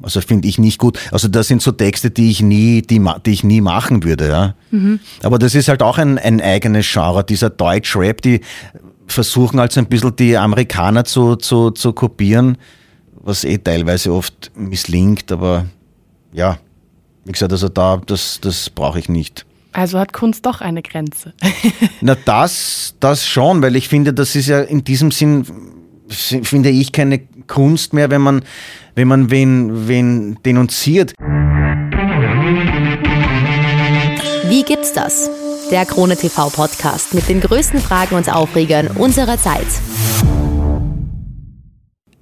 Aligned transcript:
Also 0.00 0.20
finde 0.20 0.46
ich 0.46 0.58
nicht 0.58 0.78
gut. 0.78 0.98
Also 1.10 1.28
das 1.28 1.48
sind 1.48 1.60
so 1.60 1.72
Texte, 1.72 2.10
die 2.10 2.30
ich 2.30 2.40
nie, 2.40 2.82
die, 2.82 3.04
die 3.26 3.30
ich 3.30 3.42
nie 3.42 3.60
machen 3.60 4.04
würde, 4.04 4.28
ja. 4.28 4.54
Mhm. 4.70 5.00
Aber 5.22 5.38
das 5.38 5.54
ist 5.54 5.68
halt 5.68 5.82
auch 5.82 5.98
ein, 5.98 6.18
ein 6.18 6.40
eigenes 6.40 6.86
Genre, 6.90 7.24
dieser 7.24 7.50
Deutsch-Rap, 7.50 8.22
die 8.22 8.40
versuchen 9.06 9.58
halt 9.58 9.72
so 9.72 9.80
ein 9.80 9.86
bisschen 9.86 10.14
die 10.14 10.36
Amerikaner 10.36 11.04
zu, 11.04 11.36
zu, 11.36 11.70
zu 11.70 11.92
kopieren, 11.92 12.58
was 13.20 13.44
eh 13.44 13.58
teilweise 13.58 14.12
oft 14.12 14.52
misslingt, 14.54 15.32
aber 15.32 15.66
ja, 16.32 16.58
wie 17.24 17.32
gesagt, 17.32 17.52
also 17.52 17.68
da, 17.68 18.00
das, 18.06 18.40
das 18.40 18.70
brauche 18.70 18.98
ich 18.98 19.08
nicht. 19.08 19.46
Also 19.72 19.98
hat 19.98 20.12
Kunst 20.12 20.46
doch 20.46 20.60
eine 20.60 20.82
Grenze. 20.82 21.34
Na, 22.00 22.16
das, 22.24 22.94
das 23.00 23.26
schon, 23.26 23.62
weil 23.62 23.76
ich 23.76 23.88
finde, 23.88 24.12
das 24.12 24.34
ist 24.34 24.48
ja 24.48 24.60
in 24.60 24.84
diesem 24.84 25.10
Sinn, 25.10 25.44
finde 26.08 26.70
ich, 26.70 26.92
keine 26.92 27.20
Kunst 27.48 27.92
mehr, 27.92 28.10
wenn 28.10 28.22
man, 28.22 28.42
wenn 28.94 29.08
man 29.08 29.30
wen, 29.30 29.88
wen 29.88 30.38
denunziert. 30.44 31.14
Wie 34.48 34.62
gibt's 34.62 34.92
das? 34.92 35.30
Der 35.70 35.84
Krone 35.84 36.16
TV 36.16 36.48
Podcast 36.50 37.12
mit 37.14 37.28
den 37.28 37.40
größten 37.40 37.80
Fragen 37.80 38.14
und 38.14 38.32
Aufregern 38.32 38.86
unserer 38.88 39.36
Zeit. 39.36 39.66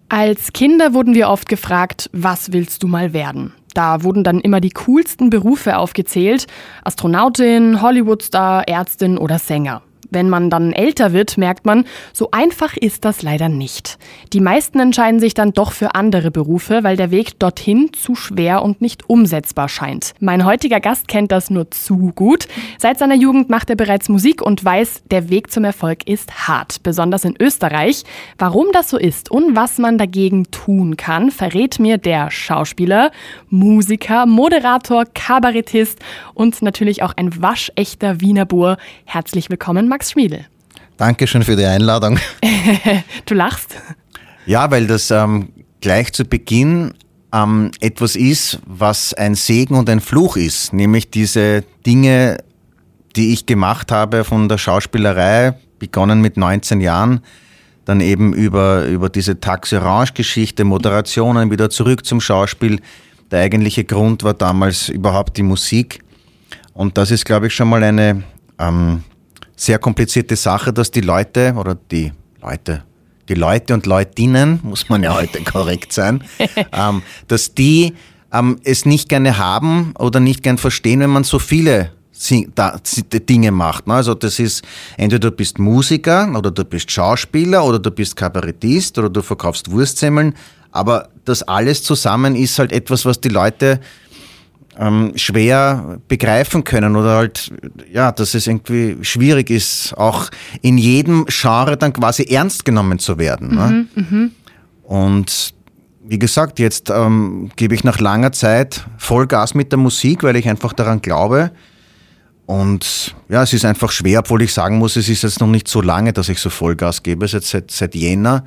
Als 0.09 0.53
Kinder 0.53 0.95
wurden 0.95 1.15
wir 1.15 1.29
oft 1.29 1.49
gefragt, 1.49 2.11
was 2.13 2.53
willst 2.53 2.83
du 2.83 2.89
mal 2.89 3.13
werden? 3.13 3.53
Da 3.75 4.03
wurden 4.03 4.25
dann 4.25 4.41
immer 4.41 4.61
die 4.61 4.71
coolsten 4.71 5.31
Berufe 5.31 5.77
aufgezählt. 5.77 6.47
Astronautin, 6.83 7.83
Hollywoodstar, 7.83 8.67
Ärztin 8.67 9.19
oder 9.19 9.39
Sänger. 9.39 9.83
Wenn 10.17 10.31
man 10.31 10.49
dann 10.49 10.73
älter 10.73 11.13
wird, 11.13 11.37
merkt 11.37 11.67
man, 11.67 11.85
so 12.15 12.31
einfach 12.31 12.75
ist 12.75 13.05
das 13.05 13.21
leider 13.21 13.51
nicht. 13.51 13.99
Die 14.33 14.41
meisten 14.41 14.81
entscheiden 14.81 15.21
sich 15.21 15.35
dann 15.35 15.53
doch 15.53 15.73
für 15.73 15.95
andere 15.95 16.31
Berufe, 16.31 16.85
weil 16.85 16.97
der 16.97 17.11
Weg 17.11 17.39
dorthin 17.39 17.91
zu 17.93 18.15
schwer 18.15 18.63
und 18.63 18.81
nicht 18.81 19.11
umsetzbar 19.11 19.69
scheint. 19.69 20.15
Mein 20.19 20.47
heutiger 20.47 20.81
Gast 20.81 21.07
kennt 21.07 21.33
das 21.33 21.51
nur 21.51 21.71
zu 21.71 22.13
gut. 22.15 22.49
Seit 22.79 22.99
seiner 22.99 23.15
Jugend 23.15 23.51
macht 23.51 23.69
er 23.69 23.77
bereits 23.77 24.09
Musik 24.09 24.41
und 24.41 24.65
weiß, 24.65 25.03
der 25.11 25.29
Weg 25.29 25.53
zum 25.53 25.65
Erfolg 25.65 26.09
ist 26.09 26.49
hart, 26.49 26.83
besonders 26.83 27.27
in 27.27 27.35
Österreich. 27.39 28.05
Warum 28.39 28.69
das 28.73 28.89
so 28.89 28.97
ist 28.97 29.31
und 29.31 29.55
was 29.55 29.77
man 29.77 29.99
dagegen 29.99 30.51
tun 30.51 30.97
kann, 30.97 31.31
verrät 31.31 31.79
mir 31.79 31.99
der 31.99 32.31
Schauspieler, 32.31 33.11
Musiker, 33.51 34.25
Moderator, 34.25 35.05
Kabarettist 35.13 35.99
und 36.33 36.63
natürlich 36.63 37.03
auch 37.03 37.13
ein 37.19 37.43
waschechter 37.43 38.23
Wiener 38.23 38.47
Bur. 38.47 38.79
Herzlich 39.05 39.51
willkommen, 39.51 39.89
Max 39.89 40.06
Schmiedel. 40.11 40.47
Dankeschön 40.97 41.43
für 41.43 41.57
die 41.57 41.65
Einladung. 41.65 42.19
du 43.27 43.35
lachst? 43.35 43.77
Ja, 44.47 44.71
weil 44.71 44.87
das 44.87 45.11
ähm, 45.11 45.51
gleich 45.81 46.13
zu 46.13 46.25
Beginn 46.25 46.95
ähm, 47.33 47.71
etwas 47.81 48.17
ist, 48.17 48.61
was 48.67 49.13
ein 49.15 49.35
Segen 49.35 49.75
und 49.75 49.91
ein 49.91 50.01
Fluch 50.01 50.37
ist, 50.37 50.73
nämlich 50.73 51.11
diese 51.11 51.65
Dinge, 51.85 52.39
die 53.15 53.33
ich 53.33 53.47
gemacht 53.47 53.93
habe 53.93 54.25
von 54.25 54.49
der 54.49 54.59
Schauspielerei, 54.59 55.55
begonnen 55.79 56.21
mit 56.21 56.37
19 56.37 56.81
Jahren, 56.81 57.21
dann 57.85 58.01
eben 58.01 58.33
über, 58.33 58.87
über 58.87 59.09
diese 59.09 59.39
Taxi 59.39 59.77
Orange-Geschichte, 59.77 60.65
Moderationen, 60.65 61.51
wieder 61.51 61.71
zurück 61.71 62.05
zum 62.05 62.21
Schauspiel. 62.21 62.81
Der 63.31 63.41
eigentliche 63.41 63.85
Grund 63.85 64.23
war 64.23 64.35
damals 64.35 64.89
überhaupt 64.89 65.37
die 65.37 65.43
Musik. 65.43 66.01
Und 66.75 66.99
das 66.99 67.11
ist, 67.11 67.25
glaube 67.25 67.47
ich, 67.47 67.55
schon 67.55 67.69
mal 67.69 67.83
eine 67.83 68.25
ähm, 68.59 69.03
sehr 69.57 69.79
komplizierte 69.79 70.37
Sache, 70.37 70.73
dass 70.73 70.91
die 70.91 71.01
Leute 71.01 71.55
oder 71.57 71.75
die 71.75 72.13
Leute, 72.43 72.85
die 73.29 73.35
Leute 73.35 73.75
und 73.75 73.87
Leutinnen, 73.87 74.61
muss 74.65 74.89
man 74.89 75.03
ja 75.03 75.15
heute 75.15 75.43
korrekt 75.43 75.93
sein, 75.93 76.23
ähm, 76.73 77.03
dass 77.27 77.55
die 77.55 77.95
ähm, 78.33 78.59
es 78.63 78.85
nicht 78.85 79.09
gerne 79.09 79.39
haben 79.39 79.95
oder 79.99 80.21
nicht 80.21 80.43
gern 80.43 80.59
verstehen, 80.59 81.01
wenn 81.01 81.11
man 81.11 81.25
so 81.25 81.39
viele 81.39 81.91
Dinge 83.29 83.51
macht. 83.51 83.87
Ne? 83.87 83.95
Also 83.95 84.15
das 84.15 84.39
ist, 84.39 84.65
entweder 84.97 85.31
du 85.31 85.37
bist 85.37 85.59
Musiker 85.59 86.33
oder 86.35 86.51
du 86.51 86.65
bist 86.65 86.91
Schauspieler 86.91 87.63
oder 87.65 87.79
du 87.79 87.91
bist 87.91 88.17
Kabarettist 88.17 88.97
oder 88.99 89.11
du 89.11 89.21
verkaufst 89.23 89.71
Wurstsemmeln, 89.71 90.35
aber 90.73 91.09
das 91.25 91.43
alles 91.43 91.83
zusammen 91.83 92.35
ist 92.37 92.59
halt 92.59 92.73
etwas, 92.73 93.05
was 93.05 93.21
die 93.21 93.29
Leute 93.29 93.81
ähm, 94.79 95.13
schwer 95.17 95.99
begreifen 96.09 96.65
können 96.65 96.97
oder 96.97 97.17
halt, 97.17 97.53
ja, 97.93 98.13
dass 98.13 98.35
es 98.35 98.47
irgendwie 98.47 98.97
schwierig 99.03 99.51
ist, 99.51 99.97
auch 99.97 100.29
in 100.63 100.79
jedem 100.79 101.27
Genre 101.29 101.77
dann 101.77 101.93
quasi 101.93 102.25
ernst 102.25 102.65
genommen 102.65 102.99
zu 102.99 103.19
werden. 103.19 103.55
Ne? 103.55 103.87
Mhm, 103.95 104.19
ne? 104.19 104.31
Und 104.85 105.55
wie 106.09 106.19
gesagt, 106.19 106.59
jetzt 106.59 106.91
ähm, 106.91 107.51
gebe 107.57 107.75
ich 107.75 107.83
nach 107.83 107.99
langer 107.99 108.33
Zeit 108.33 108.87
Vollgas 108.99 109.55
mit 109.55 109.73
der 109.73 109.79
Musik, 109.79 110.23
weil 110.23 110.37
ich 110.37 110.49
einfach 110.49 110.73
daran 110.73 111.03
glaube. 111.03 111.51
Und 112.47 113.17
ja, 113.29 113.43
es 113.43 113.53
ist 113.53 113.65
einfach 113.65 113.91
schwer, 113.91 114.21
obwohl 114.21 114.43
ich 114.43 114.55
sagen 114.55 114.79
muss, 114.79 114.95
es 114.95 115.09
ist 115.09 115.23
jetzt 115.23 115.41
noch 115.41 115.49
nicht 115.49 115.67
so 115.67 115.81
lange, 115.83 116.13
dass 116.13 116.29
ich 116.29 116.39
so 116.39 116.49
Vollgas 116.49 117.03
gebe, 117.03 117.27
seit, 117.27 117.43
seit, 117.43 117.71
seit 117.73 117.95
Jänner. 117.97 118.45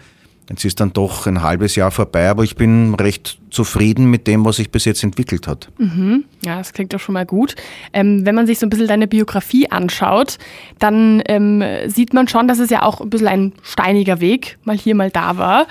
Jetzt 0.49 0.65
ist 0.65 0.79
dann 0.79 0.93
doch 0.93 1.27
ein 1.27 1.43
halbes 1.43 1.75
Jahr 1.75 1.91
vorbei, 1.91 2.27
aber 2.27 2.43
ich 2.43 2.55
bin 2.55 2.95
recht 2.95 3.37
zufrieden 3.51 4.05
mit 4.05 4.25
dem, 4.25 4.45
was 4.45 4.55
sich 4.55 4.71
bis 4.71 4.85
jetzt 4.85 5.03
entwickelt 5.03 5.47
hat. 5.47 5.69
Mhm. 5.77 6.25
Ja, 6.43 6.57
das 6.57 6.73
klingt 6.73 6.93
doch 6.93 6.99
schon 6.99 7.13
mal 7.13 7.25
gut. 7.25 7.55
Ähm, 7.93 8.25
wenn 8.25 8.33
man 8.33 8.47
sich 8.47 8.57
so 8.57 8.65
ein 8.65 8.69
bisschen 8.69 8.87
deine 8.87 9.07
Biografie 9.07 9.69
anschaut, 9.69 10.37
dann 10.79 11.21
ähm, 11.27 11.63
sieht 11.87 12.13
man 12.13 12.27
schon, 12.27 12.47
dass 12.47 12.57
es 12.57 12.71
ja 12.71 12.81
auch 12.81 12.99
ein 12.99 13.09
bisschen 13.09 13.27
ein 13.27 13.53
steiniger 13.61 14.19
Weg 14.21 14.57
mal 14.63 14.77
hier, 14.77 14.95
mal 14.95 15.11
da 15.11 15.37
war. 15.37 15.67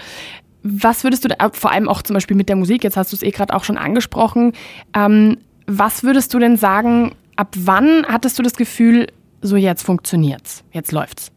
Was 0.63 1.03
würdest 1.03 1.25
du, 1.25 1.29
da, 1.29 1.51
vor 1.53 1.73
allem 1.73 1.89
auch 1.89 2.03
zum 2.03 2.15
Beispiel 2.15 2.37
mit 2.37 2.49
der 2.49 2.57
Musik, 2.57 2.85
jetzt 2.85 2.97
hast 2.97 3.13
du 3.13 3.17
es 3.17 3.23
eh 3.23 3.31
gerade 3.31 3.55
auch 3.55 3.65
schon 3.65 3.79
angesprochen, 3.79 4.53
ähm, 4.95 5.39
was 5.67 6.03
würdest 6.05 6.33
du 6.35 6.39
denn 6.39 6.57
sagen, 6.57 7.15
ab 7.37 7.55
wann 7.57 8.07
hattest 8.07 8.39
du 8.39 8.43
das 8.43 8.55
Gefühl, 8.55 9.09
so 9.43 9.57
jetzt 9.57 9.83
funktioniert's, 9.83 10.65
jetzt 10.73 10.93
läuft's? 10.93 11.31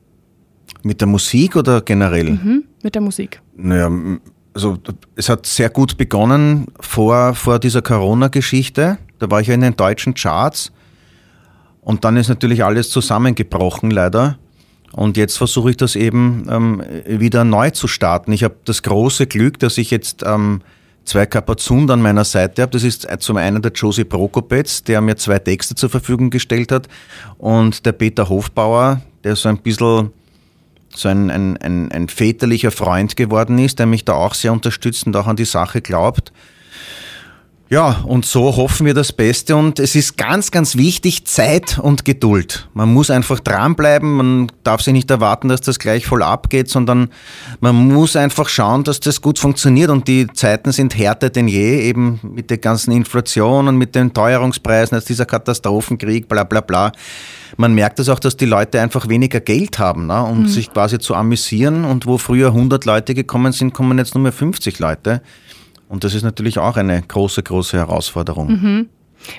Mit 0.84 1.02
der 1.02 1.08
Musik 1.08 1.56
oder 1.56 1.82
generell? 1.82 2.32
Mhm, 2.32 2.64
mit 2.82 2.96
der 2.96 3.02
Musik. 3.02 3.42
Naja, 3.56 3.92
also 4.54 4.78
es 5.16 5.30
hat 5.30 5.46
sehr 5.46 5.70
gut 5.70 5.98
begonnen 5.98 6.68
vor, 6.80 7.36
vor 7.36 7.60
dieser 7.60 7.82
Corona-Geschichte. 7.82 8.98
Da 9.20 9.32
war 9.32 9.42
ich 9.42 9.48
ja 9.48 9.54
in 9.54 9.62
den 9.62 9.76
deutschen 9.76 10.14
Charts 10.14 10.72
und 11.82 12.04
dann 12.04 12.18
ist 12.18 12.30
natürlich 12.30 12.64
alles 12.64 12.90
zusammengebrochen, 12.90 13.92
leider. 13.92 14.38
Und 14.94 15.16
jetzt 15.16 15.38
versuche 15.38 15.72
ich 15.72 15.78
das 15.78 15.96
eben 15.96 16.48
ähm, 16.50 16.84
wieder 17.06 17.44
neu 17.44 17.70
zu 17.70 17.88
starten. 17.88 18.34
Ich 18.34 18.44
habe 18.44 18.56
das 18.66 18.84
große 18.84 19.28
Glück, 19.28 19.58
dass 19.60 19.78
ich 19.78 19.90
jetzt 19.90 20.24
ähm, 20.26 20.62
zwei 21.06 21.26
Kapazunden 21.26 21.92
an 21.92 22.02
meiner 22.02 22.26
Seite 22.26 22.62
habe. 22.62 22.72
Das 22.72 22.84
ist 22.84 23.08
zum 23.20 23.38
einen 23.38 23.62
der 23.62 23.72
Josie 23.72 24.04
Prokopetz, 24.04 24.84
der 24.84 25.02
mir 25.02 25.16
zwei 25.16 25.40
Texte 25.40 25.76
zur 25.76 25.90
Verfügung 25.90 26.30
gestellt 26.30 26.72
hat, 26.72 26.88
und 27.38 27.86
der 27.86 27.94
Peter 27.94 28.28
Hofbauer, 28.28 29.02
der 29.24 29.36
so 29.36 29.50
ein 29.50 29.60
bisschen 29.60 30.12
so 30.96 31.10
ein, 31.10 31.30
ein, 31.30 31.58
ein, 31.58 31.92
ein 31.92 32.08
väterlicher 32.08 32.72
Freund 32.72 33.16
geworden 33.16 33.58
ist, 33.58 33.80
der 33.80 33.86
mich 33.86 34.06
da 34.06 34.14
auch 34.14 34.34
sehr 34.34 34.54
unterstützt 34.54 35.08
und 35.08 35.16
auch 35.16 35.28
an 35.28 35.36
die 35.36 35.46
Sache 35.46 35.82
glaubt. 35.82 36.32
Ja, 37.72 38.02
und 38.06 38.26
so 38.26 38.58
hoffen 38.58 38.86
wir 38.86 38.94
das 38.94 39.14
Beste 39.14 39.56
und 39.56 39.80
es 39.80 39.96
ist 39.96 40.18
ganz, 40.18 40.52
ganz 40.52 40.76
wichtig, 40.76 41.24
Zeit 41.24 41.80
und 41.80 42.04
Geduld. 42.04 42.68
Man 42.74 42.94
muss 42.94 43.10
einfach 43.10 43.40
dranbleiben, 43.40 44.12
man 44.12 44.52
darf 44.66 44.82
sich 44.82 44.92
nicht 44.92 45.10
erwarten, 45.10 45.48
dass 45.48 45.62
das 45.62 45.80
gleich 45.80 46.06
voll 46.06 46.22
abgeht, 46.22 46.70
sondern 46.70 47.12
man 47.62 47.76
muss 47.76 48.18
einfach 48.18 48.50
schauen, 48.50 48.84
dass 48.84 49.00
das 49.00 49.22
gut 49.22 49.40
funktioniert 49.40 49.90
und 49.90 50.10
die 50.10 50.28
Zeiten 50.34 50.74
sind 50.74 50.98
härter 50.98 51.30
denn 51.30 51.48
je, 51.48 51.80
eben 51.80 52.20
mit 52.24 52.50
der 52.50 52.58
ganzen 52.58 52.92
Inflation 52.92 53.70
und 53.70 53.78
mit 53.78 53.96
den 53.96 54.12
Teuerungspreisen, 54.12 54.96
als 54.96 55.06
dieser 55.06 55.26
Katastrophenkrieg, 55.26 56.28
bla 56.28 56.44
bla 56.44 56.60
bla. 56.60 56.92
Man 57.56 57.74
merkt 57.74 58.00
es 58.00 58.08
das 58.08 58.18
auch, 58.18 58.20
dass 58.20 58.36
die 58.36 58.48
Leute 58.48 58.82
einfach 58.82 59.08
weniger 59.08 59.40
Geld 59.40 59.80
haben, 59.80 60.08
ne, 60.08 60.22
um 60.22 60.42
mhm. 60.42 60.48
sich 60.50 60.74
quasi 60.74 61.00
zu 61.00 61.16
amüsieren 61.16 61.86
und 61.86 62.06
wo 62.06 62.18
früher 62.18 62.48
100 62.48 62.84
Leute 62.84 63.14
gekommen 63.14 63.54
sind, 63.54 63.74
kommen 63.74 63.98
jetzt 63.98 64.14
nur 64.14 64.24
mehr 64.24 64.34
50 64.34 64.78
Leute. 64.80 65.22
Und 65.92 66.06
das 66.06 66.14
ist 66.14 66.24
natürlich 66.24 66.58
auch 66.58 66.78
eine 66.78 67.02
große, 67.02 67.44
große 67.44 67.78
Herausforderung. 67.78 68.48
Mhm. 68.48 68.90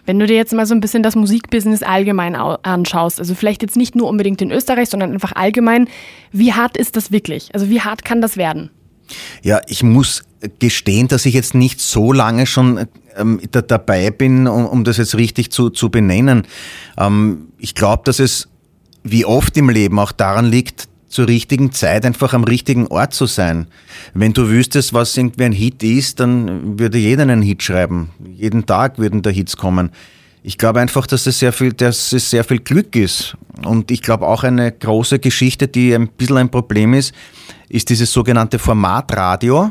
Wenn 0.05 0.19
du 0.19 0.27
dir 0.27 0.37
jetzt 0.37 0.53
mal 0.53 0.67
so 0.67 0.75
ein 0.75 0.81
bisschen 0.81 1.03
das 1.03 1.17
Musikbusiness 1.17 1.83
allgemein 1.83 2.37
anschaust, 2.37 3.19
also 3.19 3.35
vielleicht 3.35 3.63
jetzt 3.63 3.77
nicht 3.77 3.97
nur 3.97 4.07
unbedingt 4.07 4.43
in 4.43 4.51
Österreich, 4.51 4.91
sondern 4.91 5.13
einfach 5.13 5.33
allgemein, 5.33 5.89
wie 6.31 6.53
hart 6.53 6.77
ist 6.77 6.95
das 6.95 7.11
wirklich? 7.11 7.49
Also 7.55 7.71
wie 7.71 7.81
hart 7.81 8.05
kann 8.05 8.21
das 8.21 8.37
werden? 8.37 8.71
Ja, 9.43 9.63
ich 9.67 9.83
muss 9.83 10.25
gestehen, 10.59 11.09
dass 11.09 11.25
ich 11.25 11.33
jetzt 11.33 11.55
nicht 11.55 11.81
so 11.81 12.13
lange 12.13 12.45
schon 12.45 12.87
ähm, 13.17 13.41
da, 13.51 13.63
dabei 13.63 14.11
bin, 14.11 14.47
um, 14.47 14.67
um, 14.67 14.85
das 14.85 14.99
jetzt 14.99 15.17
richtig 15.17 15.51
zu, 15.53 15.71
zu 15.71 15.89
benennen. 15.89 16.47
Ähm, 16.99 17.49
ich 17.59 17.75
glaube, 17.75 18.03
dass 18.05 18.19
es 18.19 18.49
wie 19.03 19.25
oft 19.25 19.57
im 19.57 19.71
Leben 19.71 19.99
auch 19.99 20.13
daran 20.13 20.45
liegt, 20.45 20.89
zur 21.13 21.29
richtigen 21.29 21.73
Zeit 21.73 22.07
einfach 22.07 22.33
am 22.33 22.45
richtigen 22.45 22.87
Ort 22.87 23.13
zu 23.13 23.27
sein. 23.27 23.67
Wenn 24.15 24.33
du 24.33 24.49
wüsstest, 24.49 24.95
was 24.95 25.15
irgendwie 25.15 25.45
ein 25.45 25.53
Hit 25.53 25.83
ist, 25.83 26.21
dann 26.21 26.79
würde 26.79 26.97
jeder 26.97 27.23
einen 27.23 27.43
Hit 27.43 27.63
schreiben. 27.63 28.09
Jeden 28.35 28.65
Tag 28.65 28.99
würden 28.99 29.21
da 29.21 29.29
Hits 29.29 29.59
kommen. 29.59 29.91
Ich 30.43 30.57
glaube 30.57 30.81
einfach, 30.81 31.07
dass 31.07 31.27
es 31.27 31.39
sehr 31.39 31.53
viel, 31.53 31.75
dass 31.75 32.13
es 32.15 32.31
sehr 32.31 32.45
viel 32.45 32.61
Glück 32.61 32.97
ist. 32.97 33.37
Und 33.63 33.91
ich 33.91 34.01
glaube 34.01 34.27
auch 34.27 34.43
eine 34.43 34.73
große 34.73 35.19
Geschichte, 35.19 35.69
die 35.69 35.95
ein 35.95 36.09
bisschen 36.09 36.39
ein 36.39 36.51
Problem 36.51 36.95
ist, 36.95 37.15
ist 37.69 37.91
dieses 37.91 38.11
sogenannte 38.11 38.59
Formatradio. 38.59 39.71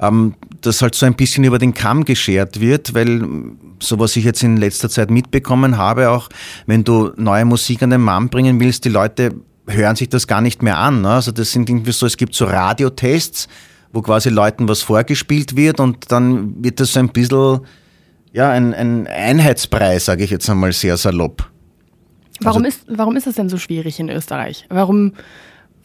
Ähm, 0.00 0.34
das 0.60 0.82
halt 0.82 0.94
so 0.94 1.06
ein 1.06 1.14
bisschen 1.14 1.44
über 1.44 1.58
den 1.58 1.72
Kamm 1.72 2.04
geschert 2.04 2.60
wird, 2.60 2.92
weil 2.92 3.26
so 3.80 3.98
was 3.98 4.16
ich 4.16 4.24
jetzt 4.24 4.42
in 4.42 4.58
letzter 4.58 4.90
Zeit 4.90 5.10
mitbekommen 5.10 5.78
habe, 5.78 6.10
auch 6.10 6.28
wenn 6.66 6.84
du 6.84 7.12
neue 7.16 7.46
Musik 7.46 7.82
an 7.82 7.90
den 7.90 8.02
Mann 8.02 8.28
bringen 8.28 8.60
willst, 8.60 8.84
die 8.84 8.90
Leute 8.90 9.34
hören 9.68 9.96
sich 9.96 10.08
das 10.08 10.26
gar 10.26 10.40
nicht 10.40 10.62
mehr 10.62 10.78
an. 10.78 11.02
Ne? 11.02 11.10
Also 11.10 11.32
das 11.32 11.52
sind 11.52 11.68
irgendwie 11.68 11.92
so, 11.92 12.06
es 12.06 12.16
gibt 12.16 12.34
so 12.34 12.46
Radiotests, 12.46 13.48
wo 13.92 14.02
quasi 14.02 14.30
Leuten 14.30 14.68
was 14.68 14.82
vorgespielt 14.82 15.56
wird 15.56 15.80
und 15.80 16.10
dann 16.10 16.62
wird 16.62 16.80
das 16.80 16.92
so 16.92 17.00
ein 17.00 17.10
bisschen, 17.10 17.60
ja, 18.32 18.50
ein, 18.50 18.74
ein 18.74 19.06
Einheitspreis, 19.06 20.06
sage 20.06 20.24
ich 20.24 20.30
jetzt 20.30 20.48
einmal 20.50 20.72
sehr 20.72 20.96
salopp. 20.96 21.48
Warum, 22.40 22.64
also, 22.64 22.76
ist, 22.76 22.86
warum 22.88 23.16
ist 23.16 23.26
es 23.26 23.34
denn 23.34 23.48
so 23.48 23.58
schwierig 23.58 23.98
in 23.98 24.08
Österreich? 24.10 24.66
Warum 24.68 25.14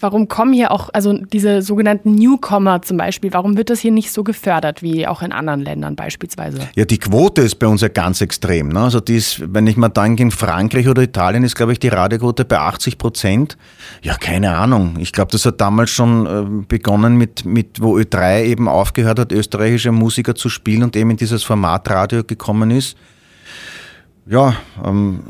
Warum 0.04 0.28
kommen 0.28 0.52
hier 0.52 0.72
auch, 0.72 0.90
also 0.92 1.14
diese 1.14 1.62
sogenannten 1.62 2.14
Newcomer 2.16 2.82
zum 2.82 2.98
Beispiel, 2.98 3.32
warum 3.32 3.56
wird 3.56 3.70
das 3.70 3.80
hier 3.80 3.94
nicht 3.94 4.12
so 4.12 4.26
gefördert 4.26 4.82
wie 4.82 5.08
auch 5.08 5.22
in 5.22 5.32
anderen 5.32 5.62
Ländern 5.62 5.96
beispielsweise? 5.96 6.60
Ja, 6.76 6.84
die 6.84 6.98
Quote 6.98 7.42
ist 7.42 7.56
bei 7.56 7.68
uns 7.68 7.80
ja 7.80 7.88
ganz 7.88 8.20
extrem. 8.20 8.68
Ne? 8.68 8.82
Also 8.82 9.00
die 9.00 9.16
ist, 9.16 9.42
wenn 9.54 9.66
ich 9.66 9.78
mal 9.78 9.88
denke, 9.88 10.22
in 10.22 10.32
Frankreich 10.32 10.90
oder 10.90 11.02
Italien 11.02 11.46
ist, 11.46 11.56
glaube 11.56 11.72
ich, 11.72 11.80
die 11.80 11.88
Radioquote 11.88 12.44
bei 12.44 12.60
80 12.60 12.98
Prozent. 12.98 13.58
Ja, 14.02 14.16
keine 14.16 14.58
Ahnung. 14.58 14.98
Ich 15.00 15.14
glaube, 15.14 15.32
das 15.32 15.46
hat 15.46 15.62
damals 15.62 15.90
schon 15.90 16.26
äh, 16.26 16.66
begonnen 16.68 17.16
mit, 17.16 17.46
mit, 17.46 17.82
wo 17.82 17.98
Ö3 17.98 18.44
eben 18.44 18.68
aufgehört 18.68 19.20
hat, 19.20 19.32
österreichische 19.32 19.94
Musiker 19.94 20.36
zu 20.36 20.50
spielen 20.50 20.84
und 20.84 20.98
eben 20.98 21.12
in 21.12 21.18
dieses 21.18 21.46
Format 21.46 21.90
Radio 21.90 22.26
gekommen 22.26 22.72
ist. 22.72 22.98
Ja, 24.26 24.54
ähm, 24.84 25.24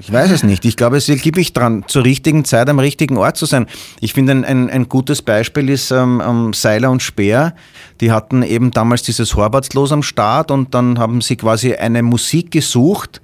ich 0.00 0.12
weiß 0.12 0.30
es 0.30 0.42
nicht. 0.42 0.64
Ich 0.64 0.76
glaube, 0.76 0.96
es 0.96 1.08
liegt 1.08 1.24
wirklich 1.24 1.52
dran, 1.52 1.84
zur 1.86 2.04
richtigen 2.04 2.44
Zeit 2.44 2.68
am 2.68 2.78
richtigen 2.78 3.16
Ort 3.16 3.36
zu 3.36 3.46
sein. 3.46 3.66
Ich 4.00 4.12
finde, 4.12 4.32
ein, 4.32 4.44
ein, 4.44 4.70
ein 4.70 4.88
gutes 4.88 5.22
Beispiel 5.22 5.68
ist 5.68 5.90
ähm, 5.90 6.22
ähm, 6.24 6.52
Seiler 6.52 6.90
und 6.90 7.02
Speer. 7.02 7.54
Die 8.00 8.12
hatten 8.12 8.42
eben 8.42 8.70
damals 8.70 9.02
dieses 9.02 9.34
Horvatslos 9.34 9.92
am 9.92 10.02
Start 10.02 10.50
und 10.50 10.74
dann 10.74 10.98
haben 10.98 11.20
sie 11.20 11.36
quasi 11.36 11.74
eine 11.74 12.02
Musik 12.02 12.50
gesucht, 12.50 13.20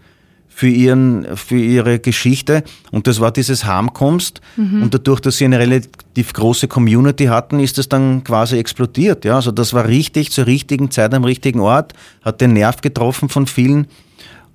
für, 0.55 0.69
ihren, 0.69 1.37
für 1.37 1.59
ihre 1.59 1.99
Geschichte. 1.99 2.62
Und 2.93 3.09
das 3.09 3.19
war 3.19 3.32
dieses 3.32 3.65
Harmkommst. 3.65 4.41
Mhm. 4.56 4.85
Und 4.85 4.94
dadurch, 4.94 5.19
dass 5.19 5.38
sie 5.38 5.47
eine 5.47 5.59
relativ 5.59 6.32
große 6.32 6.69
Community 6.69 7.25
hatten, 7.25 7.59
ist 7.59 7.76
das 7.76 7.88
dann 7.88 8.23
quasi 8.23 8.56
explodiert. 8.56 9.25
Ja, 9.25 9.35
also 9.35 9.50
das 9.50 9.75
war 9.75 9.88
richtig, 9.88 10.31
zur 10.31 10.47
richtigen 10.47 10.93
Zeit 10.93 11.12
am 11.12 11.25
richtigen 11.25 11.59
Ort, 11.59 11.93
hat 12.23 12.41
den 12.41 12.53
Nerv 12.53 12.82
getroffen 12.82 13.29
von 13.29 13.49
vielen. 13.49 13.88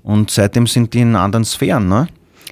Und 0.03 0.31
seitdem 0.31 0.67
sind 0.67 0.93
die 0.93 1.01
in 1.01 1.15
anderen 1.15 1.45
Sphären. 1.45 1.87
Ne? 1.87 2.07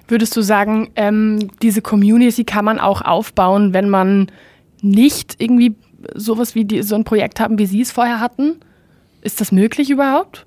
Würdest 0.08 0.36
du 0.36 0.42
sagen, 0.42 0.90
ähm, 0.96 1.50
diese 1.62 1.82
Community 1.82 2.44
kann 2.44 2.66
man 2.66 2.80
auch 2.80 3.02
aufbauen, 3.02 3.74
wenn 3.74 3.90
man 3.90 4.32
nicht 4.82 5.36
irgendwie 5.40 5.76
sowas 6.16 6.56
wie 6.56 6.66
die, 6.66 6.84
so 6.84 6.96
ein 6.96 7.04
Projekt 7.04 7.40
haben, 7.40 7.58
wie 7.58 7.66
Sie 7.66 7.82
es 7.82 7.92
vorher 7.92 8.20
hatten? 8.20 8.58
Ist 9.22 9.42
das 9.42 9.52
möglich 9.52 9.90
überhaupt? 9.90 10.46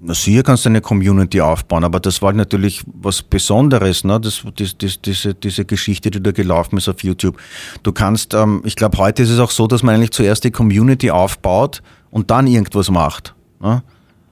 Na, 0.00 0.14
sicher 0.14 0.42
kannst 0.44 0.64
du 0.64 0.68
eine 0.68 0.80
Community 0.80 1.40
aufbauen, 1.40 1.82
aber 1.82 1.98
das 1.98 2.22
war 2.22 2.32
natürlich 2.32 2.84
was 2.86 3.22
Besonderes, 3.22 4.04
ne? 4.04 4.20
Das, 4.20 4.44
das, 4.56 4.78
das, 4.78 5.00
diese, 5.00 5.34
diese 5.34 5.64
Geschichte, 5.64 6.10
die 6.10 6.22
da 6.22 6.30
gelaufen 6.30 6.76
ist 6.76 6.88
auf 6.88 7.02
YouTube. 7.02 7.36
Du 7.82 7.92
kannst, 7.92 8.32
ähm, 8.34 8.62
ich 8.64 8.76
glaube, 8.76 8.98
heute 8.98 9.24
ist 9.24 9.30
es 9.30 9.40
auch 9.40 9.50
so, 9.50 9.66
dass 9.66 9.82
man 9.82 9.96
eigentlich 9.96 10.12
zuerst 10.12 10.44
die 10.44 10.52
Community 10.52 11.10
aufbaut 11.10 11.82
und 12.10 12.30
dann 12.30 12.46
irgendwas 12.46 12.90
macht. 12.90 13.34
Ne? 13.60 13.82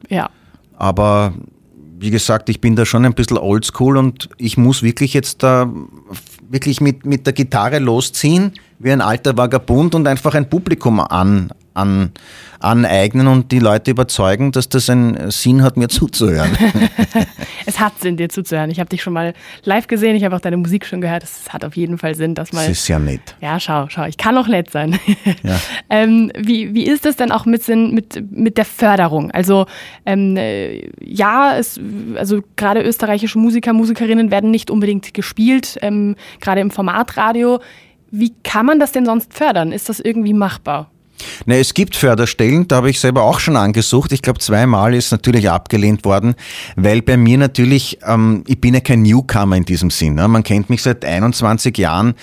Ja. 0.08 0.30
Aber 0.76 1.34
wie 1.98 2.10
gesagt, 2.10 2.48
ich 2.48 2.60
bin 2.60 2.76
da 2.76 2.84
schon 2.84 3.04
ein 3.04 3.14
bisschen 3.14 3.38
oldschool 3.38 3.96
und 3.96 4.28
ich 4.37 4.56
muss 4.56 4.82
wirklich 4.82 5.14
jetzt 5.14 5.43
da 5.43 5.72
wirklich 6.48 6.81
mit, 6.81 7.06
mit 7.06 7.26
der 7.26 7.32
Gitarre 7.32 7.78
losziehen, 7.78 8.52
wie 8.78 8.93
ein 8.93 9.00
alter 9.00 9.37
Vagabund 9.37 9.94
und 9.94 10.06
einfach 10.06 10.34
ein 10.34 10.48
Publikum 10.48 11.00
an, 11.00 11.50
an, 11.76 12.12
aneignen 12.61 13.26
und 13.26 13.52
die 13.52 13.58
Leute 13.58 13.90
überzeugen, 13.90 14.52
dass 14.52 14.69
das 14.69 14.88
einen 14.90 15.31
Sinn 15.31 15.62
hat, 15.62 15.76
mir 15.76 15.88
zuzuhören. 15.88 16.56
es 17.67 17.78
hat 17.78 18.00
Sinn, 18.00 18.17
dir 18.17 18.28
zuzuhören. 18.28 18.70
Ich 18.70 18.81
habe 18.81 18.88
dich 18.88 19.02
schon 19.02 19.12
mal 19.12 19.34
live 19.64 19.87
gesehen, 19.87 20.17
ich 20.17 20.25
habe 20.25 20.34
auch 20.34 20.40
deine 20.40 20.56
Musik 20.56 20.87
schon 20.87 21.00
gehört. 21.00 21.23
Es 21.23 21.52
hat 21.52 21.64
auf 21.64 21.76
jeden 21.76 21.99
Fall 21.99 22.14
Sinn, 22.14 22.34
dass 22.34 22.52
man. 22.52 22.67
Das 22.67 22.78
ist 22.78 22.88
ja 22.88 22.99
nett. 22.99 23.37
Ja, 23.40 23.61
schau, 23.61 23.87
schau, 23.88 24.05
ich 24.05 24.17
kann 24.17 24.37
auch 24.37 24.49
nett 24.49 24.70
sein. 24.70 24.99
Ja. 25.43 25.58
ähm, 25.90 26.32
wie, 26.37 26.75
wie 26.75 26.87
ist 26.87 27.05
das 27.05 27.17
denn 27.17 27.31
auch 27.31 27.46
mit, 27.46 27.67
mit, 27.69 28.23
mit 28.31 28.58
der 28.58 28.64
Förderung? 28.64 29.31
Also, 29.31 29.67
ähm, 30.05 30.37
äh, 30.37 30.88
ja, 31.05 31.56
es, 31.56 31.81
also 32.17 32.43
gerade 32.56 32.82
österreichische 32.82 33.38
Musiker, 33.38 33.73
Musikerinnen 33.73 34.31
werden 34.31 34.50
nicht 34.50 34.70
unbedingt 34.70 35.14
gespielt, 35.14 35.78
ähm, 35.82 36.17
gerade 36.40 36.61
im 36.61 36.70
Formatradio. 36.70 37.61
Wie 38.11 38.32
kann 38.44 38.67
man 38.67 38.78
das 38.81 38.93
denn 38.93 39.05
sonst 39.05 39.34
fördern? 39.34 39.73
Ist 39.73 39.88
das 39.88 40.00
irgendwie 40.00 40.32
machbar? 40.32 40.90
Ne, 41.46 41.58
es 41.58 41.74
gibt 41.74 41.96
Förderstellen, 41.96 42.68
da 42.68 42.76
habe 42.76 42.90
ich 42.90 43.00
selber 43.00 43.22
auch 43.22 43.40
schon 43.40 43.56
angesucht. 43.56 44.12
Ich 44.12 44.22
glaube, 44.22 44.38
zweimal 44.38 44.94
ist 44.94 45.12
natürlich 45.12 45.48
abgelehnt 45.50 46.04
worden, 46.04 46.34
weil 46.76 47.02
bei 47.02 47.16
mir 47.16 47.38
natürlich, 47.38 47.98
ähm, 48.06 48.44
ich 48.46 48.60
bin 48.60 48.74
ja 48.74 48.80
kein 48.80 49.02
Newcomer 49.02 49.56
in 49.56 49.64
diesem 49.64 49.90
Sinn. 49.90 50.14
Ne? 50.14 50.28
Man 50.28 50.42
kennt 50.42 50.70
mich 50.70 50.82
seit 50.82 51.04
21 51.04 51.76
Jahren. 51.78 52.14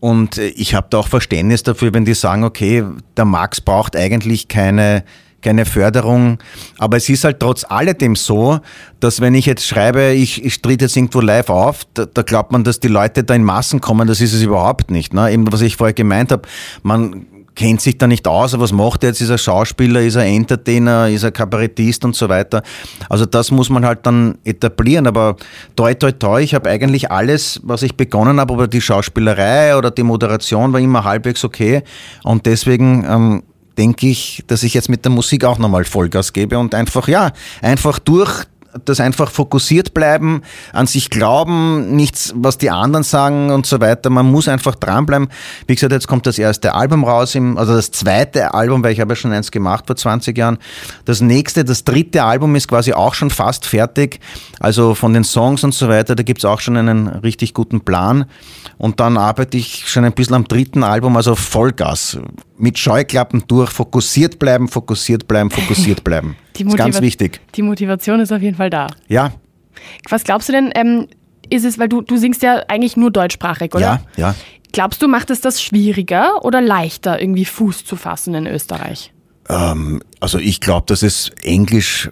Und 0.00 0.38
äh, 0.38 0.48
ich 0.48 0.74
habe 0.74 0.86
da 0.90 0.98
auch 0.98 1.08
Verständnis 1.08 1.62
dafür, 1.62 1.94
wenn 1.94 2.04
die 2.04 2.14
sagen, 2.14 2.44
okay, 2.44 2.84
der 3.16 3.24
Max 3.26 3.60
braucht 3.60 3.96
eigentlich 3.96 4.48
keine, 4.48 5.04
keine 5.42 5.66
Förderung. 5.66 6.38
Aber 6.78 6.96
es 6.96 7.08
ist 7.08 7.24
halt 7.24 7.40
trotz 7.40 7.64
alledem 7.68 8.16
so, 8.16 8.60
dass 8.98 9.20
wenn 9.20 9.34
ich 9.34 9.46
jetzt 9.46 9.66
schreibe, 9.66 10.12
ich, 10.12 10.44
ich 10.44 10.60
trete 10.62 10.86
jetzt 10.86 10.96
irgendwo 10.96 11.20
live 11.20 11.50
auf, 11.50 11.84
da, 11.94 12.06
da, 12.06 12.22
glaubt 12.22 12.52
man, 12.52 12.64
dass 12.64 12.80
die 12.80 12.88
Leute 12.88 13.24
da 13.24 13.34
in 13.34 13.44
Massen 13.44 13.80
kommen. 13.80 14.08
Das 14.08 14.20
ist 14.20 14.32
es 14.32 14.42
überhaupt 14.42 14.90
nicht. 14.90 15.12
Ne? 15.14 15.30
Eben, 15.30 15.50
was 15.52 15.60
ich 15.60 15.76
vorher 15.76 15.94
gemeint 15.94 16.32
habe, 16.32 16.42
man 16.82 17.26
kennt 17.60 17.82
sich 17.82 17.98
da 17.98 18.06
nicht 18.06 18.26
aus, 18.26 18.58
was 18.58 18.72
macht 18.72 19.04
er 19.04 19.10
jetzt? 19.10 19.20
Ist 19.20 19.28
er 19.28 19.36
Schauspieler, 19.36 20.00
ist 20.00 20.14
er 20.14 20.24
Entertainer, 20.24 21.10
ist 21.10 21.24
er 21.24 21.30
Kabarettist 21.30 22.06
und 22.06 22.16
so 22.16 22.26
weiter. 22.26 22.62
Also 23.10 23.26
das 23.26 23.50
muss 23.50 23.68
man 23.68 23.84
halt 23.84 23.98
dann 24.04 24.38
etablieren. 24.44 25.06
Aber 25.06 25.36
toi, 25.76 25.92
toi, 25.92 26.10
toi, 26.10 26.42
ich 26.42 26.54
habe 26.54 26.70
eigentlich 26.70 27.10
alles, 27.10 27.60
was 27.62 27.82
ich 27.82 27.98
begonnen 27.98 28.40
habe, 28.40 28.54
aber 28.54 28.66
die 28.66 28.80
Schauspielerei 28.80 29.76
oder 29.76 29.90
die 29.90 30.02
Moderation 30.02 30.72
war 30.72 30.80
immer 30.80 31.04
halbwegs 31.04 31.44
okay. 31.44 31.82
Und 32.24 32.46
deswegen 32.46 33.04
ähm, 33.06 33.42
denke 33.76 34.08
ich, 34.08 34.42
dass 34.46 34.62
ich 34.62 34.72
jetzt 34.72 34.88
mit 34.88 35.04
der 35.04 35.12
Musik 35.12 35.44
auch 35.44 35.58
nochmal 35.58 35.84
Vollgas 35.84 36.32
gebe 36.32 36.58
und 36.58 36.74
einfach, 36.74 37.08
ja, 37.08 37.30
einfach 37.60 37.98
durch 37.98 38.46
das 38.84 39.00
einfach 39.00 39.30
fokussiert 39.30 39.94
bleiben, 39.94 40.42
an 40.72 40.86
sich 40.86 41.10
glauben, 41.10 41.94
nichts, 41.96 42.32
was 42.36 42.58
die 42.58 42.70
anderen 42.70 43.02
sagen 43.02 43.50
und 43.50 43.66
so 43.66 43.80
weiter. 43.80 44.10
Man 44.10 44.30
muss 44.30 44.48
einfach 44.48 44.74
dranbleiben. 44.74 45.28
Wie 45.66 45.74
gesagt, 45.74 45.92
jetzt 45.92 46.08
kommt 46.08 46.26
das 46.26 46.38
erste 46.38 46.74
Album 46.74 47.04
raus, 47.04 47.34
im, 47.34 47.58
also 47.58 47.74
das 47.74 47.90
zweite 47.90 48.54
Album, 48.54 48.82
weil 48.84 48.92
ich 48.92 49.00
habe 49.00 49.12
ja 49.12 49.16
schon 49.16 49.32
eins 49.32 49.50
gemacht 49.50 49.86
vor 49.86 49.96
20 49.96 50.36
Jahren. 50.36 50.58
Das 51.04 51.20
nächste, 51.20 51.64
das 51.64 51.84
dritte 51.84 52.24
Album 52.24 52.54
ist 52.54 52.68
quasi 52.68 52.92
auch 52.92 53.14
schon 53.14 53.30
fast 53.30 53.66
fertig. 53.66 54.20
Also 54.60 54.94
von 54.94 55.12
den 55.12 55.24
Songs 55.24 55.64
und 55.64 55.74
so 55.74 55.88
weiter, 55.88 56.14
da 56.14 56.22
gibt's 56.22 56.44
auch 56.44 56.60
schon 56.60 56.76
einen 56.76 57.08
richtig 57.08 57.54
guten 57.54 57.80
Plan. 57.80 58.26
Und 58.78 59.00
dann 59.00 59.16
arbeite 59.16 59.56
ich 59.56 59.88
schon 59.88 60.04
ein 60.04 60.12
bisschen 60.12 60.34
am 60.34 60.44
dritten 60.44 60.84
Album, 60.84 61.16
also 61.16 61.34
Vollgas. 61.34 62.18
Mit 62.60 62.78
Scheuklappen 62.78 63.44
durch, 63.48 63.70
fokussiert 63.70 64.38
bleiben, 64.38 64.68
fokussiert 64.68 65.26
bleiben, 65.26 65.50
fokussiert 65.50 66.04
bleiben. 66.04 66.36
Die 66.56 66.64
ist 66.64 66.76
ganz 66.76 67.00
wichtig. 67.00 67.40
Die 67.54 67.62
Motivation 67.62 68.20
ist 68.20 68.32
auf 68.32 68.42
jeden 68.42 68.56
Fall 68.56 68.70
da. 68.70 68.88
Ja. 69.08 69.32
Was 70.08 70.24
glaubst 70.24 70.48
du 70.48 70.52
denn, 70.52 70.70
ähm, 70.74 71.08
ist 71.48 71.64
es, 71.64 71.78
weil 71.78 71.88
du, 71.88 72.02
du 72.02 72.16
singst 72.16 72.42
ja 72.42 72.62
eigentlich 72.68 72.96
nur 72.96 73.10
deutschsprachig, 73.10 73.74
oder? 73.74 74.02
Ja, 74.16 74.32
ja. 74.32 74.34
Glaubst 74.72 75.02
du, 75.02 75.08
macht 75.08 75.30
es 75.30 75.40
das 75.40 75.60
schwieriger 75.62 76.44
oder 76.44 76.60
leichter, 76.60 77.20
irgendwie 77.20 77.44
Fuß 77.44 77.84
zu 77.84 77.96
fassen 77.96 78.34
in 78.34 78.46
Österreich? 78.46 79.12
Ähm, 79.48 80.00
also 80.20 80.38
ich 80.38 80.60
glaube, 80.60 80.86
dass 80.86 81.02
es 81.02 81.30
Englisch 81.42 82.10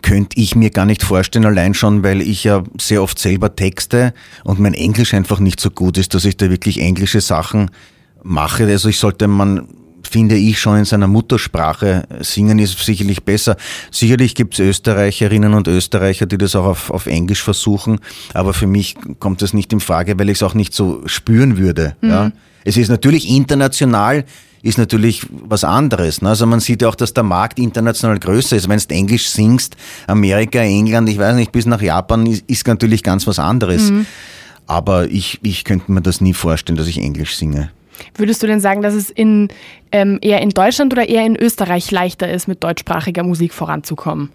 könnte 0.00 0.40
ich 0.40 0.54
mir 0.54 0.70
gar 0.70 0.86
nicht 0.86 1.02
vorstellen, 1.02 1.44
allein 1.44 1.74
schon, 1.74 2.02
weil 2.02 2.22
ich 2.22 2.44
ja 2.44 2.64
sehr 2.80 3.02
oft 3.02 3.18
selber 3.18 3.54
texte 3.54 4.14
und 4.44 4.58
mein 4.58 4.74
Englisch 4.74 5.12
einfach 5.12 5.38
nicht 5.38 5.60
so 5.60 5.70
gut 5.70 5.98
ist, 5.98 6.14
dass 6.14 6.24
ich 6.24 6.36
da 6.36 6.48
wirklich 6.48 6.80
englische 6.80 7.20
Sachen 7.20 7.70
mache. 8.22 8.64
Also 8.64 8.88
ich 8.88 8.98
sollte 8.98 9.28
man 9.28 9.68
finde 10.08 10.36
ich, 10.36 10.58
schon 10.58 10.78
in 10.78 10.84
seiner 10.84 11.06
Muttersprache 11.06 12.04
singen 12.20 12.58
ist 12.58 12.78
sicherlich 12.78 13.24
besser. 13.24 13.56
Sicherlich 13.90 14.34
gibt 14.34 14.54
es 14.54 14.60
Österreicherinnen 14.60 15.54
und 15.54 15.68
Österreicher, 15.68 16.26
die 16.26 16.38
das 16.38 16.56
auch 16.56 16.64
auf, 16.64 16.90
auf 16.90 17.06
Englisch 17.06 17.42
versuchen, 17.42 18.00
aber 18.34 18.54
für 18.54 18.66
mich 18.66 18.96
kommt 19.18 19.42
das 19.42 19.52
nicht 19.52 19.72
in 19.72 19.80
Frage, 19.80 20.18
weil 20.18 20.28
ich 20.28 20.38
es 20.38 20.42
auch 20.42 20.54
nicht 20.54 20.74
so 20.74 21.02
spüren 21.06 21.58
würde. 21.58 21.96
Mhm. 22.00 22.08
Ja. 22.08 22.32
Es 22.64 22.76
ist 22.76 22.88
natürlich 22.88 23.28
international, 23.28 24.24
ist 24.62 24.78
natürlich 24.78 25.26
was 25.30 25.64
anderes. 25.64 26.22
Ne? 26.22 26.30
Also 26.30 26.46
man 26.46 26.60
sieht 26.60 26.82
ja 26.82 26.88
auch, 26.88 26.94
dass 26.94 27.14
der 27.14 27.22
Markt 27.22 27.58
international 27.58 28.18
größer 28.18 28.56
ist. 28.56 28.68
Wenn 28.68 28.78
du 28.78 28.94
Englisch 28.94 29.28
singst, 29.28 29.76
Amerika, 30.06 30.60
England, 30.60 31.08
ich 31.08 31.18
weiß 31.18 31.36
nicht, 31.36 31.52
bis 31.52 31.66
nach 31.66 31.80
Japan, 31.80 32.26
ist, 32.26 32.44
ist 32.46 32.66
natürlich 32.66 33.02
ganz 33.02 33.26
was 33.26 33.38
anderes. 33.38 33.90
Mhm. 33.90 34.06
Aber 34.66 35.08
ich, 35.10 35.38
ich 35.42 35.64
könnte 35.64 35.90
mir 35.92 36.02
das 36.02 36.20
nie 36.20 36.34
vorstellen, 36.34 36.76
dass 36.76 36.88
ich 36.88 36.98
Englisch 36.98 37.36
singe. 37.36 37.70
Würdest 38.14 38.42
du 38.42 38.46
denn 38.46 38.60
sagen, 38.60 38.82
dass 38.82 38.94
es 38.94 39.10
in, 39.10 39.48
ähm, 39.92 40.18
eher 40.20 40.40
in 40.40 40.50
Deutschland 40.50 40.92
oder 40.92 41.08
eher 41.08 41.24
in 41.24 41.36
Österreich 41.36 41.90
leichter 41.90 42.30
ist, 42.30 42.48
mit 42.48 42.62
deutschsprachiger 42.62 43.22
Musik 43.22 43.52
voranzukommen? 43.52 44.30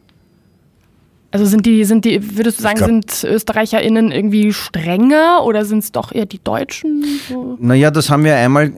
Also 1.31 1.45
sind 1.45 1.65
die, 1.65 1.83
sind 1.83 2.05
die, 2.05 2.37
würdest 2.37 2.59
du 2.59 2.63
sagen, 2.63 2.77
glaub, 2.77 2.89
sind 2.89 3.23
ÖsterreicherInnen 3.23 4.11
irgendwie 4.11 4.53
strenger 4.53 5.43
oder 5.43 5.65
sind 5.65 5.79
es 5.79 5.91
doch 5.91 6.11
eher 6.11 6.27
die 6.27 6.37
Deutschen? 6.43 7.03
So? 7.27 7.57
Naja, 7.59 7.89
das 7.89 8.11
haben 8.11 8.23
wir 8.23 8.35
einmal 8.35 8.71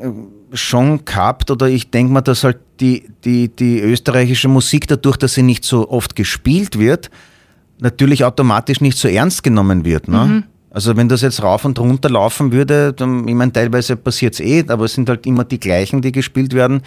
schon 0.53 1.03
gehabt 1.03 1.51
oder 1.51 1.67
ich 1.67 1.91
denke 1.91 2.13
mal, 2.13 2.21
dass 2.21 2.45
halt 2.45 2.59
die, 2.79 3.09
die, 3.25 3.49
die 3.49 3.81
österreichische 3.81 4.47
Musik 4.47 4.87
dadurch, 4.87 5.17
dass 5.17 5.33
sie 5.33 5.43
nicht 5.43 5.65
so 5.65 5.89
oft 5.89 6.15
gespielt 6.15 6.79
wird, 6.79 7.09
natürlich 7.79 8.23
automatisch 8.23 8.79
nicht 8.79 8.97
so 8.97 9.09
ernst 9.09 9.43
genommen 9.43 9.83
wird. 9.83 10.07
Ne? 10.07 10.17
Mhm. 10.17 10.43
Also 10.75 10.97
wenn 10.97 11.07
das 11.07 11.21
jetzt 11.21 11.41
rauf 11.41 11.63
und 11.63 11.79
runter 11.79 12.09
laufen 12.09 12.51
würde, 12.51 12.91
dann, 12.91 13.25
ich 13.29 13.33
meine, 13.33 13.53
teilweise 13.53 13.95
passiert 13.95 14.33
es 14.33 14.41
eh, 14.41 14.65
aber 14.67 14.83
es 14.83 14.93
sind 14.93 15.07
halt 15.07 15.25
immer 15.25 15.45
die 15.45 15.57
gleichen, 15.57 16.01
die 16.01 16.11
gespielt 16.11 16.53
werden. 16.53 16.81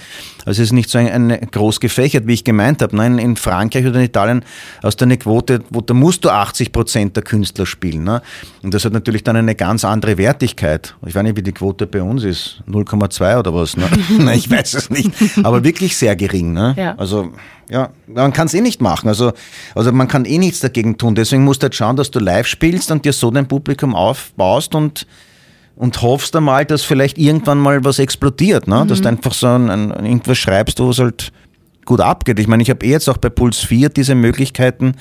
Also 0.45 0.61
es 0.61 0.68
ist 0.68 0.73
nicht 0.73 0.90
so 0.90 0.99
ein, 0.99 1.09
ein 1.09 1.49
groß 1.50 1.80
gefächert, 1.80 2.26
wie 2.26 2.35
ich 2.35 2.45
gemeint 2.45 2.83
habe. 2.83 2.95
Nein, 2.95 3.16
in 3.16 3.37
Frankreich 3.37 3.87
oder 3.87 3.99
in 3.99 4.04
Italien 4.04 4.45
hast 4.83 5.00
du 5.00 5.07
eine 5.07 5.16
Quote, 5.16 5.61
wo 5.71 5.80
da 5.80 5.95
musst 5.95 6.26
du 6.26 6.28
80 6.28 6.71
Prozent 6.71 7.16
der 7.16 7.23
Künstler 7.23 7.64
spielen. 7.64 8.04
Ne? 8.04 8.21
Und 8.62 8.75
das 8.75 8.85
hat 8.85 8.92
natürlich 8.92 9.25
dann 9.25 9.37
eine 9.37 9.54
ganz 9.54 9.87
andere 9.87 10.18
Wertigkeit. 10.18 10.95
Ich 11.07 11.14
weiß 11.14 11.23
nicht, 11.23 11.38
wie 11.38 11.42
die 11.42 11.52
Quote 11.52 11.87
bei 11.87 12.02
uns 12.02 12.25
ist. 12.25 12.62
0,2 12.68 13.38
oder 13.38 13.54
was? 13.54 13.78
Ne? 13.78 13.87
Nein, 14.18 14.28
ich 14.37 14.50
weiß 14.50 14.75
es 14.75 14.90
nicht. 14.90 15.12
Aber 15.42 15.64
wirklich 15.64 15.97
sehr 15.97 16.14
gering. 16.14 16.52
Ne? 16.52 16.75
Ja. 16.76 16.95
Also 16.99 17.33
ja, 17.70 17.90
man 18.06 18.32
kann 18.32 18.46
es 18.46 18.54
eh 18.54 18.60
nicht 18.60 18.80
machen. 18.80 19.08
Also, 19.08 19.32
also 19.75 19.92
man 19.92 20.08
kann 20.08 20.25
eh 20.25 20.38
nichts 20.38 20.60
dagegen 20.60 20.96
tun. 20.96 21.14
Deswegen 21.14 21.44
musst 21.44 21.62
du 21.62 21.64
halt 21.64 21.75
schauen, 21.75 21.96
dass 21.96 22.10
du 22.10 22.18
live 22.18 22.46
spielst 22.46 22.90
und 22.90 23.04
dir 23.04 23.12
so 23.12 23.30
dein 23.30 23.46
Publikum 23.46 23.94
aufbaust 23.94 24.75
und, 24.75 25.06
und 25.76 26.00
hoffst 26.02 26.34
einmal, 26.34 26.64
dass 26.64 26.82
vielleicht 26.82 27.18
irgendwann 27.18 27.58
mal 27.58 27.84
was 27.84 27.98
explodiert. 27.98 28.66
Ne? 28.68 28.84
Mhm. 28.84 28.88
Dass 28.88 29.02
du 29.02 29.08
einfach 29.08 29.34
so 29.34 29.48
ein, 29.48 29.68
ein, 29.70 29.90
irgendwas 29.90 30.38
schreibst, 30.38 30.80
wo 30.80 30.90
es 30.90 30.98
halt 30.98 31.32
gut 31.84 32.00
abgeht. 32.00 32.38
Ich 32.38 32.46
meine, 32.46 32.62
ich 32.62 32.70
habe 32.70 32.84
eh 32.84 32.90
jetzt 32.90 33.08
auch 33.08 33.16
bei 33.16 33.30
Puls 33.30 33.60
4 33.60 33.88
diese 33.88 34.14
Möglichkeiten, 34.14 34.94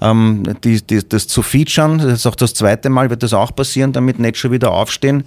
ähm, 0.00 0.42
die, 0.64 0.82
die, 0.82 1.08
das 1.08 1.28
zu 1.28 1.42
featuren. 1.42 1.98
Das 1.98 2.12
ist 2.12 2.26
auch 2.26 2.34
das 2.34 2.54
zweite 2.54 2.88
Mal, 2.88 3.10
wird 3.10 3.22
das 3.22 3.32
auch 3.32 3.54
passieren, 3.54 3.92
damit 3.92 4.18
nicht 4.18 4.36
schon 4.36 4.50
wieder 4.50 4.72
aufstehen. 4.72 5.24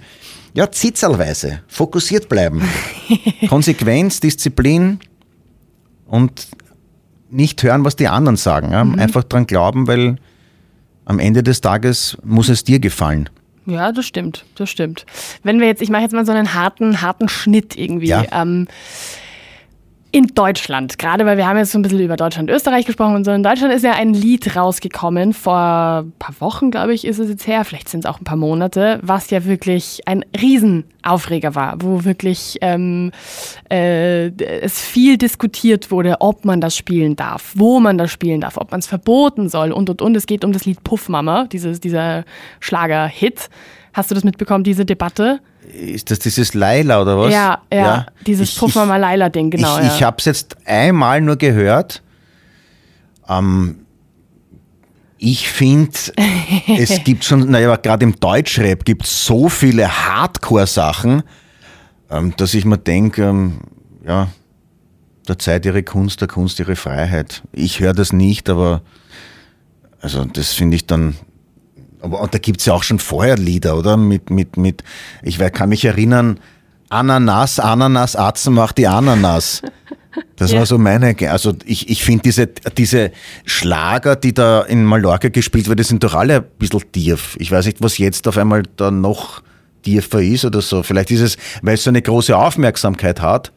Ja, 0.52 0.70
zitzelweise, 0.70 1.60
fokussiert 1.68 2.28
bleiben. 2.28 2.62
Konsequenz, 3.48 4.20
Disziplin 4.20 5.00
und 6.06 6.48
nicht 7.30 7.62
hören, 7.62 7.84
was 7.84 7.96
die 7.96 8.08
anderen 8.08 8.36
sagen. 8.36 8.72
Ja? 8.72 8.84
Mhm. 8.84 8.98
Einfach 8.98 9.24
dran 9.24 9.46
glauben, 9.46 9.86
weil 9.86 10.16
am 11.04 11.18
Ende 11.18 11.42
des 11.42 11.60
Tages 11.60 12.16
muss 12.24 12.48
es 12.48 12.64
dir 12.64 12.80
gefallen. 12.80 13.30
Ja, 13.66 13.90
das 13.90 14.06
stimmt, 14.06 14.44
das 14.54 14.70
stimmt. 14.70 15.06
Wenn 15.42 15.58
wir 15.58 15.66
jetzt, 15.66 15.82
ich 15.82 15.88
mache 15.88 16.02
jetzt 16.02 16.12
mal 16.12 16.24
so 16.24 16.32
einen 16.32 16.54
harten, 16.54 17.02
harten 17.02 17.28
Schnitt 17.28 17.76
irgendwie. 17.76 18.08
Ja. 18.08 18.24
Ähm, 18.30 18.68
in 20.12 20.28
Deutschland, 20.28 20.98
gerade 20.98 21.26
weil 21.26 21.36
wir 21.36 21.46
haben 21.46 21.58
jetzt 21.58 21.72
so 21.72 21.78
ein 21.78 21.82
bisschen 21.82 22.00
über 22.00 22.16
Deutschland, 22.16 22.48
Österreich 22.48 22.86
gesprochen 22.86 23.16
und 23.16 23.24
so. 23.24 23.32
In 23.32 23.42
Deutschland 23.42 23.74
ist 23.74 23.82
ja 23.82 23.92
ein 23.92 24.14
Lied 24.14 24.56
rausgekommen, 24.56 25.32
vor 25.32 26.04
ein 26.04 26.12
paar 26.18 26.34
Wochen, 26.40 26.70
glaube 26.70 26.94
ich, 26.94 27.04
ist 27.04 27.18
es 27.18 27.28
jetzt 27.28 27.46
her, 27.46 27.64
vielleicht 27.64 27.88
sind 27.88 28.04
es 28.04 28.06
auch 28.06 28.20
ein 28.20 28.24
paar 28.24 28.36
Monate, 28.36 28.98
was 29.02 29.30
ja 29.30 29.44
wirklich 29.44 30.00
ein 30.06 30.24
Riesenaufreger 30.40 31.54
war, 31.54 31.82
wo 31.82 32.04
wirklich 32.04 32.56
ähm, 32.60 33.12
äh, 33.70 34.28
es 34.60 34.80
viel 34.80 35.18
diskutiert 35.18 35.90
wurde, 35.90 36.16
ob 36.20 36.44
man 36.44 36.60
das 36.60 36.76
spielen 36.76 37.16
darf, 37.16 37.52
wo 37.54 37.80
man 37.80 37.98
das 37.98 38.10
spielen 38.10 38.40
darf, 38.40 38.56
ob 38.56 38.70
man 38.70 38.80
es 38.80 38.86
verboten 38.86 39.48
soll 39.48 39.72
und 39.72 39.90
und 39.90 40.00
und. 40.00 40.16
Es 40.16 40.26
geht 40.26 40.44
um 40.44 40.52
das 40.52 40.64
Lied 40.64 40.82
Puffmama, 40.84 41.44
dieses, 41.44 41.80
dieser 41.80 42.24
Schlager-Hit. 42.60 43.50
Hast 43.96 44.10
du 44.10 44.14
das 44.14 44.24
mitbekommen, 44.24 44.62
diese 44.62 44.84
Debatte? 44.84 45.40
Ist 45.72 46.10
das 46.10 46.18
dieses 46.18 46.52
Laila 46.52 47.00
oder 47.00 47.18
was? 47.18 47.32
Ja, 47.32 47.62
ja, 47.72 47.78
ja. 47.78 48.06
dieses 48.26 48.54
Puffmama 48.54 48.98
Laila-Ding, 48.98 49.48
genau. 49.48 49.78
Ich, 49.78 49.84
ja. 49.84 49.96
ich 49.96 50.02
habe 50.02 50.16
es 50.18 50.26
jetzt 50.26 50.56
einmal 50.66 51.22
nur 51.22 51.36
gehört. 51.36 52.02
Ähm, 53.26 53.86
ich 55.16 55.48
finde, 55.48 55.96
es 56.76 57.04
gibt 57.04 57.24
schon, 57.24 57.50
naja, 57.50 57.74
gerade 57.76 58.04
im 58.04 58.20
Deutschrap 58.20 58.84
gibt 58.84 59.06
es 59.06 59.24
so 59.24 59.48
viele 59.48 59.88
Hardcore-Sachen, 59.88 61.22
ähm, 62.10 62.34
dass 62.36 62.52
ich 62.52 62.66
mir 62.66 62.76
denke, 62.76 63.22
ähm, 63.22 63.60
ja, 64.06 64.28
der 65.26 65.38
Zeit 65.38 65.64
ihre 65.64 65.82
Kunst, 65.82 66.20
der 66.20 66.28
Kunst 66.28 66.60
ihre 66.60 66.76
Freiheit. 66.76 67.42
Ich 67.50 67.80
höre 67.80 67.94
das 67.94 68.12
nicht, 68.12 68.50
aber 68.50 68.82
also 70.02 70.26
das 70.26 70.52
finde 70.52 70.76
ich 70.76 70.86
dann 70.86 71.16
aber 72.06 72.20
und 72.20 72.32
da 72.32 72.38
gibt 72.38 72.60
es 72.60 72.66
ja 72.66 72.72
auch 72.72 72.82
schon 72.82 72.98
vorher 72.98 73.36
Lieder, 73.36 73.76
oder? 73.76 73.96
Mit, 73.96 74.30
mit, 74.30 74.56
mit, 74.56 74.82
ich 75.22 75.38
kann 75.38 75.68
mich 75.68 75.84
erinnern, 75.84 76.40
Ananas, 76.88 77.58
Ananas, 77.58 78.16
Atzen 78.16 78.54
macht 78.54 78.78
die 78.78 78.86
Ananas. 78.86 79.62
Das 80.36 80.50
ja. 80.52 80.58
war 80.58 80.66
so 80.66 80.78
meine, 80.78 81.16
also 81.30 81.54
ich, 81.64 81.88
ich 81.88 82.04
finde 82.04 82.22
diese, 82.22 82.46
diese 82.46 83.10
Schlager, 83.44 84.16
die 84.16 84.32
da 84.32 84.62
in 84.62 84.84
Mallorca 84.84 85.28
gespielt 85.28 85.68
werden, 85.68 85.84
sind 85.84 86.04
doch 86.04 86.14
alle 86.14 86.36
ein 86.36 86.44
bisschen 86.58 86.92
tief. 86.92 87.36
Ich 87.40 87.50
weiß 87.50 87.66
nicht, 87.66 87.82
was 87.82 87.98
jetzt 87.98 88.28
auf 88.28 88.38
einmal 88.38 88.62
da 88.76 88.90
noch 88.90 89.42
tiefer 89.82 90.22
ist 90.22 90.44
oder 90.44 90.60
so. 90.60 90.82
Vielleicht 90.82 91.10
ist 91.10 91.20
es, 91.20 91.36
weil 91.62 91.74
es 91.74 91.84
so 91.84 91.90
eine 91.90 92.02
große 92.02 92.36
Aufmerksamkeit 92.36 93.20
hat. 93.20 93.52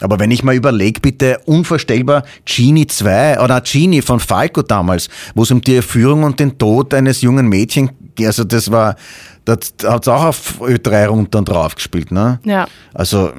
Aber 0.00 0.18
wenn 0.18 0.30
ich 0.30 0.42
mal 0.42 0.54
überlege, 0.54 1.00
bitte 1.00 1.38
unvorstellbar 1.46 2.24
Genie 2.44 2.86
2 2.86 3.40
oder 3.40 3.60
Genie 3.60 4.02
von 4.02 4.18
Falco 4.18 4.62
damals, 4.62 5.08
wo 5.34 5.42
es 5.42 5.50
um 5.50 5.60
die 5.60 5.76
Erführung 5.76 6.24
und 6.24 6.40
den 6.40 6.58
Tod 6.58 6.92
eines 6.94 7.20
jungen 7.22 7.48
Mädchens 7.48 7.90
ging, 8.14 8.26
also 8.26 8.44
das 8.44 8.70
war, 8.70 8.96
das 9.44 9.74
hat 9.84 10.02
es 10.02 10.08
auch 10.08 10.24
auf 10.24 10.60
Ö3 10.60 11.06
runter 11.06 11.38
und 11.38 11.48
drauf 11.48 11.74
gespielt, 11.74 12.10
ne? 12.10 12.40
Ja. 12.44 12.66
Also, 12.92 13.32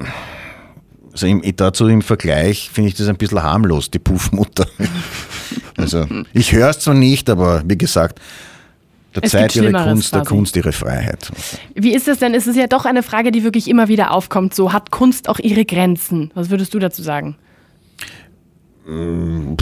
also 1.12 1.26
im, 1.26 1.42
dazu 1.56 1.88
im 1.88 2.02
Vergleich 2.02 2.70
finde 2.72 2.88
ich 2.88 2.96
das 2.96 3.08
ein 3.08 3.16
bisschen 3.16 3.42
harmlos, 3.42 3.90
die 3.90 3.98
Puffmutter. 3.98 4.66
also, 5.76 6.06
ich 6.32 6.52
höre 6.52 6.70
es 6.70 6.78
zwar 6.80 6.94
nicht, 6.94 7.28
aber 7.28 7.62
wie 7.66 7.78
gesagt, 7.78 8.20
der 9.16 9.24
es 9.24 9.32
Zeit 9.32 9.56
ihre 9.56 9.72
Kunst, 9.72 10.14
der 10.14 10.22
Kunst 10.22 10.56
ihre 10.56 10.72
Freiheit. 10.72 11.30
Wie 11.74 11.94
ist 11.94 12.06
es 12.08 12.18
denn? 12.18 12.34
Es 12.34 12.46
ist 12.46 12.56
ja 12.56 12.66
doch 12.66 12.84
eine 12.84 13.02
Frage, 13.02 13.32
die 13.32 13.42
wirklich 13.42 13.68
immer 13.68 13.88
wieder 13.88 14.12
aufkommt. 14.12 14.54
So 14.54 14.72
hat 14.72 14.90
Kunst 14.90 15.28
auch 15.28 15.38
ihre 15.38 15.64
Grenzen? 15.64 16.30
Was 16.34 16.50
würdest 16.50 16.74
du 16.74 16.78
dazu 16.78 17.02
sagen? 17.02 17.36
Mm, 18.86 19.56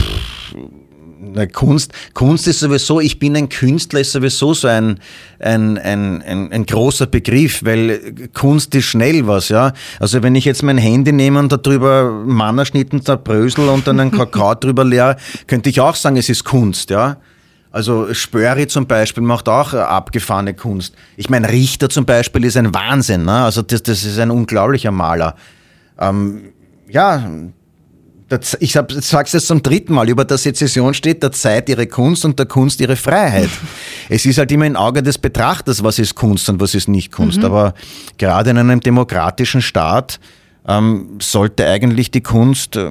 na, 1.33 1.45
Kunst, 1.47 1.93
Kunst 2.13 2.47
ist 2.47 2.59
sowieso, 2.59 2.99
ich 2.99 3.17
bin 3.19 3.35
ein 3.35 3.49
Künstler, 3.49 4.01
ist 4.01 4.11
sowieso 4.11 4.53
so 4.53 4.67
ein, 4.67 4.99
ein, 5.39 5.77
ein, 5.77 6.21
ein, 6.21 6.51
ein, 6.51 6.65
großer 6.65 7.07
Begriff, 7.07 7.63
weil 7.63 8.29
Kunst 8.33 8.75
ist 8.75 8.85
schnell 8.85 9.25
was, 9.25 9.49
ja. 9.49 9.73
Also 9.99 10.21
wenn 10.21 10.35
ich 10.35 10.45
jetzt 10.45 10.61
mein 10.63 10.77
Handy 10.77 11.11
nehme 11.11 11.39
und 11.39 11.51
darüber 11.51 12.11
Mannerschnitten 12.11 13.01
zerbrösel 13.01 13.67
und 13.69 13.87
dann 13.87 13.99
einen 13.99 14.11
Kakao 14.11 14.55
drüber 14.59 14.83
leere, 14.83 15.15
könnte 15.47 15.69
ich 15.69 15.79
auch 15.79 15.95
sagen, 15.95 16.17
es 16.17 16.29
ist 16.29 16.43
Kunst, 16.43 16.89
ja. 16.89 17.17
Also 17.75 18.13
Spöri 18.13 18.67
zum 18.67 18.87
Beispiel 18.87 19.21
macht 19.21 19.49
auch 19.49 19.73
abgefahrene 19.73 20.53
Kunst. 20.53 20.95
Ich 21.17 21.29
meine, 21.29 21.49
Richter 21.49 21.89
zum 21.89 22.05
Beispiel 22.05 22.45
ist 22.45 22.55
ein 22.55 22.73
Wahnsinn. 22.73 23.25
Ne? 23.25 23.33
Also 23.33 23.63
das, 23.63 23.83
das 23.83 24.05
ist 24.05 24.17
ein 24.17 24.31
unglaublicher 24.31 24.91
Maler. 24.91 25.35
Ähm, 25.99 26.53
ja, 26.87 27.29
das, 28.29 28.55
ich 28.61 28.71
sage 28.71 28.95
es 29.01 29.33
jetzt 29.33 29.47
zum 29.47 29.61
dritten 29.61 29.93
Mal, 29.93 30.07
über 30.07 30.23
der 30.23 30.37
Sezession 30.37 30.93
steht 30.93 31.21
der 31.21 31.33
Zeit 31.33 31.67
ihre 31.67 31.85
Kunst 31.85 32.23
und 32.23 32.39
der 32.39 32.45
Kunst 32.45 32.79
ihre 32.79 32.95
Freiheit. 32.95 33.49
es 34.09 34.25
ist 34.25 34.37
halt 34.37 34.53
immer 34.53 34.63
ein 34.63 34.77
Auge 34.77 35.03
des 35.03 35.17
Betrachters, 35.17 35.83
was 35.83 35.99
ist 35.99 36.15
Kunst 36.15 36.47
und 36.47 36.61
was 36.61 36.75
ist 36.75 36.87
nicht 36.87 37.11
Kunst. 37.11 37.39
Mhm. 37.39 37.45
Aber 37.45 37.73
gerade 38.17 38.51
in 38.51 38.57
einem 38.57 38.79
demokratischen 38.79 39.61
Staat 39.61 40.21
ähm, 40.65 41.17
sollte 41.21 41.67
eigentlich 41.67 42.09
die 42.09 42.23
Kunst 42.23 42.77
äh, 42.77 42.89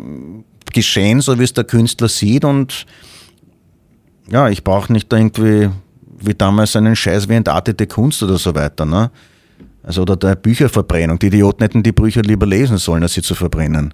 geschehen, 0.74 1.22
so 1.22 1.38
wie 1.38 1.44
es 1.44 1.54
der 1.54 1.64
Künstler 1.64 2.10
sieht 2.10 2.44
und 2.44 2.84
ja, 4.30 4.48
ich 4.48 4.64
brauche 4.64 4.92
nicht 4.92 5.12
irgendwie 5.12 5.70
wie 6.18 6.34
damals 6.34 6.76
einen 6.76 6.96
Scheiß 6.96 7.28
wie 7.28 7.34
entartete 7.34 7.86
Kunst 7.86 8.22
oder 8.22 8.38
so 8.38 8.54
weiter. 8.54 8.84
Ne? 8.84 9.10
Also 9.82 10.02
oder 10.02 10.16
der 10.16 10.36
Bücherverbrennung. 10.36 11.18
Die 11.18 11.26
Idioten 11.26 11.62
hätten 11.62 11.82
die 11.82 11.92
Bücher 11.92 12.22
lieber 12.22 12.46
lesen 12.46 12.78
sollen, 12.78 13.02
als 13.02 13.14
sie 13.14 13.22
zu 13.22 13.34
verbrennen. 13.34 13.92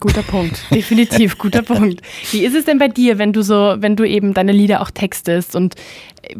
Guter 0.00 0.22
Punkt, 0.22 0.60
definitiv, 0.70 1.38
guter 1.38 1.62
Punkt. 1.62 2.02
Wie 2.32 2.44
ist 2.44 2.56
es 2.56 2.64
denn 2.64 2.78
bei 2.78 2.88
dir, 2.88 3.18
wenn 3.18 3.32
du 3.32 3.42
so, 3.42 3.76
wenn 3.78 3.94
du 3.94 4.06
eben 4.06 4.34
deine 4.34 4.52
Lieder 4.52 4.80
auch 4.80 4.90
textest 4.90 5.54
und 5.54 5.76
äh, 6.22 6.34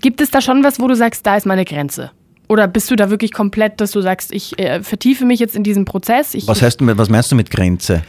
gibt 0.00 0.20
es 0.20 0.30
da 0.30 0.40
schon 0.40 0.62
was, 0.62 0.78
wo 0.78 0.86
du 0.86 0.94
sagst, 0.94 1.26
da 1.26 1.36
ist 1.36 1.44
meine 1.44 1.64
Grenze? 1.64 2.12
Oder 2.48 2.66
bist 2.66 2.90
du 2.90 2.96
da 2.96 3.10
wirklich 3.10 3.32
komplett, 3.32 3.80
dass 3.80 3.90
du 3.90 4.00
sagst, 4.00 4.32
ich 4.32 4.58
äh, 4.58 4.82
vertiefe 4.82 5.26
mich 5.26 5.40
jetzt 5.40 5.54
in 5.54 5.64
diesen 5.64 5.84
Prozess? 5.84 6.32
Ich, 6.32 6.46
was, 6.48 6.62
heißt, 6.62 6.78
was 6.80 7.10
meinst 7.10 7.30
du 7.30 7.36
mit 7.36 7.50
Grenze? 7.50 8.02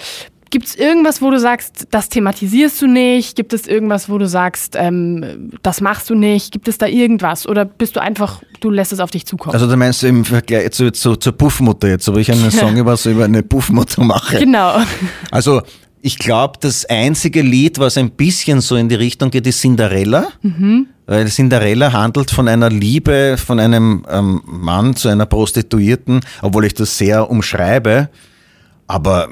Gibt 0.49 0.65
es 0.65 0.75
irgendwas, 0.75 1.21
wo 1.21 1.29
du 1.29 1.39
sagst, 1.39 1.87
das 1.91 2.09
thematisierst 2.09 2.81
du 2.81 2.87
nicht? 2.87 3.35
Gibt 3.35 3.53
es 3.53 3.67
irgendwas, 3.67 4.09
wo 4.09 4.17
du 4.17 4.27
sagst, 4.27 4.75
ähm, 4.75 5.51
das 5.61 5.81
machst 5.81 6.09
du 6.09 6.15
nicht? 6.15 6.51
Gibt 6.51 6.67
es 6.67 6.77
da 6.77 6.87
irgendwas? 6.87 7.47
Oder 7.47 7.65
bist 7.65 7.95
du 7.95 8.01
einfach, 8.01 8.41
du 8.59 8.69
lässt 8.71 8.91
es 8.91 8.99
auf 8.99 9.11
dich 9.11 9.25
zukommen? 9.25 9.53
Also 9.53 9.67
du 9.67 9.77
meinst 9.77 10.03
im 10.03 10.25
Vergleich 10.25 10.71
zu, 10.71 10.91
zu, 10.91 11.15
zur 11.15 11.33
Puffmutter 11.33 11.87
jetzt, 11.87 12.11
wo 12.11 12.17
ich 12.17 12.31
einen 12.31 12.51
Song 12.51 12.75
über, 12.77 12.97
über 13.05 13.25
eine 13.25 13.43
Puffmutter 13.43 14.03
mache. 14.03 14.39
Genau. 14.39 14.81
Also 15.29 15.61
ich 16.01 16.17
glaube, 16.17 16.53
das 16.61 16.85
einzige 16.85 17.41
Lied, 17.41 17.77
was 17.77 17.97
ein 17.97 18.11
bisschen 18.11 18.61
so 18.61 18.75
in 18.75 18.89
die 18.89 18.95
Richtung 18.95 19.31
geht, 19.31 19.45
ist 19.45 19.61
Cinderella. 19.61 20.29
Mhm. 20.41 20.87
Weil 21.05 21.27
Cinderella 21.27 21.91
handelt 21.91 22.31
von 22.31 22.47
einer 22.47 22.69
Liebe 22.69 23.35
von 23.37 23.59
einem 23.59 24.05
ähm, 24.09 24.41
Mann 24.45 24.95
zu 24.95 25.09
einer 25.09 25.25
Prostituierten, 25.25 26.21
obwohl 26.41 26.65
ich 26.65 26.73
das 26.73 26.97
sehr 26.97 27.29
umschreibe. 27.29 28.09
Aber 28.89 29.29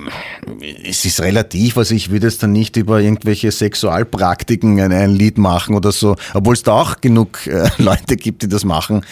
es 0.87 1.03
ist 1.03 1.19
relativ, 1.19 1.79
also 1.79 1.95
ich 1.95 2.11
würde 2.11 2.27
jetzt 2.27 2.43
dann 2.43 2.51
nicht 2.51 2.77
über 2.77 3.01
irgendwelche 3.01 3.51
Sexualpraktiken 3.51 4.79
ein, 4.79 5.15
Lied 5.15 5.39
machen 5.39 5.73
oder 5.73 5.91
so, 5.91 6.15
obwohl 6.35 6.53
es 6.53 6.61
da 6.61 6.73
auch 6.73 7.01
genug 7.01 7.47
äh, 7.47 7.67
Leute 7.79 8.17
gibt, 8.17 8.43
die 8.43 8.47
das 8.47 8.63
machen. 8.63 9.03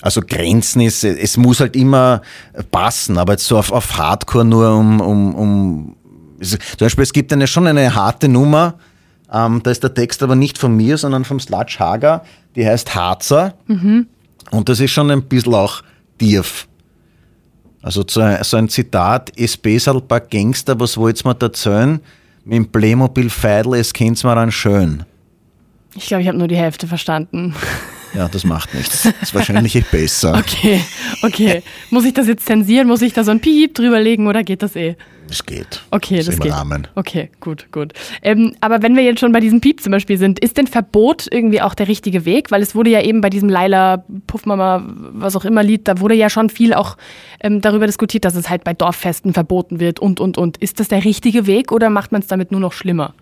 Also 0.00 0.20
Grenzen 0.24 0.82
ist, 0.82 1.02
es 1.02 1.36
muss 1.36 1.58
halt 1.58 1.74
immer 1.74 2.22
passen, 2.70 3.18
aber 3.18 3.32
jetzt 3.32 3.48
so 3.48 3.58
auf, 3.58 3.72
auf 3.72 3.98
Hardcore 3.98 4.44
nur 4.44 4.70
um, 4.76 5.00
um, 5.00 5.34
um 5.34 5.96
zum 6.40 6.58
Beispiel, 6.78 7.02
es 7.02 7.12
gibt 7.12 7.32
eine 7.32 7.48
schon 7.48 7.66
eine 7.66 7.92
harte 7.92 8.28
Nummer, 8.28 8.74
ähm, 9.32 9.60
da 9.64 9.72
ist 9.72 9.82
der 9.82 9.94
Text 9.94 10.22
aber 10.22 10.36
nicht 10.36 10.58
von 10.58 10.76
mir, 10.76 10.96
sondern 10.96 11.24
vom 11.24 11.40
Sludge 11.40 11.78
Hager, 11.80 12.22
die 12.54 12.64
heißt 12.64 12.94
Harzer. 12.94 13.54
Mhm. 13.66 14.06
Und 14.52 14.68
das 14.68 14.78
ist 14.78 14.92
schon 14.92 15.10
ein 15.10 15.22
bisschen 15.22 15.54
auch 15.54 15.82
tief. 16.18 16.68
Also 17.82 18.04
so 18.06 18.20
ein, 18.20 18.68
Zitat, 18.68 19.32
es 19.36 19.56
besser 19.56 19.94
ein 19.94 20.06
paar 20.06 20.20
Gangster, 20.20 20.78
was 20.80 20.96
wollt's 20.96 21.24
mir 21.24 21.36
erzählen? 21.40 22.00
Mit 22.44 22.56
dem 22.56 22.66
Playmobil 22.68 23.30
Feidel, 23.30 23.74
es 23.74 23.92
kennt's 23.92 24.24
mir 24.24 24.34
dann 24.34 24.50
schön. 24.50 25.04
Ich 25.94 26.06
glaube, 26.06 26.22
ich 26.22 26.28
habe 26.28 26.38
nur 26.38 26.48
die 26.48 26.56
Hälfte 26.56 26.86
verstanden. 26.86 27.54
Ja, 28.14 28.28
das 28.28 28.44
macht 28.44 28.74
nichts. 28.74 29.02
Das 29.02 29.12
ist 29.22 29.34
wahrscheinlich 29.34 29.84
besser. 29.86 30.32
Okay, 30.38 30.80
okay. 31.22 31.62
Muss 31.90 32.04
ich 32.04 32.14
das 32.14 32.26
jetzt 32.26 32.46
zensieren? 32.46 32.88
Muss 32.88 33.02
ich 33.02 33.12
da 33.12 33.22
so 33.22 33.30
ein 33.30 33.40
Piep 33.40 33.74
drüberlegen 33.74 34.26
oder 34.26 34.42
geht 34.42 34.62
das 34.62 34.76
eh? 34.76 34.96
Es 35.30 35.44
geht. 35.44 35.82
Okay, 35.90 36.16
das, 36.18 36.26
das 36.26 36.40
geht. 36.40 36.52
Rahmen. 36.52 36.86
Okay, 36.94 37.30
gut, 37.40 37.70
gut. 37.72 37.92
Ähm, 38.22 38.54
aber 38.60 38.82
wenn 38.82 38.96
wir 38.96 39.02
jetzt 39.02 39.20
schon 39.20 39.32
bei 39.32 39.40
diesem 39.40 39.60
Piep 39.60 39.82
zum 39.82 39.92
Beispiel 39.92 40.18
sind, 40.18 40.38
ist 40.38 40.56
denn 40.56 40.66
Verbot 40.66 41.26
irgendwie 41.30 41.60
auch 41.60 41.74
der 41.74 41.88
richtige 41.88 42.24
Weg? 42.24 42.50
Weil 42.50 42.62
es 42.62 42.74
wurde 42.74 42.90
ja 42.90 43.02
eben 43.02 43.20
bei 43.20 43.30
diesem 43.30 43.48
Laila 43.48 44.04
Puffmama, 44.26 44.84
was 44.86 45.36
auch 45.36 45.44
immer 45.44 45.62
Lied, 45.62 45.86
da 45.86 46.00
wurde 46.00 46.14
ja 46.14 46.30
schon 46.30 46.50
viel 46.50 46.74
auch 46.74 46.96
ähm, 47.40 47.60
darüber 47.60 47.86
diskutiert, 47.86 48.24
dass 48.24 48.34
es 48.34 48.48
halt 48.48 48.64
bei 48.64 48.74
Dorffesten 48.74 49.32
verboten 49.32 49.80
wird 49.80 50.00
und, 50.00 50.20
und, 50.20 50.38
und. 50.38 50.56
Ist 50.56 50.80
das 50.80 50.88
der 50.88 51.04
richtige 51.04 51.46
Weg 51.46 51.72
oder 51.72 51.90
macht 51.90 52.12
man 52.12 52.22
es 52.22 52.26
damit 52.26 52.50
nur 52.50 52.60
noch 52.60 52.72
schlimmer? 52.72 53.14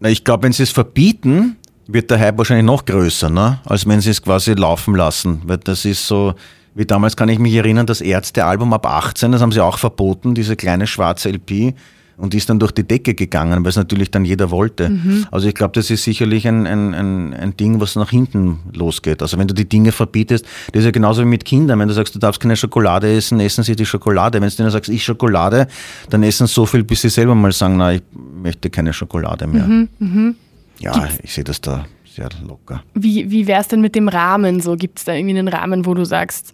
Na, 0.00 0.08
ich 0.08 0.24
glaube, 0.24 0.44
wenn 0.44 0.52
sie 0.52 0.64
es 0.64 0.70
verbieten, 0.70 1.56
wird 1.86 2.10
der 2.10 2.18
Hype 2.18 2.38
wahrscheinlich 2.38 2.66
noch 2.66 2.84
größer, 2.84 3.30
ne? 3.30 3.60
als 3.64 3.86
wenn 3.86 4.00
sie 4.00 4.10
es 4.10 4.22
quasi 4.22 4.52
laufen 4.54 4.94
lassen. 4.94 5.42
Weil 5.44 5.58
das 5.58 5.84
ist 5.84 6.06
so, 6.06 6.34
wie 6.76 6.84
damals 6.84 7.16
kann 7.16 7.30
ich 7.30 7.38
mich 7.38 7.54
erinnern, 7.54 7.86
das 7.86 8.02
Ärzte-Album 8.02 8.72
ab 8.74 8.86
18, 8.86 9.32
das 9.32 9.40
haben 9.40 9.50
sie 9.50 9.60
auch 9.60 9.78
verboten, 9.78 10.34
diese 10.34 10.56
kleine 10.56 10.86
schwarze 10.86 11.30
LP. 11.30 11.74
Und 12.18 12.32
die 12.32 12.38
ist 12.38 12.48
dann 12.48 12.58
durch 12.58 12.72
die 12.72 12.84
Decke 12.84 13.14
gegangen, 13.14 13.62
weil 13.62 13.68
es 13.68 13.76
natürlich 13.76 14.10
dann 14.10 14.24
jeder 14.24 14.50
wollte. 14.50 14.88
Mhm. 14.88 15.26
Also 15.30 15.48
ich 15.48 15.54
glaube, 15.54 15.72
das 15.74 15.90
ist 15.90 16.04
sicherlich 16.04 16.48
ein, 16.48 16.66
ein, 16.66 16.94
ein, 16.94 17.34
ein 17.34 17.56
Ding, 17.58 17.78
was 17.78 17.94
nach 17.94 18.08
hinten 18.08 18.60
losgeht. 18.72 19.20
Also 19.20 19.36
wenn 19.36 19.48
du 19.48 19.52
die 19.52 19.68
Dinge 19.68 19.92
verbietest, 19.92 20.46
das 20.72 20.80
ist 20.80 20.84
ja 20.86 20.90
genauso 20.92 21.20
wie 21.20 21.26
mit 21.26 21.44
Kindern. 21.44 21.78
Wenn 21.78 21.88
du 21.88 21.94
sagst, 21.94 22.14
du 22.14 22.18
darfst 22.18 22.40
keine 22.40 22.56
Schokolade 22.56 23.14
essen, 23.14 23.38
essen 23.40 23.64
sie 23.64 23.76
die 23.76 23.84
Schokolade. 23.84 24.40
Wenn 24.40 24.48
du 24.48 24.56
denen 24.56 24.70
sagst, 24.70 24.88
ich 24.88 25.04
Schokolade, 25.04 25.66
dann 26.08 26.22
essen 26.22 26.46
so 26.46 26.64
viel, 26.64 26.84
bis 26.84 27.02
sie 27.02 27.10
selber 27.10 27.34
mal 27.34 27.52
sagen, 27.52 27.76
na, 27.76 27.92
ich 27.92 28.02
möchte 28.14 28.70
keine 28.70 28.94
Schokolade 28.94 29.46
mehr. 29.46 29.66
Mhm, 29.66 29.88
mh. 29.98 30.34
Ja, 30.78 30.92
Gibt's 30.92 31.18
ich 31.22 31.34
sehe 31.34 31.44
das 31.44 31.60
da 31.60 31.84
sehr 32.16 32.28
locker. 32.46 32.82
Wie, 32.94 33.30
wie 33.30 33.46
wäre 33.46 33.60
es 33.60 33.68
denn 33.68 33.80
mit 33.80 33.94
dem 33.94 34.08
Rahmen 34.08 34.60
so? 34.60 34.74
Gibt 34.76 34.98
es 34.98 35.04
da 35.04 35.12
irgendwie 35.12 35.38
einen 35.38 35.48
Rahmen, 35.48 35.86
wo 35.86 35.94
du 35.94 36.04
sagst, 36.04 36.52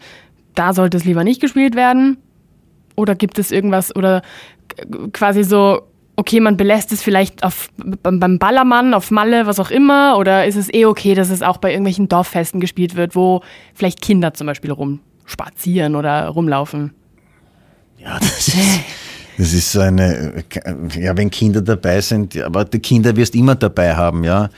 da 0.54 0.74
sollte 0.74 0.96
es 0.96 1.04
lieber 1.04 1.24
nicht 1.24 1.40
gespielt 1.40 1.76
werden? 1.76 2.18
Oder 2.96 3.14
gibt 3.14 3.38
es 3.38 3.50
irgendwas, 3.50 3.94
oder 3.94 4.22
quasi 5.12 5.44
so, 5.44 5.82
okay, 6.16 6.40
man 6.40 6.56
belässt 6.56 6.92
es 6.92 7.02
vielleicht 7.02 7.42
auf, 7.42 7.68
beim 7.76 8.38
Ballermann, 8.38 8.92
auf 8.92 9.10
Malle, 9.10 9.46
was 9.46 9.60
auch 9.60 9.70
immer, 9.70 10.18
oder 10.18 10.46
ist 10.46 10.56
es 10.56 10.72
eh 10.72 10.84
okay, 10.84 11.14
dass 11.14 11.30
es 11.30 11.42
auch 11.42 11.56
bei 11.56 11.70
irgendwelchen 11.70 12.08
Dorffesten 12.08 12.60
gespielt 12.60 12.96
wird, 12.96 13.14
wo 13.14 13.40
vielleicht 13.74 14.02
Kinder 14.02 14.34
zum 14.34 14.46
Beispiel 14.46 14.72
rumspazieren 14.72 15.96
oder 15.96 16.26
rumlaufen? 16.28 16.92
Ja, 17.98 18.18
das 18.18 18.48
ist, 18.48 18.56
das 19.38 19.52
ist 19.52 19.72
so 19.72 19.80
eine, 19.80 20.44
ja, 20.98 21.16
wenn 21.16 21.30
Kinder 21.30 21.62
dabei 21.62 22.00
sind, 22.00 22.36
aber 22.36 22.64
die 22.64 22.80
Kinder 22.80 23.16
wirst 23.16 23.34
immer 23.34 23.54
dabei 23.54 23.94
haben, 23.94 24.24
ja. 24.24 24.50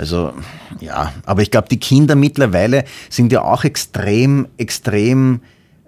Also 0.00 0.32
ja, 0.80 1.12
aber 1.26 1.42
ich 1.42 1.50
glaube, 1.50 1.68
die 1.68 1.78
Kinder 1.78 2.14
mittlerweile 2.14 2.84
sind 3.10 3.32
ja 3.32 3.42
auch 3.42 3.64
extrem, 3.64 4.48
extrem 4.56 5.42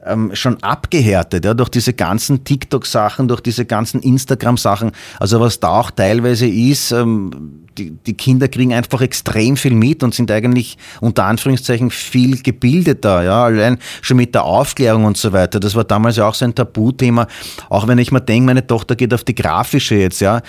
ähm, 0.05 0.33
schon 0.35 0.63
abgehärtet, 0.63 1.47
ja, 1.47 1.55
durch 1.55 1.71
diese 1.71 1.95
ganzen 1.95 2.45
TikTok-Sachen, 2.45 3.27
durch 3.27 3.41
diese 3.41 3.65
ganzen 3.65 4.03
Instagram-Sachen. 4.03 4.93
Also 5.19 5.41
was 5.41 5.61
da 5.61 5.69
auch 5.69 5.91
teilweise 5.91 6.47
ist, 6.47 6.93
ähm, 6.93 7.65
die, 7.79 7.91
die 7.91 8.15
Kinder 8.15 8.49
kriegen 8.49 8.73
einfach 8.73 9.01
extrem 9.01 9.57
viel 9.57 9.75
mit 9.75 10.03
und 10.03 10.15
sind 10.15 10.31
eigentlich 10.31 10.79
unter 11.01 11.25
Anführungszeichen 11.25 11.91
viel 11.91 12.43
gebildeter, 12.43 13.23
ja, 13.23 13.45
allein 13.45 13.79
schon 14.01 14.17
mit 14.17 14.35
der 14.35 14.45
Aufklärung 14.45 15.05
und 15.05 15.17
so 15.17 15.33
weiter. 15.33 15.61
Das 15.61 15.75
war 15.75 15.85
damals 15.85 16.17
ja 16.17 16.27
auch 16.27 16.35
so 16.35 16.45
ein 16.45 16.55
Tabuthema. 16.55 17.27
Auch 17.69 17.87
wenn 17.89 17.99
ich 17.99 18.13
mir 18.13 18.21
denke, 18.21 18.47
meine 18.47 18.67
Tochter 18.67 18.97
geht 18.97 19.15
auf 19.15 19.25
die 19.25 19.35
grafische 19.35 19.97
jetzt, 19.97 20.21
ja. 20.21 20.43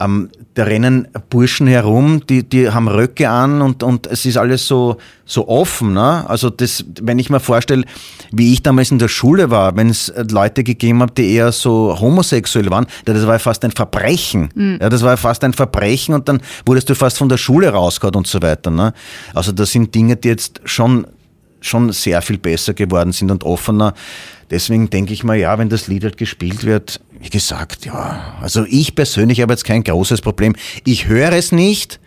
Ähm, 0.00 0.28
da 0.54 0.64
rennen 0.64 1.08
Burschen 1.30 1.66
herum, 1.66 2.22
die, 2.28 2.48
die 2.48 2.70
haben 2.70 2.88
Röcke 2.88 3.28
an 3.28 3.62
und, 3.62 3.82
und 3.82 4.06
es 4.06 4.24
ist 4.26 4.36
alles 4.36 4.66
so, 4.66 4.96
so 5.24 5.48
offen. 5.48 5.92
Ne? 5.92 6.28
Also 6.28 6.50
das, 6.50 6.84
wenn 7.00 7.18
ich 7.18 7.30
mir 7.30 7.40
vorstelle, 7.40 7.84
wie 8.30 8.52
ich 8.52 8.62
damals 8.62 8.90
in 8.90 8.98
der 8.98 9.08
Schule 9.08 9.50
war, 9.50 9.76
wenn 9.76 9.88
es 9.88 10.12
Leute 10.30 10.64
gegeben 10.64 11.02
hat, 11.02 11.18
die 11.18 11.32
eher 11.32 11.52
so 11.52 11.96
homosexuell 12.00 12.70
waren, 12.70 12.86
das 13.04 13.26
war 13.26 13.34
ja 13.34 13.38
fast 13.38 13.64
ein 13.64 13.72
Verbrechen. 13.72 14.50
Mhm. 14.54 14.78
Ja, 14.80 14.88
das 14.88 15.02
war 15.02 15.10
ja 15.10 15.16
fast 15.16 15.42
ein 15.44 15.52
Verbrechen 15.52 16.14
und 16.14 16.28
dann 16.28 16.40
wurdest 16.68 16.88
du 16.88 16.94
fast 16.94 17.18
von 17.18 17.28
der 17.28 17.38
Schule 17.38 17.70
rausgehauen 17.70 18.14
und 18.14 18.26
so 18.28 18.40
weiter. 18.40 18.70
Ne? 18.70 18.92
Also 19.34 19.50
das 19.50 19.72
sind 19.72 19.92
Dinge, 19.94 20.14
die 20.14 20.28
jetzt 20.28 20.60
schon, 20.64 21.06
schon 21.60 21.90
sehr 21.92 22.22
viel 22.22 22.38
besser 22.38 22.74
geworden 22.74 23.10
sind 23.10 23.32
und 23.32 23.42
offener. 23.42 23.94
Deswegen 24.50 24.88
denke 24.88 25.12
ich 25.12 25.24
mal, 25.24 25.36
ja, 25.36 25.58
wenn 25.58 25.68
das 25.68 25.88
Lied 25.88 26.04
halt 26.04 26.16
gespielt 26.16 26.64
wird, 26.64 27.00
wie 27.20 27.30
gesagt, 27.30 27.84
ja, 27.84 28.36
also 28.40 28.64
ich 28.68 28.94
persönlich 28.94 29.40
habe 29.40 29.52
jetzt 29.52 29.64
kein 29.64 29.82
großes 29.82 30.20
Problem. 30.20 30.54
Ich 30.84 31.08
höre 31.08 31.32
es 31.32 31.52
nicht, 31.52 31.98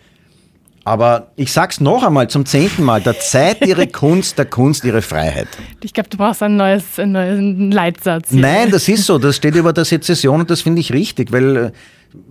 aber 0.84 1.30
ich 1.36 1.52
sag's 1.52 1.80
noch 1.80 2.02
einmal 2.02 2.28
zum 2.28 2.44
zehnten 2.44 2.82
Mal, 2.82 3.00
der 3.00 3.18
Zeit 3.20 3.64
ihre 3.64 3.86
Kunst, 3.88 4.38
der 4.38 4.46
Kunst 4.46 4.84
ihre 4.84 5.02
Freiheit. 5.02 5.46
Ich 5.82 5.92
glaube, 5.92 6.08
du 6.08 6.16
brauchst 6.16 6.42
ein 6.42 6.56
neues, 6.56 6.98
einen 6.98 7.12
neuen 7.12 7.70
Leitsatz. 7.70 8.30
Hier. 8.30 8.40
Nein, 8.40 8.70
das 8.70 8.88
ist 8.88 9.06
so, 9.06 9.18
das 9.18 9.36
steht 9.36 9.54
über 9.54 9.72
der 9.72 9.84
Sezession 9.84 10.40
und 10.40 10.50
das 10.50 10.62
finde 10.62 10.80
ich 10.80 10.92
richtig, 10.92 11.30
weil 11.30 11.56
äh, 11.56 11.72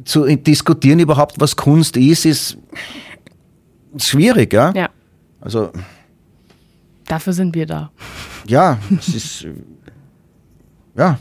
zu 0.06 0.26
diskutieren 0.36 1.00
überhaupt, 1.00 1.39
was 1.39 1.56
Kunst 1.56 1.98
ist, 1.98 2.26
ist 2.26 2.58
schwierig, 3.98 4.54
ja? 4.54 4.72
Ja. 4.76 4.89
Also. 5.39 5.72
Dafür 7.06 7.34
sind 7.34 7.56
wir 7.56 7.65
da. 7.65 7.91
Ja, 8.48 8.78
es 8.98 9.10
ist. 9.10 9.48
Ja, 10.96 11.20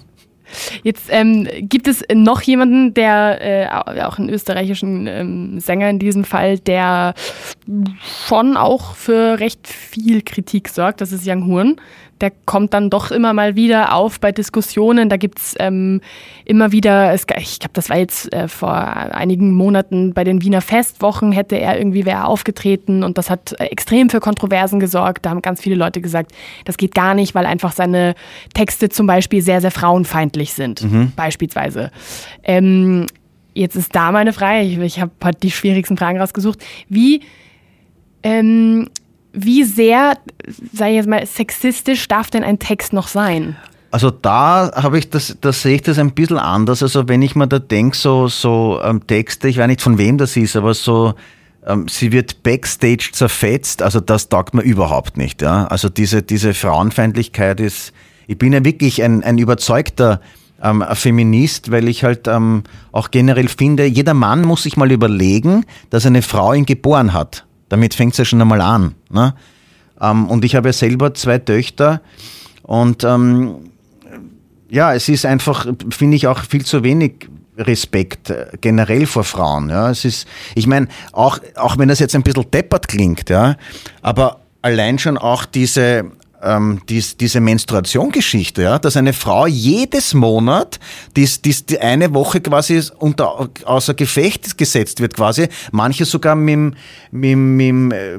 Jetzt 0.83 1.07
ähm, 1.11 1.47
gibt 1.61 1.87
es 1.89 2.03
noch 2.13 2.43
jemanden, 2.43 2.95
der 2.95 3.39
äh, 3.41 4.03
auch 4.05 4.19
einen 4.19 4.29
österreichischen 4.29 5.07
ähm, 5.07 5.61
Sänger 5.61 5.91
in 5.91 5.99
diesem 5.99 6.25
Fall, 6.25 6.59
der 6.59 7.15
schon 8.27 8.57
auch 8.57 8.95
für 8.95 9.39
recht 9.39 9.69
viel 9.69 10.23
Kritik 10.23 10.69
sorgt. 10.69 11.01
Das 11.01 11.13
ist 11.13 11.27
Young 11.27 11.47
Horn 11.47 11.77
der 12.21 12.33
kommt 12.45 12.75
dann 12.75 12.91
doch 12.91 13.11
immer 13.11 13.33
mal 13.33 13.57
wieder 13.57 13.95
auf 13.95 14.21
bei 14.21 14.33
Diskussionen. 14.33 15.09
Da 15.09 15.17
gibt's 15.17 15.55
ähm, 15.59 16.01
immer 16.45 16.73
wieder, 16.73 17.13
es, 17.13 17.27
ich 17.39 17.59
glaube, 17.59 17.73
das 17.73 17.89
war 17.89 17.99
jetzt 17.99 18.33
äh, 18.33 18.49
vor 18.49 18.75
einigen 18.75 19.55
Monaten 19.55 20.13
bei 20.13 20.25
den 20.25 20.43
Wiener 20.43 20.61
Festwochen, 20.61 21.33
hätte 21.33 21.57
er 21.57 21.79
irgendwie 21.79 22.05
wer 22.05 22.29
aufgetreten 22.29 23.03
und 23.03 23.19
das 23.19 23.31
hat 23.31 23.53
äh, 23.59 23.65
extrem 23.65 24.11
für 24.11 24.21
Kontroversen 24.21 24.81
gesorgt. 24.81 25.25
Da 25.25 25.31
haben 25.31 25.43
ganz 25.43 25.61
viele 25.61 25.77
Leute 25.77 26.01
gesagt, 26.01 26.33
das 26.65 26.77
geht 26.77 26.95
gar 26.95 27.15
nicht, 27.15 27.35
weil 27.35 27.47
einfach 27.47 27.73
seine 27.73 28.15
Texte 28.55 28.89
zum 28.89 29.07
Beispiel 29.07 29.43
sehr, 29.43 29.61
sehr 29.61 29.71
frauenfeindlich 29.71 30.53
sind, 30.53 30.83
mhm. 30.83 31.13
beispielsweise. 31.17 31.91
Ähm, 32.43 33.07
jetzt 33.55 33.77
ist 33.77 33.95
da 33.95 34.13
meine 34.13 34.33
Frage, 34.33 34.63
ich, 34.63 34.79
ich 34.79 35.01
habe 35.01 35.13
halt 35.23 35.43
die 35.43 35.51
schwierigsten 35.51 35.97
Fragen 35.97 36.21
rausgesucht. 36.21 36.63
Wie 36.89 37.23
ähm, 38.23 38.89
wie 39.33 39.65
sehr, 39.65 40.19
sage 40.73 40.91
ich 40.91 40.97
jetzt 40.97 41.09
mal, 41.09 41.25
sexistisch 41.27 42.09
darf 42.09 42.31
denn 42.31 42.45
ein 42.45 42.59
Text 42.59 42.93
noch 42.93 43.09
sein? 43.09 43.57
Also 43.91 44.11
da 44.11 44.71
habe 44.75 44.99
ich 44.99 45.11
das, 45.11 45.37
da 45.41 45.53
sehe 45.53 45.77
ich 45.77 45.83
das 45.83 45.99
ein 45.99 46.13
bisschen 46.13 46.39
anders. 46.39 46.83
Also 46.83 47.09
wenn 47.09 47.23
ich 47.23 47.35
mir 47.35 47.49
da 47.49 47.59
denke, 47.59 47.97
so, 47.97 48.29
so 48.29 48.81
ähm, 48.83 49.07
Texte, 49.07 49.49
ich 49.49 49.59
weiß 49.59 49.67
nicht 49.67 49.83
von 49.83 49.99
wem 49.99 50.17
das 50.17 50.37
ist, 50.37 50.55
aber 50.55 50.75
so, 50.75 51.15
ähm, 51.67 51.89
sie 51.89 52.13
wird 52.13 52.43
backstage 52.43 53.11
zerfetzt, 53.13 53.83
also 53.83 54.01
das 54.01 54.29
taugt 54.29 54.55
mir 54.55 54.63
überhaupt 54.63 55.17
nicht. 55.17 55.43
Ja? 55.43 55.67
Also 55.67 55.89
diese, 55.89 56.23
diese 56.23 56.55
Frauenfeindlichkeit 56.55 57.59
ist, 57.59 57.93
ich 58.29 58.39
bin 58.39 58.53
ja 58.53 58.65
wirklich 58.65 59.03
ein, 59.03 59.25
ein 59.25 59.39
überzeugter 59.39 60.21
ähm, 60.63 60.85
Feminist, 60.93 61.73
weil 61.73 61.89
ich 61.89 62.05
halt 62.05 62.29
ähm, 62.29 62.63
auch 62.93 63.11
generell 63.11 63.49
finde, 63.49 63.87
jeder 63.87 64.15
Mann 64.15 64.43
muss 64.43 64.63
sich 64.63 64.77
mal 64.77 64.93
überlegen, 64.93 65.65
dass 65.91 66.07
eine 66.07 66.23
Frau 66.23 66.53
ihn 66.53 66.67
geboren 66.67 67.13
hat. 67.13 67.45
Damit 67.71 67.95
fängt 67.95 68.13
es 68.13 68.19
ja 68.19 68.25
schon 68.27 68.43
einmal 68.43 68.61
an. 68.61 68.95
Ne? 69.09 69.35
Ähm, 70.01 70.27
und 70.27 70.45
ich 70.45 70.55
habe 70.55 70.69
ja 70.69 70.73
selber 70.75 71.15
zwei 71.15 71.39
Töchter 71.39 72.03
und 72.63 73.03
ähm, 73.05 73.71
ja, 74.69 74.95
es 74.95 75.09
ist 75.09 75.27
einfach, 75.27 75.67
finde 75.91 76.17
ich, 76.17 76.27
auch 76.27 76.45
viel 76.45 76.65
zu 76.65 76.85
wenig 76.85 77.29
Respekt 77.57 78.31
äh, 78.31 78.47
generell 78.61 79.07
vor 79.07 79.25
Frauen. 79.25 79.69
Ja, 79.69 79.91
es 79.91 80.05
ist, 80.05 80.29
ich 80.55 80.67
meine, 80.67 80.89
auch, 81.13 81.39
auch 81.57 81.79
wenn 81.79 81.89
das 81.89 81.99
jetzt 81.99 82.15
ein 82.15 82.23
bisschen 82.23 82.51
deppert 82.51 82.89
klingt, 82.89 83.31
ja, 83.31 83.57
aber 84.03 84.41
allein 84.63 84.99
schon 84.99 85.19
auch 85.19 85.45
diese 85.45 86.11
ähm, 86.43 86.81
dies, 86.89 87.17
diese 87.17 87.41
Menstruationsgeschichte, 87.41 88.63
ja, 88.63 88.79
dass 88.79 88.97
eine 88.97 89.13
Frau 89.13 89.47
jedes 89.47 90.15
Monat 90.15 90.81
dies, 91.17 91.43
dies, 91.43 91.67
die 91.67 91.79
eine 91.81 92.15
Woche 92.15 92.41
quasi 92.41 92.81
unter, 92.99 93.49
außer 93.65 93.95
Gefecht 93.95 94.57
gesetzt 94.57 95.01
wird 95.01 95.15
quasi, 95.15 95.49
manche 95.73 96.05
sogar 96.05 96.35
mit, 96.35 96.75
mit, 97.11 97.37
mit 97.37 97.93
äh, 97.93 98.19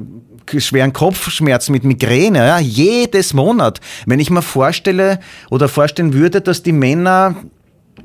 schweren 0.60 0.92
Kopfschmerzen, 0.92 1.72
mit 1.72 1.84
Migräne, 1.84 2.46
ja, 2.46 2.58
jedes 2.58 3.34
Monat. 3.34 3.80
Wenn 4.06 4.20
ich 4.20 4.30
mir 4.30 4.42
vorstelle 4.42 5.20
oder 5.50 5.68
vorstellen 5.68 6.12
würde, 6.12 6.40
dass 6.40 6.62
die 6.62 6.72
Männer 6.72 7.36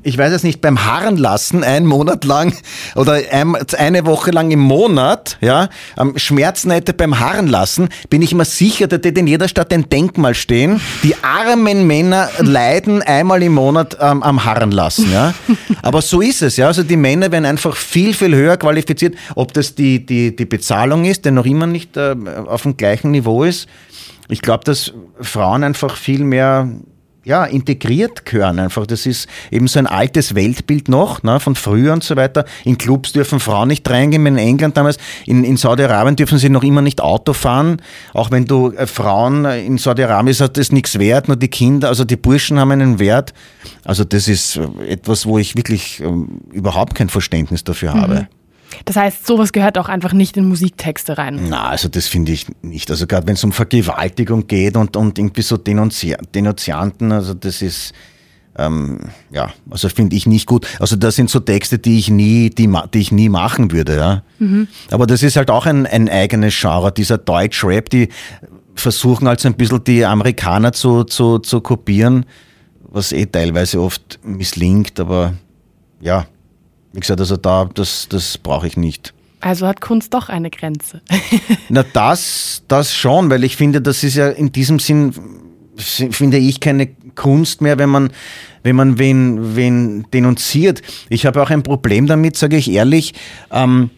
ich 0.02 0.16
weiß 0.16 0.32
es 0.32 0.42
nicht, 0.42 0.60
beim 0.60 0.84
Haaren 0.84 1.16
lassen, 1.16 1.64
einen 1.64 1.86
Monat 1.86 2.24
lang 2.24 2.54
oder 2.94 3.18
eine 3.76 4.06
Woche 4.06 4.30
lang 4.30 4.50
im 4.50 4.60
Monat, 4.60 5.38
ja, 5.40 5.68
Schmerzen 6.16 6.70
hätte 6.70 6.92
beim 6.92 7.18
Haaren 7.18 7.46
lassen, 7.46 7.88
bin 8.08 8.22
ich 8.22 8.34
mir 8.34 8.44
sicher, 8.44 8.86
da 8.86 8.96
hätte 8.96 9.08
in 9.08 9.26
jeder 9.26 9.48
Stadt 9.48 9.72
ein 9.72 9.88
Denkmal 9.88 10.34
stehen. 10.34 10.80
Die 11.02 11.14
armen 11.22 11.86
Männer 11.86 12.28
leiden 12.38 13.02
einmal 13.02 13.42
im 13.42 13.54
Monat 13.54 13.96
ähm, 14.00 14.22
am 14.22 14.44
Haaren 14.44 14.70
lassen, 14.70 15.10
ja. 15.10 15.34
Aber 15.82 16.00
so 16.00 16.20
ist 16.20 16.42
es, 16.42 16.56
ja. 16.56 16.68
Also 16.68 16.82
die 16.82 16.96
Männer 16.96 17.32
werden 17.32 17.44
einfach 17.44 17.76
viel, 17.76 18.14
viel 18.14 18.34
höher 18.34 18.56
qualifiziert. 18.56 19.16
Ob 19.34 19.52
das 19.52 19.74
die, 19.74 20.04
die, 20.04 20.34
die 20.34 20.46
Bezahlung 20.46 21.04
ist, 21.04 21.24
der 21.24 21.32
noch 21.32 21.46
immer 21.46 21.66
nicht 21.66 21.96
äh, 21.96 22.14
auf 22.46 22.62
dem 22.62 22.76
gleichen 22.76 23.10
Niveau 23.10 23.44
ist. 23.44 23.68
Ich 24.28 24.42
glaube, 24.42 24.64
dass 24.64 24.92
Frauen 25.20 25.64
einfach 25.64 25.96
viel 25.96 26.22
mehr 26.22 26.68
ja, 27.28 27.44
integriert 27.44 28.24
gehören 28.24 28.58
einfach. 28.58 28.86
Das 28.86 29.04
ist 29.04 29.28
eben 29.50 29.68
so 29.68 29.78
ein 29.78 29.86
altes 29.86 30.34
Weltbild 30.34 30.88
noch, 30.88 31.22
ne, 31.22 31.38
von 31.40 31.54
früher 31.54 31.92
und 31.92 32.02
so 32.02 32.16
weiter. 32.16 32.46
In 32.64 32.78
Clubs 32.78 33.12
dürfen 33.12 33.38
Frauen 33.38 33.68
nicht 33.68 33.88
reingehen, 33.88 34.24
in 34.24 34.38
England 34.38 34.78
damals, 34.78 34.96
in, 35.26 35.44
in 35.44 35.58
Saudi-Arabien 35.58 36.16
dürfen 36.16 36.38
sie 36.38 36.48
noch 36.48 36.64
immer 36.64 36.80
nicht 36.80 37.02
Auto 37.02 37.34
fahren. 37.34 37.82
Auch 38.14 38.30
wenn 38.30 38.46
du 38.46 38.70
äh, 38.70 38.86
Frauen 38.86 39.44
in 39.44 39.76
Saudi-Arabien 39.76 40.28
ist 40.28 40.56
das 40.56 40.72
nichts 40.72 40.98
wert, 40.98 41.28
nur 41.28 41.36
die 41.36 41.48
Kinder, 41.48 41.88
also 41.88 42.04
die 42.04 42.16
Burschen 42.16 42.58
haben 42.58 42.70
einen 42.70 42.98
Wert. 42.98 43.34
Also 43.84 44.04
das 44.04 44.26
ist 44.26 44.56
äh, 44.56 44.88
etwas, 44.88 45.26
wo 45.26 45.36
ich 45.36 45.54
wirklich 45.54 46.00
ähm, 46.00 46.40
überhaupt 46.50 46.94
kein 46.94 47.10
Verständnis 47.10 47.62
dafür 47.62 47.94
mhm. 47.94 48.00
habe. 48.00 48.28
Das 48.84 48.96
heißt, 48.96 49.26
sowas 49.26 49.52
gehört 49.52 49.78
auch 49.78 49.88
einfach 49.88 50.12
nicht 50.12 50.36
in 50.36 50.46
Musiktexte 50.46 51.18
rein. 51.18 51.48
Na, 51.48 51.68
also 51.68 51.88
das 51.88 52.06
finde 52.06 52.32
ich 52.32 52.46
nicht. 52.62 52.90
Also 52.90 53.06
gerade 53.06 53.26
wenn 53.26 53.34
es 53.34 53.44
um 53.44 53.52
Vergewaltigung 53.52 54.46
geht 54.46 54.76
und, 54.76 54.96
und 54.96 55.18
irgendwie 55.18 55.42
so 55.42 55.56
Denunzi 55.56 56.16
Denunzianten, 56.34 57.12
also 57.12 57.34
das 57.34 57.62
ist, 57.62 57.92
ähm, 58.56 58.98
ja, 59.30 59.52
also 59.70 59.88
finde 59.88 60.16
ich 60.16 60.26
nicht 60.26 60.46
gut. 60.46 60.66
Also 60.80 60.96
das 60.96 61.16
sind 61.16 61.30
so 61.30 61.40
Texte, 61.40 61.78
die 61.78 61.98
ich 61.98 62.10
nie, 62.10 62.50
die, 62.50 62.72
die 62.92 62.98
ich 62.98 63.12
nie 63.12 63.28
machen 63.28 63.70
würde, 63.72 63.96
ja. 63.96 64.22
Mhm. 64.38 64.68
Aber 64.90 65.06
das 65.06 65.22
ist 65.22 65.36
halt 65.36 65.50
auch 65.50 65.66
ein, 65.66 65.86
ein 65.86 66.08
eigenes 66.08 66.58
Genre, 66.58 66.92
dieser 66.92 67.18
Deutsch-Rap, 67.18 67.88
die 67.90 68.08
versuchen 68.74 69.26
also 69.26 69.48
ein 69.48 69.54
bisschen 69.54 69.82
die 69.84 70.04
Amerikaner 70.04 70.72
zu, 70.72 71.04
zu, 71.04 71.38
zu 71.38 71.60
kopieren, 71.60 72.26
was 72.90 73.12
eh 73.12 73.26
teilweise 73.26 73.80
oft 73.80 74.18
misslingt, 74.22 74.98
aber 75.00 75.34
ja, 76.00 76.26
wie 76.92 77.00
gesagt, 77.00 77.20
also 77.20 77.36
da, 77.36 77.68
das, 77.74 78.08
das 78.08 78.38
brauche 78.38 78.66
ich 78.66 78.76
nicht. 78.76 79.14
Also 79.40 79.66
hat 79.66 79.80
Kunst 79.80 80.14
doch 80.14 80.28
eine 80.28 80.50
Grenze. 80.50 81.00
Na, 81.68 81.84
das, 81.92 82.64
das 82.68 82.94
schon, 82.94 83.30
weil 83.30 83.44
ich 83.44 83.56
finde, 83.56 83.80
das 83.80 84.02
ist 84.02 84.16
ja 84.16 84.28
in 84.28 84.50
diesem 84.50 84.78
Sinn, 84.78 85.12
finde 85.76 86.38
ich, 86.38 86.60
keine 86.60 86.88
Kunst 87.14 87.60
mehr, 87.60 87.78
wenn 87.78 87.88
man, 87.88 88.10
wenn 88.64 88.74
man 88.74 88.98
wen, 88.98 89.56
wen 89.56 90.06
denunziert. 90.12 90.82
Ich 91.08 91.24
habe 91.24 91.40
auch 91.42 91.50
ein 91.50 91.62
Problem 91.62 92.06
damit, 92.06 92.36
sage 92.36 92.56
ich 92.56 92.70
ehrlich. 92.70 93.14
Ähm, 93.52 93.90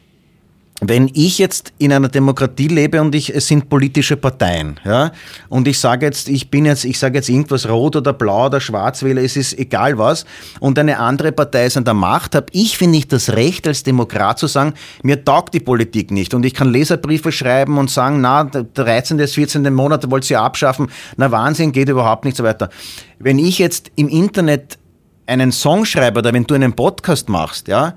wenn 0.81 1.11
ich 1.13 1.39
jetzt 1.39 1.73
in 1.79 1.93
einer 1.93 2.09
Demokratie 2.09 2.69
lebe 2.69 3.01
und 3.01 3.15
ich, 3.15 3.35
es 3.35 3.47
sind 3.47 3.69
politische 3.69 4.17
Parteien, 4.17 4.81
ja, 4.85 5.13
und 5.49 5.69
ich 5.69 5.79
sage 5.79 6.07
jetzt, 6.07 6.29
ich 6.29 6.51
bin 6.51 6.65
jetzt, 6.65 6.85
ich 6.85 6.99
sage 6.99 7.19
jetzt 7.19 7.29
irgendwas 7.29 7.69
rot 7.69 7.97
oder 7.97 8.13
blau 8.13 8.47
oder 8.47 8.61
schwarz 8.61 9.03
wähle, 9.03 9.23
es 9.23 9.37
ist 9.37 9.59
egal 9.59 9.99
was, 9.99 10.25
und 10.59 10.79
eine 10.79 10.99
andere 10.99 11.33
Partei 11.33 11.67
ist 11.67 11.77
an 11.77 11.85
der 11.85 11.95
Macht, 11.95 12.35
habe 12.35 12.47
ich, 12.53 12.79
finde 12.79 12.99
ich, 12.99 13.09
das 13.09 13.31
Recht 13.31 13.67
als 13.67 13.83
Demokrat 13.83 14.39
zu 14.39 14.47
sagen, 14.47 14.75
mir 15.03 15.23
taugt 15.23 15.53
die 15.53 15.61
Politik 15.61 16.11
nicht 16.11 16.33
und 16.33 16.45
ich 16.45 16.55
kann 16.55 16.71
Leserbriefe 16.71 17.31
schreiben 17.31 17.77
und 17.77 17.91
sagen, 17.91 18.21
na, 18.21 18.45
der 18.45 18.63
13. 18.63 19.19
des 19.19 19.35
14. 19.35 19.73
Monat 19.75 20.11
wollt 20.11 20.29
ihr 20.31 20.41
abschaffen, 20.41 20.89
na 21.17 21.31
Wahnsinn, 21.31 21.73
geht 21.73 21.91
überhaupt 21.91 22.25
nicht 22.25 22.37
so 22.37 22.45
weiter. 22.45 22.71
Wenn 23.19 23.39
ich 23.39 23.59
jetzt 23.59 23.93
im 23.97 24.09
Internet 24.09 24.79
einen 25.27 25.53
Song 25.53 25.85
schreibe 25.85 26.21
oder 26.21 26.33
wenn 26.33 26.45
du 26.45 26.55
einen 26.55 26.73
Podcast 26.73 27.29
machst, 27.29 27.69
ja, 27.69 27.95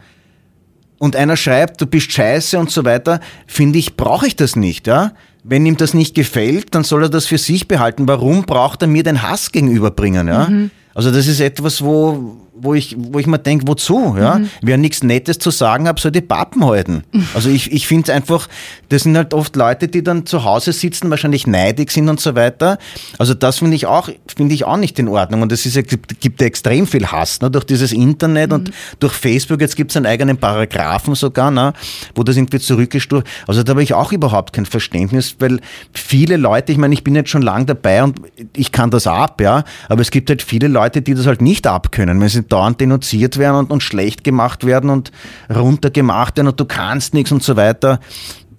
und 0.97 1.15
einer 1.15 1.38
schreibt, 1.38 1.82
du 1.82 1.86
bist 1.86 2.12
scheiße 2.12 2.58
und 2.58 2.71
so 2.71 2.86
weiter, 2.86 3.19
finde 3.47 3.79
ich, 3.79 3.97
brauche 3.97 4.27
ich 4.27 4.36
das 4.36 4.56
nicht, 4.56 4.88
ja? 4.88 5.13
Wenn 5.43 5.65
ihm 5.65 5.75
das 5.75 5.93
nicht 5.93 6.15
gefällt, 6.15 6.73
dann 6.73 6.86
soll 6.86 7.03
er 7.03 7.10
das 7.10 7.25
für 7.25 7.38
sich 7.38 7.67
behalten. 7.67 8.08
Warum 8.08 8.43
braucht 8.43 8.82
er 8.82 8.88
mir 8.88 9.03
den 9.03 9.21
Hass 9.21 9.51
gegenüberbringen, 9.51 10.27
ja? 10.27 10.47
Mhm. 10.47 10.71
Also 10.93 11.12
das 11.12 11.27
ist 11.27 11.39
etwas, 11.39 11.84
wo, 11.84 12.38
wo 12.63 12.73
ich, 12.73 12.95
wo 12.97 13.19
ich 13.19 13.28
mir 13.28 13.39
denke, 13.39 13.67
wozu? 13.67 14.15
Ja? 14.17 14.39
Mhm. 14.39 14.49
Wer 14.62 14.78
nichts 14.78 15.04
Nettes 15.04 15.38
zu 15.38 15.52
sagen 15.52 15.88
hat, 15.88 15.99
soll 15.99 16.12
die 16.12 16.21
Pappen 16.21 16.65
halten. 16.65 17.04
Also 17.34 17.49
ich, 17.49 17.71
ich 17.71 17.88
finde 17.88 18.13
einfach, 18.13 18.47
das 18.89 19.04
sind 19.04 19.17
halt 19.17 19.34
oft 19.34 19.56
Leute, 19.56 19.88
die 19.88 20.04
dann 20.04 20.26
zu 20.26 20.43
Hause 20.43 20.71
sitzen, 20.71 21.10
wahrscheinlich 21.10 21.47
neidig 21.47 21.89
sind 21.89 22.08
und 22.10 22.19
so 22.19 22.36
weiter. 22.36 22.78
Also 23.17 23.34
das 23.34 23.60
finde 23.60 23.76
ich 23.76 23.88
auch, 23.88 24.10
finde 24.36 24.54
ich 24.54 24.65
auch 24.65 24.78
nicht 24.78 24.99
in 24.99 25.08
Ordnung. 25.08 25.41
Und 25.41 25.52
es 25.52 25.65
ist, 25.65 25.76
gibt, 25.88 26.19
gibt 26.19 26.41
ja 26.41 26.47
extrem 26.47 26.86
viel 26.86 27.08
Hass 27.08 27.41
ne? 27.41 27.49
durch 27.49 27.63
dieses 27.63 27.91
Internet 27.91 28.49
mhm. 28.49 28.56
und 28.56 28.71
durch 28.99 29.13
Facebook. 29.13 29.62
Jetzt 29.62 29.76
gibt 29.76 29.91
es 29.91 29.97
einen 29.97 30.06
eigenen 30.06 30.38
Paragraphen 30.38 31.15
sogar, 31.15 31.49
ne? 31.49 31.73
wo 32.13 32.23
das 32.23 32.36
irgendwie 32.38 32.60
zurückgestuft. 32.60 33.26
Also 33.47 33.63
da 33.63 33.71
habe 33.71 33.82
ich 33.82 33.93
auch 33.93 34.12
überhaupt 34.12 34.54
kein 34.54 34.65
Verständnis, 34.65 35.38
weil 35.39 35.60
viele 35.93 36.38
Leute, 36.38 36.71
ich 36.71 36.78
meine, 36.78 36.93
ich 36.93 37.04
bin 37.04 37.15
jetzt 37.15 37.30
schon 37.30 37.41
lange 37.41 37.65
dabei 37.65 38.04
und 38.04 38.19
ich 38.56 38.71
kann 38.71 38.91
das 38.91 39.08
ab, 39.08 39.41
ja, 39.41 39.63
aber 39.89 40.02
es 40.02 40.12
gibt 40.12 40.30
halt 40.30 40.41
viele 40.41 40.67
Leute, 40.67 41.02
die 41.02 41.15
das 41.15 41.26
halt 41.26 41.41
nicht 41.41 41.65
abkönnen. 41.65 42.19
Wenn 42.21 42.30
sie 42.30 42.43
dauernd 42.54 42.80
denunziert 42.80 43.38
werden 43.38 43.58
und, 43.58 43.72
und 43.72 43.82
schlecht 43.82 44.24
gemacht 44.24 44.63
werden 44.66 44.92
und 44.92 45.12
runtergemacht 45.54 46.38
werden 46.38 46.50
und 46.50 46.60
du 46.60 46.66
kannst 46.66 47.13
nichts 47.16 47.32
und 47.32 47.42
so 47.42 47.56
weiter. 47.56 48.00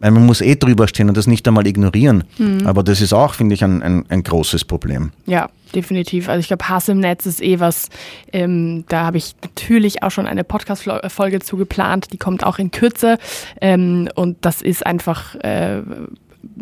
Man 0.01 0.27
muss 0.27 0.43
eh 0.43 0.57
drüber 0.57 0.87
stehen 0.87 1.09
und 1.09 1.17
das 1.17 1.27
nicht 1.27 1.47
einmal 1.49 1.67
ignorieren. 1.67 2.25
Mhm. 2.37 2.67
Aber 2.67 2.83
das 2.83 3.01
ist 3.01 3.15
auch, 3.15 3.33
finde 3.33 3.55
ich, 3.55 3.65
ein, 3.65 3.83
ein, 3.83 4.05
ein, 4.11 4.23
großes 4.23 4.67
Problem. 4.67 5.13
Ja, 5.25 5.49
definitiv. 5.75 6.29
Also 6.29 6.41
ich 6.41 6.49
glaube, 6.49 6.69
Hass 6.69 6.89
im 6.89 6.99
Netz 6.99 7.25
ist 7.25 7.41
eh 7.41 7.59
was, 7.59 7.89
ähm, 8.33 8.85
da 8.89 9.07
habe 9.07 9.17
ich 9.17 9.35
natürlich 9.43 10.03
auch 10.03 10.11
schon 10.11 10.27
eine 10.27 10.45
Podcast-Folge 10.45 11.39
zu 11.39 11.57
geplant, 11.57 12.09
die 12.13 12.19
kommt 12.19 12.45
auch 12.45 12.59
in 12.59 12.71
Kürze. 12.71 13.17
Ähm, 13.63 14.09
und 14.15 14.37
das 14.43 14.61
ist 14.61 14.85
einfach 14.85 15.37
äh, 15.37 15.81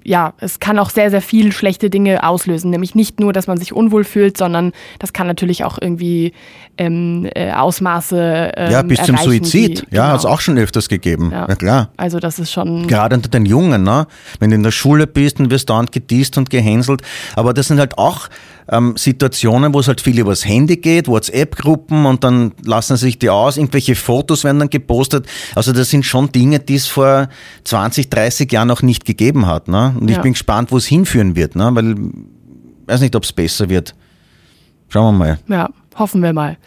ja, 0.04 0.34
es 0.38 0.60
kann 0.60 0.78
auch 0.78 0.90
sehr, 0.90 1.10
sehr 1.10 1.22
viel 1.22 1.52
schlechte 1.52 1.90
Dinge 1.90 2.24
auslösen. 2.24 2.70
Nämlich 2.70 2.94
nicht 2.94 3.20
nur, 3.20 3.32
dass 3.32 3.46
man 3.46 3.58
sich 3.58 3.72
unwohl 3.72 4.04
fühlt, 4.04 4.36
sondern 4.36 4.72
das 4.98 5.12
kann 5.12 5.26
natürlich 5.26 5.64
auch 5.64 5.78
irgendwie 5.80 6.32
ähm, 6.78 7.28
äh, 7.34 7.52
Ausmaße. 7.52 8.52
Ähm, 8.56 8.72
ja, 8.72 8.82
bis 8.82 9.02
zum 9.02 9.16
Suizid. 9.16 9.82
Die, 9.90 9.94
ja, 9.94 10.02
genau. 10.02 10.12
hat 10.12 10.18
es 10.20 10.24
auch 10.26 10.40
schon 10.40 10.58
öfters 10.58 10.88
gegeben. 10.88 11.30
Ja. 11.32 11.46
ja. 11.48 11.56
klar. 11.56 11.90
Also 11.96 12.18
das 12.18 12.38
ist 12.38 12.52
schon. 12.52 12.86
Gerade 12.86 13.16
unter 13.16 13.28
den 13.28 13.46
Jungen, 13.46 13.82
ne? 13.82 14.06
Wenn 14.40 14.50
du 14.50 14.56
in 14.56 14.62
der 14.62 14.70
Schule 14.70 15.06
bist 15.06 15.40
und 15.40 15.50
wirst 15.50 15.70
dauernd 15.70 15.92
gedießt 15.92 16.38
und 16.38 16.50
gehänselt. 16.50 17.02
Aber 17.36 17.54
das 17.54 17.68
sind 17.68 17.78
halt 17.78 17.98
auch 17.98 18.28
ähm, 18.70 18.94
Situationen, 18.96 19.74
wo 19.74 19.80
es 19.80 19.88
halt 19.88 20.00
viel 20.00 20.18
übers 20.18 20.46
Handy 20.46 20.76
geht, 20.76 21.08
WhatsApp-Gruppen 21.08 22.06
und 22.06 22.24
dann 22.24 22.52
lassen 22.64 22.96
sich 22.96 23.18
die 23.18 23.30
aus, 23.30 23.56
irgendwelche 23.56 23.94
Fotos 23.94 24.44
werden 24.44 24.58
dann 24.58 24.70
gepostet. 24.70 25.26
Also 25.54 25.72
das 25.72 25.90
sind 25.90 26.04
schon 26.04 26.30
Dinge, 26.32 26.58
die 26.60 26.76
es 26.76 26.86
vor 26.86 27.28
20, 27.64 28.10
30 28.10 28.50
Jahren 28.50 28.68
noch 28.68 28.82
nicht 28.82 29.04
gegeben 29.04 29.46
hat. 29.46 29.68
Ne? 29.72 29.96
Und 29.98 30.08
ich 30.08 30.16
ja. 30.16 30.22
bin 30.22 30.34
gespannt, 30.34 30.70
wo 30.70 30.76
es 30.76 30.86
hinführen 30.86 31.34
wird, 31.34 31.56
ne? 31.56 31.70
weil 31.72 31.92
ich 31.92 32.88
weiß 32.88 33.00
nicht, 33.00 33.16
ob 33.16 33.24
es 33.24 33.32
besser 33.32 33.68
wird. 33.68 33.94
Schauen 34.88 35.14
wir 35.14 35.18
mal. 35.18 35.38
Ja, 35.48 35.70
hoffen 35.98 36.22
wir 36.22 36.32
mal. 36.32 36.58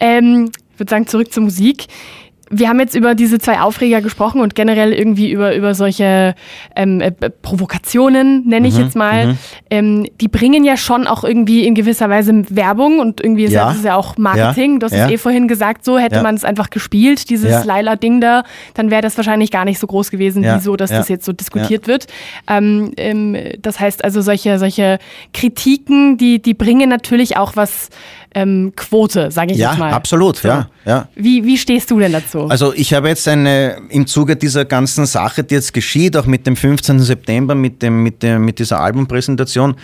Ähm, 0.00 0.50
ich 0.72 0.80
würde 0.80 0.90
sagen, 0.90 1.06
zurück 1.06 1.32
zur 1.32 1.44
Musik 1.44 1.86
wir 2.50 2.68
haben 2.68 2.80
jetzt 2.80 2.94
über 2.94 3.14
diese 3.14 3.38
zwei 3.38 3.60
Aufreger 3.60 4.00
gesprochen 4.00 4.40
und 4.40 4.54
generell 4.54 4.92
irgendwie 4.92 5.30
über, 5.30 5.54
über 5.54 5.74
solche 5.74 6.34
ähm, 6.74 7.00
äh, 7.00 7.10
Provokationen, 7.10 8.46
nenne 8.46 8.68
ich 8.68 8.74
mhm, 8.74 8.84
jetzt 8.84 8.96
mal. 8.96 9.26
Mhm. 9.28 9.38
Ähm, 9.70 10.06
die 10.20 10.28
bringen 10.28 10.64
ja 10.64 10.76
schon 10.76 11.06
auch 11.06 11.24
irgendwie 11.24 11.66
in 11.66 11.74
gewisser 11.74 12.08
Weise 12.08 12.44
Werbung 12.50 13.00
und 13.00 13.20
irgendwie 13.20 13.44
ist 13.44 13.52
ja. 13.52 13.72
das 13.72 13.82
ja 13.82 13.96
auch 13.96 14.16
Marketing. 14.16 14.74
Ja. 14.74 14.78
Du 14.78 14.86
hast 14.86 14.92
ja. 14.92 15.06
es 15.06 15.12
eh 15.12 15.18
vorhin 15.18 15.48
gesagt, 15.48 15.84
so 15.84 15.98
hätte 15.98 16.22
man 16.22 16.34
es 16.34 16.44
einfach 16.44 16.70
gespielt, 16.70 17.30
dieses 17.30 17.50
ja. 17.50 17.62
Laila-Ding 17.62 18.20
da, 18.20 18.44
dann 18.74 18.90
wäre 18.90 19.02
das 19.02 19.16
wahrscheinlich 19.16 19.50
gar 19.50 19.64
nicht 19.64 19.78
so 19.78 19.86
groß 19.86 20.10
gewesen, 20.10 20.42
wie 20.42 20.60
so, 20.60 20.76
dass 20.76 20.90
das 20.90 21.08
jetzt 21.08 21.24
so 21.24 21.32
diskutiert 21.32 21.86
wird. 21.86 22.06
Ähm, 22.48 22.92
ähm, 22.96 23.36
das 23.60 23.80
heißt 23.80 24.04
also, 24.04 24.20
solche, 24.20 24.58
solche 24.58 24.98
Kritiken, 25.32 26.16
die, 26.16 26.40
die 26.40 26.54
bringen 26.54 26.88
natürlich 26.88 27.36
auch 27.36 27.56
was 27.56 27.90
ähm, 28.34 28.72
Quote, 28.76 29.30
sage 29.30 29.52
ich 29.52 29.58
ja, 29.58 29.70
jetzt 29.70 29.78
mal. 29.78 29.92
Absolut, 29.92 30.36
so. 30.36 30.48
ja, 30.48 30.68
ja. 30.84 31.08
Wie, 31.14 31.44
wie 31.44 31.56
stehst 31.56 31.90
du 31.90 31.98
denn 31.98 32.12
dazu? 32.12 32.46
Also 32.48 32.72
ich 32.74 32.92
habe 32.94 33.08
jetzt 33.08 33.26
eine, 33.28 33.78
im 33.90 34.06
Zuge 34.06 34.36
dieser 34.36 34.64
ganzen 34.64 35.06
Sache, 35.06 35.44
die 35.44 35.54
jetzt 35.54 35.72
geschieht, 35.72 36.16
auch 36.16 36.26
mit 36.26 36.46
dem 36.46 36.56
15. 36.56 37.00
September, 37.00 37.54
mit, 37.54 37.82
dem, 37.82 38.02
mit, 38.02 38.22
dem, 38.22 38.44
mit 38.44 38.58
dieser 38.58 38.80
Albumpräsentation, 38.80 39.76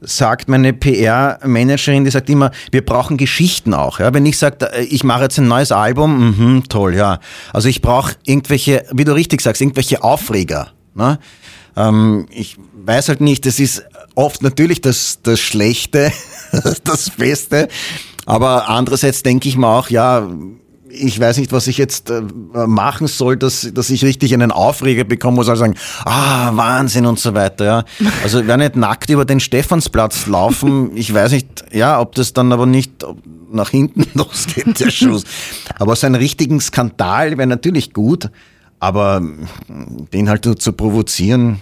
sagt 0.00 0.48
meine 0.48 0.72
PR-Managerin, 0.72 2.04
die 2.04 2.10
sagt 2.10 2.28
immer, 2.28 2.50
wir 2.70 2.84
brauchen 2.84 3.16
Geschichten 3.16 3.74
auch. 3.74 4.00
Ja? 4.00 4.12
Wenn 4.12 4.26
ich 4.26 4.38
sage, 4.38 4.70
äh, 4.72 4.84
ich 4.84 5.04
mache 5.04 5.22
jetzt 5.22 5.38
ein 5.38 5.48
neues 5.48 5.72
Album, 5.72 6.56
mh, 6.56 6.62
toll, 6.68 6.94
ja. 6.94 7.20
Also 7.52 7.68
ich 7.68 7.80
brauche 7.80 8.12
irgendwelche, 8.24 8.84
wie 8.92 9.04
du 9.04 9.12
richtig 9.14 9.40
sagst, 9.40 9.60
irgendwelche 9.60 10.02
Aufreger. 10.02 10.72
Ne? 10.94 11.18
Ähm, 11.76 12.26
ich 12.30 12.56
weiß 12.84 13.08
halt 13.08 13.20
nicht, 13.20 13.46
das 13.46 13.58
ist 13.58 13.84
oft 14.14 14.42
natürlich 14.42 14.80
das, 14.80 15.20
das 15.22 15.40
Schlechte, 15.40 16.12
das 16.84 17.10
Beste, 17.10 17.68
aber 18.26 18.68
andererseits 18.68 19.22
denke 19.22 19.48
ich 19.48 19.56
mir 19.56 19.68
auch, 19.68 19.90
ja, 19.90 20.28
ich 20.96 21.18
weiß 21.18 21.38
nicht, 21.38 21.52
was 21.52 21.66
ich 21.66 21.76
jetzt 21.76 22.10
äh, 22.10 22.22
machen 22.66 23.06
soll, 23.06 23.36
dass, 23.36 23.68
dass 23.72 23.90
ich 23.90 24.04
richtig 24.04 24.32
einen 24.32 24.52
Aufreger 24.52 25.04
bekomme, 25.04 25.36
muss 25.36 25.48
also 25.48 25.60
sagen, 25.60 25.74
ah, 26.04 26.52
Wahnsinn 26.54 27.06
und 27.06 27.18
so 27.18 27.34
weiter. 27.34 27.64
Ja. 27.64 27.84
Also 28.22 28.40
ich 28.40 28.46
werde 28.46 28.62
nicht 28.62 28.76
nackt 28.76 29.10
über 29.10 29.24
den 29.24 29.40
Stephansplatz 29.40 30.26
laufen. 30.26 30.96
Ich 30.96 31.12
weiß 31.12 31.32
nicht, 31.32 31.64
ja, 31.72 32.00
ob 32.00 32.14
das 32.14 32.32
dann 32.32 32.52
aber 32.52 32.66
nicht 32.66 33.04
nach 33.50 33.70
hinten 33.70 34.06
losgeht, 34.14 34.78
der 34.78 34.90
Schuss. 34.90 35.24
Aber 35.78 35.96
so 35.96 36.06
einen 36.06 36.16
richtigen 36.16 36.60
Skandal 36.60 37.36
wäre 37.38 37.48
natürlich 37.48 37.92
gut, 37.92 38.30
aber 38.84 39.22
den 40.12 40.28
halt 40.28 40.44
zu 40.60 40.72
provozieren, 40.74 41.60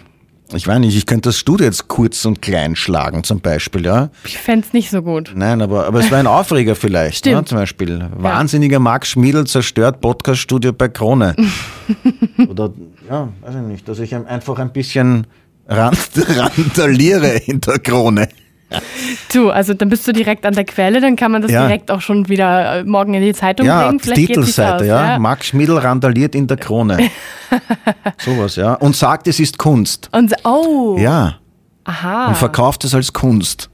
ich 0.55 0.67
weiß 0.67 0.81
nicht, 0.81 0.97
ich 0.97 1.07
könnte 1.07 1.29
das 1.29 1.39
Studio 1.39 1.65
jetzt 1.65 1.87
kurz 1.87 2.25
und 2.25 2.43
klein 2.43 2.75
schlagen 2.75 3.23
zum 3.23 3.41
Beispiel, 3.41 3.87
ja. 3.87 4.11
Ich 4.25 4.37
fände 4.37 4.67
es 4.67 4.73
nicht 4.73 4.91
so 4.91 5.01
gut. 5.01 5.33
Nein, 5.35 5.63
aber, 5.63 5.87
aber 5.87 6.01
es 6.01 6.11
war 6.11 6.19
ein 6.19 6.27
Aufreger 6.27 6.75
vielleicht, 6.75 7.25
ne, 7.27 7.45
zum 7.45 7.59
Beispiel. 7.59 8.09
Wahnsinniger 8.17 8.81
Max 8.81 9.11
Schmiedl 9.11 9.47
zerstört 9.47 10.01
Podcaststudio 10.01 10.73
bei 10.73 10.89
Krone. 10.89 11.37
Oder, 12.49 12.73
ja, 13.09 13.29
weiß 13.41 13.55
ich 13.55 13.63
nicht, 13.63 13.89
dass 13.89 14.01
ich 14.01 14.15
einfach 14.15 14.59
ein 14.59 14.73
bisschen 14.73 15.29
rand, 15.69 15.97
randaliere 16.17 17.37
in 17.47 17.61
der 17.61 17.79
Krone. 17.79 18.29
Du, 19.33 19.51
also 19.51 19.75
dann 19.75 19.89
bist 19.89 20.07
du 20.07 20.13
direkt 20.13 20.47
an 20.47 20.55
der 20.55 20.65
Quelle, 20.65 21.01
dann 21.01 21.17
kann 21.17 21.33
man 21.33 21.43
das 21.43 21.51
ja. 21.51 21.67
direkt 21.67 21.91
auch 21.91 22.01
schon 22.01 22.29
wieder 22.29 22.81
äh, 22.81 22.85
morgen 22.85 23.15
in 23.15 23.23
die 23.23 23.33
Zeitung 23.33 23.67
ja, 23.67 23.87
bringen. 23.87 24.01
Vielleicht 24.01 24.29
Titelseite, 24.29 24.87
ja. 24.87 25.13
ja. 25.13 25.19
Max 25.19 25.47
Schmidl 25.47 25.79
randaliert 25.79 26.35
in 26.35 26.47
der 26.47 26.57
Krone. 26.57 27.11
Sowas, 28.19 28.57
ja. 28.57 28.75
Und 28.75 28.97
sagt, 28.97 29.27
es 29.27 29.41
ist 29.41 29.59
Kunst. 29.59 30.09
Und, 30.13 30.35
oh. 30.45 30.97
Ja. 30.99 31.39
Aha. 31.85 32.29
Und 32.29 32.37
verkauft 32.37 32.85
es 32.85 32.95
als 32.95 33.13
Kunst. 33.13 33.69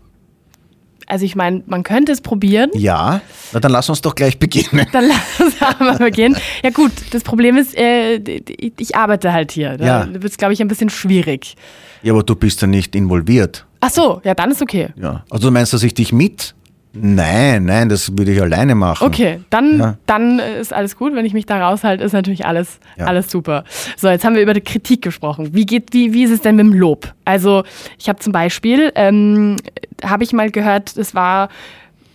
Also 1.09 1.25
ich 1.25 1.35
meine, 1.35 1.63
man 1.67 1.85
könnte 1.85 2.13
es 2.13 2.21
probieren. 2.21 2.71
Ja, 2.75 3.23
na 3.53 3.61
dann 3.61 3.73
lass 3.73 3.89
uns 3.89 4.03
doch 4.03 4.15
gleich 4.15 4.39
beginnen. 4.39 4.87
Dann 4.93 5.09
lass 5.09 5.41
uns 5.41 5.55
aber 5.61 5.99
beginnen. 5.99 6.37
Ja 6.63 6.69
gut, 6.69 6.93
das 7.13 7.25
Problem 7.25 7.57
ist, 7.57 7.75
äh, 7.77 8.17
ich 8.17 8.95
arbeite 8.95 9.33
halt 9.33 9.51
hier. 9.51 9.79
Da 9.79 9.87
ja. 9.87 10.09
wird 10.13 10.25
es, 10.25 10.37
glaube 10.37 10.53
ich, 10.53 10.61
ein 10.61 10.69
bisschen 10.69 10.91
schwierig. 10.91 11.57
Ja, 12.03 12.13
aber 12.13 12.23
du 12.23 12.37
bist 12.37 12.61
ja 12.61 12.69
nicht 12.69 12.95
involviert. 12.95 13.65
Ach 13.81 13.91
so, 13.91 14.21
ja, 14.25 14.35
dann 14.35 14.51
ist 14.51 14.63
okay. 14.63 14.89
Ja. 14.97 15.25
Also 15.31 15.49
du 15.49 15.53
meinst, 15.53 15.73
dass 15.73 15.83
ich 15.83 15.95
dich 15.95 16.13
mit? 16.13 16.55
Nein, 16.93 17.67
nein, 17.67 17.89
das 17.89 18.17
würde 18.17 18.33
ich 18.33 18.41
alleine 18.41 18.75
machen. 18.75 19.07
Okay, 19.07 19.41
dann, 19.51 19.79
ja. 19.79 19.99
dann 20.07 20.39
ist 20.39 20.73
alles 20.73 20.97
gut. 20.97 21.15
Wenn 21.15 21.25
ich 21.25 21.35
mich 21.35 21.47
da 21.47 21.69
raushalte, 21.69 22.03
ist 22.03 22.13
natürlich 22.13 22.47
alles, 22.47 22.81
ja. 22.97 23.07
alles 23.07 23.31
super. 23.31 23.65
So, 23.97 24.09
jetzt 24.09 24.25
haben 24.25 24.35
wir 24.35 24.43
über 24.43 24.55
die 24.55 24.63
Kritik 24.63 25.03
gesprochen. 25.03 25.55
Wie, 25.55 25.67
geht, 25.67 25.93
wie, 25.93 26.13
wie 26.13 26.25
ist 26.25 26.31
es 26.31 26.41
denn 26.41 26.57
mit 26.57 26.67
dem 26.67 26.73
Lob? 26.73 27.15
Also, 27.25 27.63
ich 27.99 28.09
habe 28.09 28.19
zum 28.19 28.33
Beispiel, 28.33 28.91
ähm, 28.95 29.57
habe 30.03 30.25
ich 30.25 30.33
mal 30.33 30.51
gehört, 30.51 30.97
es 30.97 31.15
war 31.15 31.51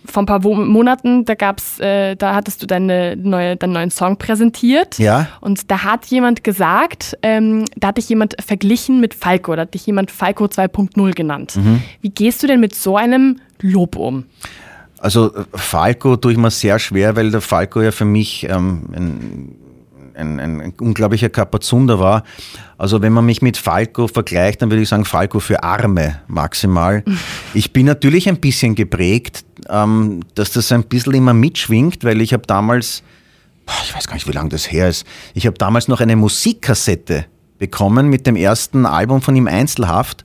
vor 0.04 0.22
ein 0.22 0.26
paar 0.26 0.40
Monaten, 0.40 1.24
da 1.24 1.34
gab's, 1.34 1.80
äh, 1.80 2.14
da 2.16 2.34
hattest 2.34 2.62
du 2.62 2.66
deine 2.66 3.16
neue, 3.16 3.56
deinen 3.56 3.72
neuen 3.72 3.90
Song 3.90 4.16
präsentiert. 4.16 4.98
Ja. 4.98 5.28
Und 5.40 5.70
da 5.70 5.84
hat 5.84 6.06
jemand 6.06 6.44
gesagt, 6.44 7.16
ähm, 7.22 7.64
da 7.76 7.88
hat 7.88 7.96
dich 7.96 8.08
jemand 8.08 8.36
verglichen 8.44 9.00
mit 9.00 9.14
Falco, 9.14 9.54
da 9.56 9.62
hat 9.62 9.74
dich 9.74 9.86
jemand 9.86 10.10
Falco 10.10 10.44
2.0 10.44 11.14
genannt. 11.14 11.56
Mhm. 11.56 11.82
Wie 12.00 12.10
gehst 12.10 12.42
du 12.42 12.46
denn 12.46 12.60
mit 12.60 12.74
so 12.74 12.96
einem 12.96 13.40
Lob 13.60 13.96
um? 13.96 14.24
Also 14.98 15.34
äh, 15.34 15.44
Falco 15.54 16.16
tue 16.16 16.32
ich 16.32 16.38
mir 16.38 16.50
sehr 16.50 16.78
schwer, 16.78 17.16
weil 17.16 17.30
der 17.30 17.40
Falco 17.40 17.80
ja 17.80 17.90
für 17.90 18.04
mich 18.04 18.46
ähm, 18.48 18.88
ein 18.94 19.56
ein, 20.14 20.40
ein, 20.40 20.60
ein 20.60 20.72
unglaublicher 20.78 21.28
Kapazunder 21.28 21.98
war. 21.98 22.24
Also 22.78 23.02
wenn 23.02 23.12
man 23.12 23.26
mich 23.26 23.42
mit 23.42 23.56
Falco 23.56 24.08
vergleicht, 24.08 24.62
dann 24.62 24.70
würde 24.70 24.82
ich 24.82 24.88
sagen 24.88 25.04
Falco 25.04 25.40
für 25.40 25.62
Arme 25.62 26.20
maximal. 26.26 27.02
Ich 27.56 27.72
bin 27.72 27.86
natürlich 27.86 28.28
ein 28.28 28.38
bisschen 28.38 28.74
geprägt, 28.74 29.44
ähm, 29.68 30.20
dass 30.34 30.52
das 30.52 30.72
ein 30.72 30.84
bisschen 30.84 31.14
immer 31.14 31.34
mitschwingt, 31.34 32.04
weil 32.04 32.20
ich 32.20 32.32
habe 32.32 32.44
damals, 32.46 33.02
ich 33.84 33.94
weiß 33.94 34.06
gar 34.06 34.14
nicht, 34.14 34.28
wie 34.28 34.32
lange 34.32 34.50
das 34.50 34.70
her 34.70 34.88
ist, 34.88 35.06
ich 35.34 35.46
habe 35.46 35.56
damals 35.58 35.88
noch 35.88 36.00
eine 36.00 36.16
Musikkassette 36.16 37.26
bekommen 37.58 38.08
mit 38.08 38.26
dem 38.26 38.36
ersten 38.36 38.86
Album 38.86 39.22
von 39.22 39.36
ihm 39.36 39.46
Einzelhaft. 39.46 40.24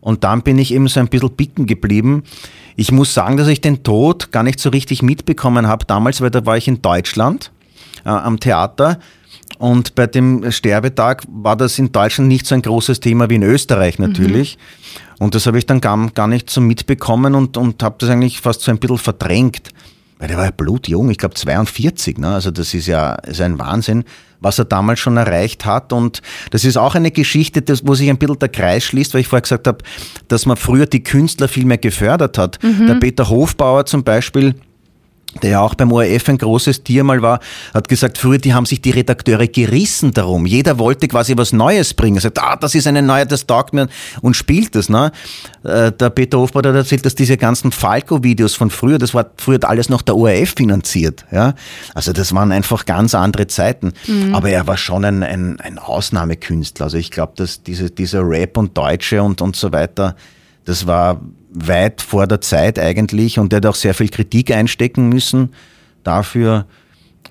Und 0.00 0.22
dann 0.24 0.42
bin 0.42 0.58
ich 0.58 0.72
eben 0.72 0.86
so 0.88 1.00
ein 1.00 1.08
bisschen 1.08 1.30
bicken 1.30 1.66
geblieben. 1.66 2.24
Ich 2.76 2.92
muss 2.92 3.14
sagen, 3.14 3.36
dass 3.36 3.48
ich 3.48 3.60
den 3.60 3.82
Tod 3.82 4.32
gar 4.32 4.42
nicht 4.42 4.60
so 4.60 4.68
richtig 4.68 5.02
mitbekommen 5.02 5.66
habe 5.66 5.86
damals, 5.86 6.20
weil 6.20 6.30
da 6.30 6.44
war 6.44 6.58
ich 6.58 6.68
in 6.68 6.82
Deutschland 6.82 7.50
äh, 8.04 8.10
am 8.10 8.38
Theater. 8.38 8.98
Und 9.58 9.94
bei 9.94 10.06
dem 10.06 10.50
Sterbetag 10.50 11.22
war 11.28 11.56
das 11.56 11.78
in 11.78 11.92
Deutschland 11.92 12.28
nicht 12.28 12.46
so 12.46 12.54
ein 12.54 12.62
großes 12.62 13.00
Thema 13.00 13.30
wie 13.30 13.36
in 13.36 13.42
Österreich 13.42 13.98
natürlich. 13.98 14.58
Mhm. 14.58 15.03
Und 15.18 15.34
das 15.34 15.46
habe 15.46 15.58
ich 15.58 15.66
dann 15.66 15.80
gar, 15.80 16.10
gar 16.10 16.26
nicht 16.26 16.50
so 16.50 16.60
mitbekommen 16.60 17.34
und, 17.34 17.56
und 17.56 17.82
habe 17.82 17.96
das 17.98 18.10
eigentlich 18.10 18.40
fast 18.40 18.62
so 18.62 18.70
ein 18.70 18.78
bisschen 18.78 18.98
verdrängt. 18.98 19.70
Weil 20.18 20.28
der 20.28 20.36
war 20.36 20.44
ja 20.44 20.50
blutjung, 20.52 21.10
ich 21.10 21.18
glaube 21.18 21.34
42, 21.34 22.18
ne? 22.18 22.34
also 22.34 22.50
das 22.50 22.72
ist 22.72 22.86
ja 22.86 23.14
ist 23.14 23.40
ein 23.40 23.58
Wahnsinn, 23.58 24.04
was 24.40 24.58
er 24.58 24.64
damals 24.64 25.00
schon 25.00 25.16
erreicht 25.16 25.64
hat. 25.64 25.92
Und 25.92 26.22
das 26.50 26.64
ist 26.64 26.76
auch 26.76 26.94
eine 26.94 27.10
Geschichte, 27.10 27.62
das, 27.62 27.86
wo 27.86 27.94
sich 27.94 28.08
ein 28.08 28.18
bisschen 28.18 28.38
der 28.38 28.48
Kreis 28.48 28.84
schließt, 28.84 29.12
weil 29.12 29.22
ich 29.22 29.28
vorher 29.28 29.42
gesagt 29.42 29.66
habe, 29.66 29.78
dass 30.28 30.46
man 30.46 30.56
früher 30.56 30.86
die 30.86 31.02
Künstler 31.02 31.48
viel 31.48 31.64
mehr 31.64 31.78
gefördert 31.78 32.38
hat. 32.38 32.62
Mhm. 32.62 32.86
Der 32.86 32.94
Peter 32.94 33.28
Hofbauer 33.28 33.86
zum 33.86 34.04
Beispiel, 34.04 34.54
der 35.42 35.50
ja 35.50 35.60
auch 35.60 35.74
beim 35.74 35.92
ORF 35.92 36.28
ein 36.28 36.38
großes 36.38 36.84
Tier 36.84 37.04
mal 37.04 37.22
war, 37.22 37.40
hat 37.72 37.88
gesagt, 37.88 38.18
früher, 38.18 38.38
die 38.38 38.54
haben 38.54 38.66
sich 38.66 38.80
die 38.80 38.90
Redakteure 38.90 39.46
gerissen 39.46 40.12
darum. 40.12 40.46
Jeder 40.46 40.78
wollte 40.78 41.08
quasi 41.08 41.36
was 41.36 41.52
Neues 41.52 41.94
bringen. 41.94 42.16
Er 42.16 42.22
sagt, 42.22 42.40
ah, 42.40 42.56
das 42.56 42.74
ist 42.74 42.86
eine 42.86 43.02
neue, 43.02 43.26
das 43.26 43.46
taugt 43.46 43.74
mir 43.74 43.88
und 44.22 44.34
spielt 44.34 44.74
das. 44.74 44.88
Ne? 44.88 45.12
Äh, 45.64 45.92
der 45.92 46.10
Peter 46.10 46.38
Hofbauer 46.38 46.62
hat 46.64 46.74
erzählt, 46.74 47.04
dass 47.04 47.14
diese 47.14 47.36
ganzen 47.36 47.72
Falco-Videos 47.72 48.54
von 48.54 48.70
früher, 48.70 48.98
das 48.98 49.14
war 49.14 49.26
früher 49.36 49.58
alles 49.62 49.88
noch 49.88 50.02
der 50.02 50.16
ORF 50.16 50.54
finanziert. 50.56 51.24
Ja? 51.30 51.54
Also 51.94 52.12
das 52.12 52.34
waren 52.34 52.52
einfach 52.52 52.84
ganz 52.86 53.14
andere 53.14 53.46
Zeiten. 53.46 53.92
Mhm. 54.06 54.34
Aber 54.34 54.50
er 54.50 54.66
war 54.66 54.76
schon 54.76 55.04
ein, 55.04 55.22
ein, 55.22 55.60
ein 55.60 55.78
Ausnahmekünstler. 55.78 56.84
Also 56.84 56.98
ich 56.98 57.10
glaube, 57.10 57.32
dass 57.36 57.62
diese, 57.62 57.90
dieser 57.90 58.28
Rap 58.28 58.56
und 58.56 58.76
Deutsche 58.76 59.22
und, 59.22 59.40
und 59.40 59.56
so 59.56 59.72
weiter, 59.72 60.16
das 60.64 60.86
war 60.86 61.20
weit 61.54 62.02
vor 62.02 62.26
der 62.26 62.40
Zeit 62.40 62.78
eigentlich 62.78 63.38
und 63.38 63.52
der 63.52 63.58
hat 63.58 63.66
auch 63.66 63.74
sehr 63.74 63.94
viel 63.94 64.08
Kritik 64.08 64.50
einstecken 64.50 65.08
müssen 65.08 65.54
dafür. 66.02 66.66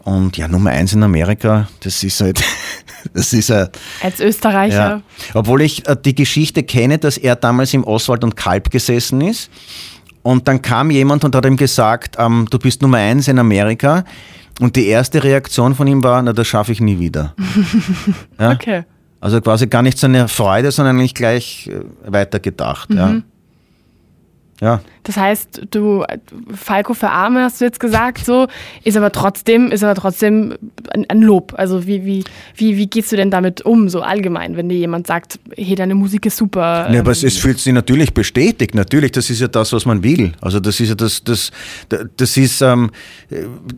Und 0.03 0.35
ja, 0.35 0.47
Nummer 0.47 0.71
eins 0.71 0.93
in 0.93 1.03
Amerika, 1.03 1.67
das 1.81 2.03
ist 2.03 2.19
halt, 2.19 2.43
das 3.13 3.31
ist 3.31 3.49
halt. 3.49 3.79
Als 4.01 4.19
Österreicher. 4.19 4.75
Ja. 4.75 5.01
Obwohl 5.33 5.61
ich 5.61 5.87
äh, 5.87 5.95
die 5.95 6.15
Geschichte 6.15 6.63
kenne, 6.63 6.97
dass 6.97 7.17
er 7.17 7.35
damals 7.35 7.73
im 7.73 7.83
Oswald 7.85 8.23
und 8.23 8.35
Kalb 8.35 8.69
gesessen 8.69 9.21
ist. 9.21 9.49
Und 10.21 10.47
dann 10.47 10.61
kam 10.61 10.89
jemand 10.89 11.23
und 11.23 11.35
hat 11.35 11.45
ihm 11.45 11.57
gesagt, 11.57 12.15
ähm, 12.17 12.47
du 12.49 12.59
bist 12.59 12.81
Nummer 12.81 12.97
eins 12.97 13.27
in 13.27 13.39
Amerika. 13.39 14.03
Und 14.59 14.75
die 14.75 14.87
erste 14.87 15.23
Reaktion 15.23 15.73
von 15.73 15.87
ihm 15.87 16.03
war, 16.03 16.21
na, 16.21 16.33
das 16.33 16.47
schaffe 16.47 16.71
ich 16.71 16.79
nie 16.79 16.99
wieder. 16.99 17.33
ja? 18.39 18.51
Okay. 18.51 18.83
Also 19.19 19.39
quasi 19.41 19.67
gar 19.67 19.81
nicht 19.81 19.97
so 19.97 20.07
eine 20.07 20.27
Freude, 20.27 20.71
sondern 20.71 20.97
eigentlich 20.97 21.15
gleich 21.15 21.69
äh, 21.69 22.11
weitergedacht. 22.11 22.89
Mhm. 22.89 22.97
Ja. 22.97 23.15
Ja. 24.63 24.79
Das 25.03 25.17
heißt, 25.17 25.67
du 25.71 26.03
Falco 26.53 26.93
für 26.93 27.09
Arme 27.09 27.43
hast 27.43 27.59
du 27.59 27.65
jetzt 27.65 27.79
gesagt, 27.79 28.25
so 28.25 28.47
ist 28.83 28.95
aber 28.95 29.11
trotzdem 29.11 29.71
ist 29.71 29.83
aber 29.83 29.95
trotzdem 29.95 30.55
ein, 30.91 31.05
ein, 31.09 31.21
Lob. 31.21 31.53
Also 31.57 31.85
wie, 31.85 32.05
wie, 32.05 32.23
wie, 32.55 32.77
wie 32.77 32.87
gehst 32.87 33.11
du 33.11 33.17
denn 33.17 33.29
damit 33.29 33.65
um, 33.65 33.89
so 33.89 34.01
allgemein, 34.01 34.55
wenn 34.55 34.69
dir 34.69 34.77
jemand 34.77 35.07
sagt, 35.07 35.39
hey, 35.55 35.75
deine 35.75 35.95
Musik 35.95 36.25
ist 36.25 36.37
super? 36.37 36.89
Ja, 36.91 36.99
aber 37.01 37.11
es, 37.11 37.23
es 37.23 37.37
fühlt 37.37 37.59
sich 37.59 37.73
natürlich 37.73 38.13
bestätigt. 38.13 38.75
Natürlich, 38.75 39.11
das 39.11 39.29
ist 39.29 39.41
ja 39.41 39.47
das, 39.47 39.73
was 39.73 39.85
man 39.85 40.03
will. 40.03 40.31
Also 40.39 40.59
das 40.59 40.79
ist 40.79 40.89
ja 40.89 40.95
das, 40.95 41.23
das, 41.23 41.51
das 41.89 42.37
ist 42.37 42.61
ähm, 42.61 42.91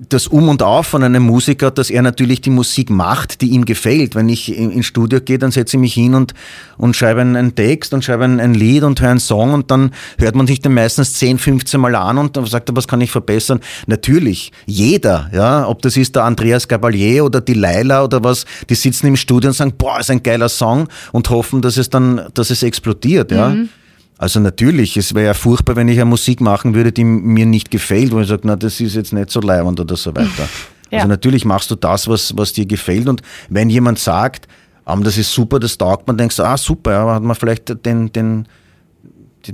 das 0.09 0.27
Um 0.27 0.47
und 0.49 0.61
Auf 0.61 0.87
von 0.87 1.03
einem 1.03 1.23
Musiker, 1.23 1.71
dass 1.71 1.89
er 1.89 2.03
natürlich 2.03 2.41
die 2.41 2.51
Musik 2.51 2.91
macht, 2.91 3.41
die 3.41 3.47
ihm 3.47 3.65
gefällt. 3.65 4.13
Wenn 4.13 4.29
ich 4.29 4.55
ins 4.55 4.85
Studio 4.85 5.21
gehe, 5.21 5.39
dann 5.39 5.51
setze 5.51 5.77
ich 5.77 5.81
mich 5.81 5.93
hin 5.95 6.13
und, 6.13 6.33
und 6.77 6.95
schreibe 6.95 7.21
einen 7.21 7.55
Text 7.55 7.93
und 7.93 8.03
schreibe 8.05 8.25
ein, 8.25 8.39
ein 8.39 8.53
Lied 8.53 8.83
und 8.83 9.01
höre 9.01 9.09
einen 9.09 9.19
Song 9.19 9.53
und 9.53 9.71
dann 9.71 9.91
hört 10.19 10.35
man 10.35 10.45
sich 10.45 10.61
den 10.61 10.73
meistens 10.73 11.14
10, 11.15 11.37
15 11.37 11.79
Mal 11.79 11.95
an 11.95 12.17
und 12.17 12.37
dann 12.37 12.45
sagt 12.45 12.69
er, 12.69 12.75
was 12.75 12.87
kann 12.87 13.01
ich 13.01 13.11
verbessern? 13.11 13.59
Natürlich, 13.87 14.51
jeder, 14.65 15.29
ja, 15.33 15.67
ob 15.67 15.81
das 15.81 15.97
ist 15.97 16.15
der 16.15 16.23
Andreas 16.23 16.67
Gabalier 16.67 17.25
oder 17.25 17.41
die 17.41 17.53
Laila 17.53 18.03
oder 18.03 18.23
was, 18.23 18.45
die 18.69 18.75
sitzen 18.75 19.07
im 19.07 19.15
Studio 19.15 19.49
und 19.49 19.53
sagen, 19.53 19.73
boah, 19.77 19.99
ist 19.99 20.11
ein 20.11 20.23
geiler 20.23 20.49
Song 20.49 20.87
und 21.11 21.29
hoffen, 21.29 21.61
dass 21.61 21.77
es 21.77 21.89
dann, 21.89 22.27
dass 22.33 22.49
es 22.49 22.63
explodiert, 22.63 23.31
ja. 23.31 23.49
Mhm. 23.49 23.69
Also 24.17 24.39
natürlich, 24.39 24.95
es 24.95 25.13
wäre 25.13 25.25
ja 25.25 25.33
furchtbar, 25.33 25.75
wenn 25.75 25.89
ich 25.89 25.97
eine 25.97 26.05
Musik 26.05 26.39
machen 26.39 26.73
würde, 26.73 26.91
die 26.93 27.03
mir 27.03 27.45
nicht 27.45 27.69
gefällt, 27.69 28.13
wo 28.13 28.21
ich 28.21 28.27
sage, 28.29 28.43
na, 28.45 28.55
das 28.55 28.79
ist 28.79 28.95
jetzt 28.95 29.11
nicht 29.11 29.29
so 29.29 29.41
leibend 29.41 29.79
oder 29.79 29.97
so 29.97 30.15
weiter. 30.15 30.47
ja. 30.89 30.99
Also 30.99 31.07
natürlich 31.09 31.43
machst 31.43 31.69
du 31.69 31.75
das, 31.75 32.07
was, 32.07 32.37
was 32.37 32.53
dir 32.53 32.65
gefällt 32.65 33.09
und 33.09 33.21
wenn 33.49 33.69
jemand 33.69 33.99
sagt, 33.99 34.47
um, 34.85 35.03
das 35.03 35.17
ist 35.17 35.33
super, 35.33 35.59
das 35.59 35.77
taugt 35.77 36.07
man, 36.07 36.17
denkst 36.17 36.37
du, 36.37 36.43
ah 36.43 36.57
super, 36.57 36.91
ja, 36.91 37.15
hat 37.15 37.23
man 37.23 37.35
vielleicht 37.35 37.85
den, 37.85 38.11
den, 38.13 38.47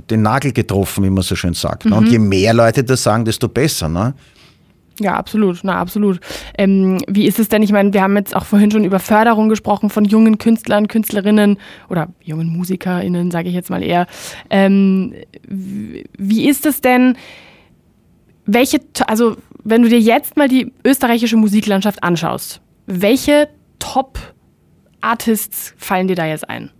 den 0.00 0.22
Nagel 0.22 0.52
getroffen, 0.52 1.04
wie 1.04 1.10
man 1.10 1.22
so 1.22 1.36
schön 1.36 1.54
sagt. 1.54 1.84
Mhm. 1.84 1.92
Und 1.92 2.08
je 2.08 2.18
mehr 2.18 2.54
Leute 2.54 2.84
das 2.84 3.02
sagen, 3.02 3.24
desto 3.24 3.48
besser. 3.48 3.88
Ne? 3.88 4.14
Ja, 5.00 5.14
absolut, 5.14 5.60
na 5.62 5.78
absolut. 5.78 6.20
Ähm, 6.58 6.98
wie 7.08 7.26
ist 7.26 7.38
es 7.38 7.48
denn? 7.48 7.62
Ich 7.62 7.72
meine, 7.72 7.92
wir 7.92 8.02
haben 8.02 8.16
jetzt 8.16 8.36
auch 8.36 8.44
vorhin 8.44 8.70
schon 8.70 8.84
über 8.84 8.98
Förderung 8.98 9.48
gesprochen 9.48 9.90
von 9.90 10.04
jungen 10.04 10.38
Künstlern, 10.38 10.88
Künstlerinnen 10.88 11.58
oder 11.88 12.08
jungen 12.22 12.48
MusikerInnen, 12.48 13.30
sage 13.30 13.48
ich 13.48 13.54
jetzt 13.54 13.70
mal 13.70 13.82
eher. 13.82 14.06
Ähm, 14.50 15.14
wie 15.48 16.48
ist 16.48 16.66
es 16.66 16.80
denn? 16.80 17.16
Welche, 18.44 18.80
also 19.06 19.36
wenn 19.64 19.82
du 19.82 19.88
dir 19.88 20.00
jetzt 20.00 20.36
mal 20.36 20.48
die 20.48 20.72
österreichische 20.84 21.36
Musiklandschaft 21.36 22.02
anschaust, 22.02 22.60
welche 22.86 23.48
Top-Artists 23.78 25.74
fallen 25.78 26.08
dir 26.08 26.16
da 26.16 26.26
jetzt 26.26 26.48
ein? 26.48 26.70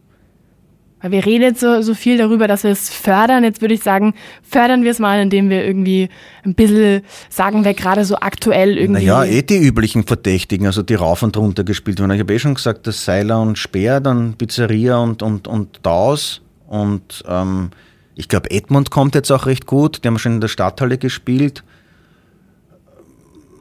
Weil 1.03 1.11
wir 1.11 1.27
reden 1.27 1.43
jetzt 1.43 1.61
so, 1.61 1.83
so 1.83 1.95
viel 1.95 2.17
darüber, 2.17 2.47
dass 2.47 2.63
wir 2.63 2.71
es 2.71 2.89
fördern. 2.89 3.43
Jetzt 3.43 3.61
würde 3.61 3.75
ich 3.75 3.83
sagen, 3.83 4.15
fördern 4.43 4.85
wir 4.85 4.93
es 4.93 5.01
mal, 5.01 5.21
indem 5.21 5.51
wir 5.51 5.65
irgendwie 5.65 6.09
ein 6.45 6.55
bisschen 6.55 7.03
sagen, 7.29 7.65
wer 7.65 7.75
gerade 7.75 8.05
so 8.05 8.17
aktuell 8.17 8.79
irgendwie. 8.79 9.05
Naja, 9.05 9.25
eh 9.25 9.43
die 9.43 9.59
üblichen 9.59 10.05
Verdächtigen, 10.05 10.67
also 10.67 10.83
die 10.83 10.95
rauf 10.95 11.23
und 11.23 11.37
runter 11.37 11.65
gespielt 11.65 12.01
wurden. 12.01 12.13
Ich 12.13 12.21
habe 12.21 12.33
eh 12.33 12.39
schon 12.39 12.55
gesagt, 12.55 12.87
dass 12.87 13.05
Seiler 13.05 13.43
und 13.43 13.59
Speer, 13.59 14.01
dann 14.01 14.35
Pizzeria 14.35 14.99
und, 14.99 15.23
und, 15.23 15.49
und 15.49 15.81
Daus. 15.83 16.41
Und 16.69 17.25
ähm, 17.29 17.71
ich 18.15 18.29
glaube, 18.29 18.51
Edmund 18.53 18.91
kommt 18.91 19.17
jetzt 19.17 19.33
auch 19.33 19.47
recht 19.47 19.67
gut. 19.67 20.05
Die 20.05 20.09
haben 20.09 20.19
schon 20.19 20.35
in 20.35 20.41
der 20.41 20.49
Stadthalle 20.49 20.99
gespielt. 20.99 21.65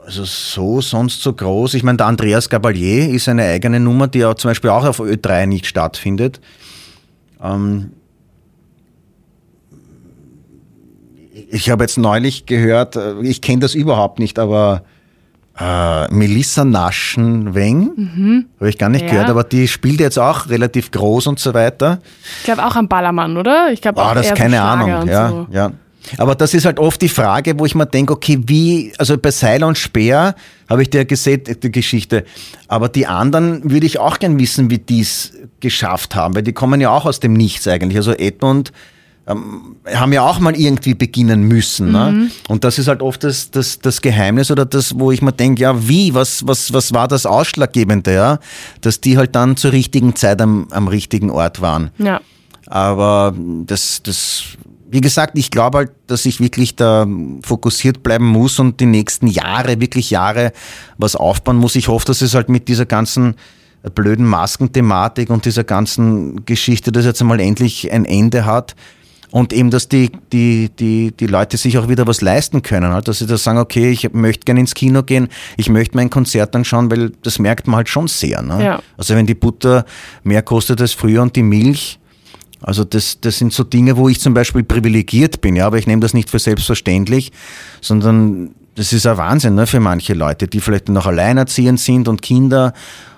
Also 0.05 0.25
so, 0.25 0.81
sonst 0.81 1.21
so 1.21 1.33
groß. 1.33 1.73
Ich 1.73 1.83
meine, 1.83 1.97
der 1.97 2.07
Andreas 2.07 2.49
Gabalier 2.49 3.09
ist 3.09 3.27
eine 3.29 3.45
eigene 3.45 3.79
Nummer, 3.79 4.07
die 4.07 4.19
ja 4.19 4.35
zum 4.35 4.51
Beispiel 4.51 4.69
auch 4.69 4.85
auf 4.85 4.99
Ö3 4.99 5.47
nicht 5.47 5.65
stattfindet. 5.65 6.39
Ähm, 7.41 7.91
ich 11.49 11.69
habe 11.69 11.83
jetzt 11.83 11.97
neulich 11.97 12.45
gehört, 12.45 12.95
äh, 12.95 13.19
ich 13.21 13.41
kenne 13.41 13.59
das 13.59 13.75
überhaupt 13.75 14.19
nicht, 14.19 14.39
aber 14.39 14.83
äh, 15.59 16.07
Melissa 16.13 16.63
Naschen-Weng, 16.63 17.91
mhm. 17.95 18.45
habe 18.59 18.69
ich 18.69 18.77
gar 18.77 18.89
nicht 18.89 19.05
ja. 19.05 19.11
gehört, 19.11 19.29
aber 19.29 19.43
die 19.43 19.67
spielt 19.67 19.99
jetzt 19.99 20.17
auch 20.17 20.49
relativ 20.49 20.91
groß 20.91 21.27
und 21.27 21.39
so 21.39 21.53
weiter. 21.53 21.99
Ich 22.39 22.45
glaube 22.45 22.65
auch 22.65 22.75
am 22.75 22.87
Ballermann, 22.87 23.37
oder? 23.37 23.71
Ich 23.71 23.81
glaube 23.81 24.01
ah, 24.01 24.11
auch 24.11 24.13
das 24.15 24.27
ist 24.27 24.35
keine 24.35 24.61
Ahnung, 24.61 25.07
ja, 25.07 25.29
so. 25.29 25.47
ja. 25.51 25.71
Aber 26.17 26.35
das 26.35 26.53
ist 26.53 26.65
halt 26.65 26.79
oft 26.79 27.01
die 27.01 27.09
Frage, 27.09 27.59
wo 27.59 27.65
ich 27.65 27.75
mir 27.75 27.85
denke, 27.85 28.13
okay, 28.13 28.39
wie, 28.45 28.93
also 28.97 29.17
bei 29.17 29.31
Seiler 29.31 29.67
und 29.67 29.77
Speer 29.77 30.35
habe 30.69 30.81
ich 30.81 30.89
dir 30.89 31.05
gesehen, 31.05 31.43
die 31.61 31.71
Geschichte, 31.71 32.25
aber 32.67 32.89
die 32.89 33.07
anderen 33.07 33.69
würde 33.69 33.85
ich 33.85 33.99
auch 33.99 34.19
gern 34.19 34.39
wissen, 34.39 34.69
wie 34.69 34.79
die 34.79 35.01
es 35.01 35.33
geschafft 35.59 36.15
haben, 36.15 36.35
weil 36.35 36.43
die 36.43 36.53
kommen 36.53 36.81
ja 36.81 36.89
auch 36.89 37.05
aus 37.05 37.19
dem 37.19 37.33
Nichts 37.33 37.67
eigentlich. 37.67 37.97
Also 37.97 38.13
Edmund 38.13 38.71
ähm, 39.27 39.75
haben 39.85 40.13
ja 40.13 40.23
auch 40.23 40.39
mal 40.39 40.55
irgendwie 40.55 40.95
beginnen 40.95 41.43
müssen. 41.43 41.91
Ne? 41.91 42.11
Mhm. 42.11 42.31
Und 42.47 42.63
das 42.63 42.79
ist 42.79 42.87
halt 42.87 43.01
oft 43.01 43.23
das, 43.23 43.51
das, 43.51 43.79
das 43.79 44.01
Geheimnis 44.01 44.49
oder 44.49 44.65
das, 44.65 44.99
wo 44.99 45.11
ich 45.11 45.21
mir 45.21 45.31
denke, 45.31 45.61
ja, 45.61 45.87
wie, 45.87 46.13
was, 46.13 46.47
was, 46.47 46.73
was 46.73 46.93
war 46.93 47.07
das 47.07 47.25
Ausschlaggebende, 47.25 48.13
ja? 48.13 48.39
Dass 48.81 48.99
die 48.99 49.17
halt 49.17 49.35
dann 49.35 49.57
zur 49.57 49.73
richtigen 49.73 50.15
Zeit 50.15 50.41
am, 50.41 50.67
am 50.71 50.87
richtigen 50.87 51.29
Ort 51.29 51.61
waren. 51.61 51.91
Ja. 51.99 52.21
Aber 52.65 53.35
das, 53.65 54.01
das 54.01 54.43
wie 54.91 55.01
gesagt, 55.01 55.37
ich 55.37 55.51
glaube 55.51 55.77
halt, 55.79 55.91
dass 56.07 56.25
ich 56.25 56.41
wirklich 56.41 56.75
da 56.75 57.07
fokussiert 57.43 58.03
bleiben 58.03 58.25
muss 58.25 58.59
und 58.59 58.79
die 58.81 58.85
nächsten 58.85 59.27
Jahre, 59.27 59.79
wirklich 59.79 60.11
Jahre 60.11 60.51
was 60.97 61.15
aufbauen 61.15 61.57
muss. 61.57 61.75
Ich 61.75 61.87
hoffe, 61.87 62.05
dass 62.05 62.21
es 62.21 62.35
halt 62.35 62.49
mit 62.49 62.67
dieser 62.67 62.85
ganzen 62.85 63.35
blöden 63.95 64.25
Maskenthematik 64.25 65.29
und 65.29 65.45
dieser 65.45 65.63
ganzen 65.63 66.45
Geschichte, 66.45 66.91
dass 66.91 67.05
jetzt 67.05 67.21
einmal 67.21 67.39
endlich 67.39 67.91
ein 67.91 68.03
Ende 68.03 68.45
hat. 68.45 68.75
Und 69.31 69.53
eben, 69.53 69.71
dass 69.71 69.87
die, 69.87 70.11
die, 70.33 70.69
die, 70.77 71.13
die 71.17 71.25
Leute 71.25 71.55
sich 71.55 71.77
auch 71.77 71.87
wieder 71.87 72.05
was 72.05 72.19
leisten 72.19 72.61
können. 72.61 72.91
Halt. 72.91 73.07
Dass 73.07 73.19
sie 73.19 73.27
da 73.27 73.37
sagen, 73.37 73.59
okay, 73.59 73.89
ich 73.89 74.11
möchte 74.11 74.43
gerne 74.43 74.59
ins 74.59 74.73
Kino 74.73 75.03
gehen, 75.03 75.29
ich 75.55 75.69
möchte 75.69 75.95
mein 75.95 76.09
Konzert 76.09 76.53
anschauen, 76.53 76.91
weil 76.91 77.13
das 77.23 77.39
merkt 77.39 77.65
man 77.65 77.77
halt 77.77 77.87
schon 77.87 78.09
sehr. 78.09 78.41
Ne? 78.41 78.61
Ja. 78.61 78.81
Also 78.97 79.15
wenn 79.15 79.25
die 79.25 79.35
Butter 79.35 79.85
mehr 80.23 80.41
kostet 80.41 80.81
als 80.81 80.91
früher 80.91 81.21
und 81.21 81.37
die 81.37 81.43
Milch, 81.43 82.00
also 82.61 82.83
das, 82.83 83.19
das 83.21 83.37
sind 83.37 83.53
so 83.53 83.63
Dinge, 83.63 83.97
wo 83.97 84.07
ich 84.07 84.19
zum 84.19 84.33
Beispiel 84.33 84.63
privilegiert 84.63 85.41
bin, 85.41 85.55
ja, 85.55 85.67
aber 85.67 85.77
ich 85.77 85.87
nehme 85.87 86.01
das 86.01 86.13
nicht 86.13 86.29
für 86.29 86.39
selbstverständlich, 86.39 87.31
sondern 87.81 88.51
das 88.75 88.93
ist 88.93 89.05
ein 89.05 89.17
Wahnsinn 89.17 89.55
ne, 89.55 89.67
für 89.67 89.79
manche 89.79 90.13
Leute, 90.13 90.47
die 90.47 90.59
vielleicht 90.59 90.89
noch 90.89 91.05
alleinerziehend 91.05 91.79
sind 91.79 92.07
und 92.07 92.21
Kinder 92.21 92.73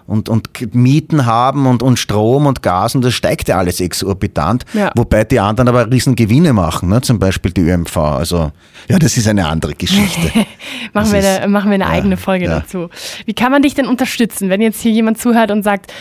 und, 0.06 0.30
und 0.30 0.76
Mieten 0.76 1.26
haben 1.26 1.66
und, 1.66 1.82
und 1.84 1.98
Strom 1.98 2.46
und 2.46 2.62
Gas 2.62 2.96
und 2.96 3.04
das 3.04 3.14
steigt 3.14 3.48
ja 3.48 3.58
alles 3.58 3.80
exorbitant, 3.80 4.66
ja. 4.74 4.92
wobei 4.96 5.24
die 5.24 5.40
anderen 5.40 5.70
aber 5.70 5.90
riesen 5.90 6.16
Gewinne 6.16 6.54
machen, 6.54 6.90
ne? 6.90 7.02
zum 7.02 7.20
Beispiel 7.20 7.52
die 7.52 7.62
ÖMV. 7.62 7.98
Also 7.98 8.52
ja, 8.90 9.00
das 9.00 9.16
ist 9.16 9.28
eine 9.28 9.48
andere 9.48 9.74
Geschichte. 9.76 10.46
machen, 10.94 11.12
wir 11.12 11.20
eine, 11.20 11.48
machen 11.48 11.70
wir 11.70 11.76
eine 11.76 11.86
ja, 11.86 11.90
eigene 11.90 12.18
Folge 12.18 12.46
ja. 12.46 12.60
dazu. 12.60 12.90
Wie 13.26 13.34
kann 13.34 13.52
man 13.52 13.62
dich 13.62 13.76
denn 13.76 13.88
unterstützen, 13.88 14.50
wenn 14.50 14.62
jetzt 14.62 14.82
hier 14.82 14.92
jemand 14.92 15.20
zuhört 15.20 15.52
und 15.52 15.64
sagt, 15.64 15.94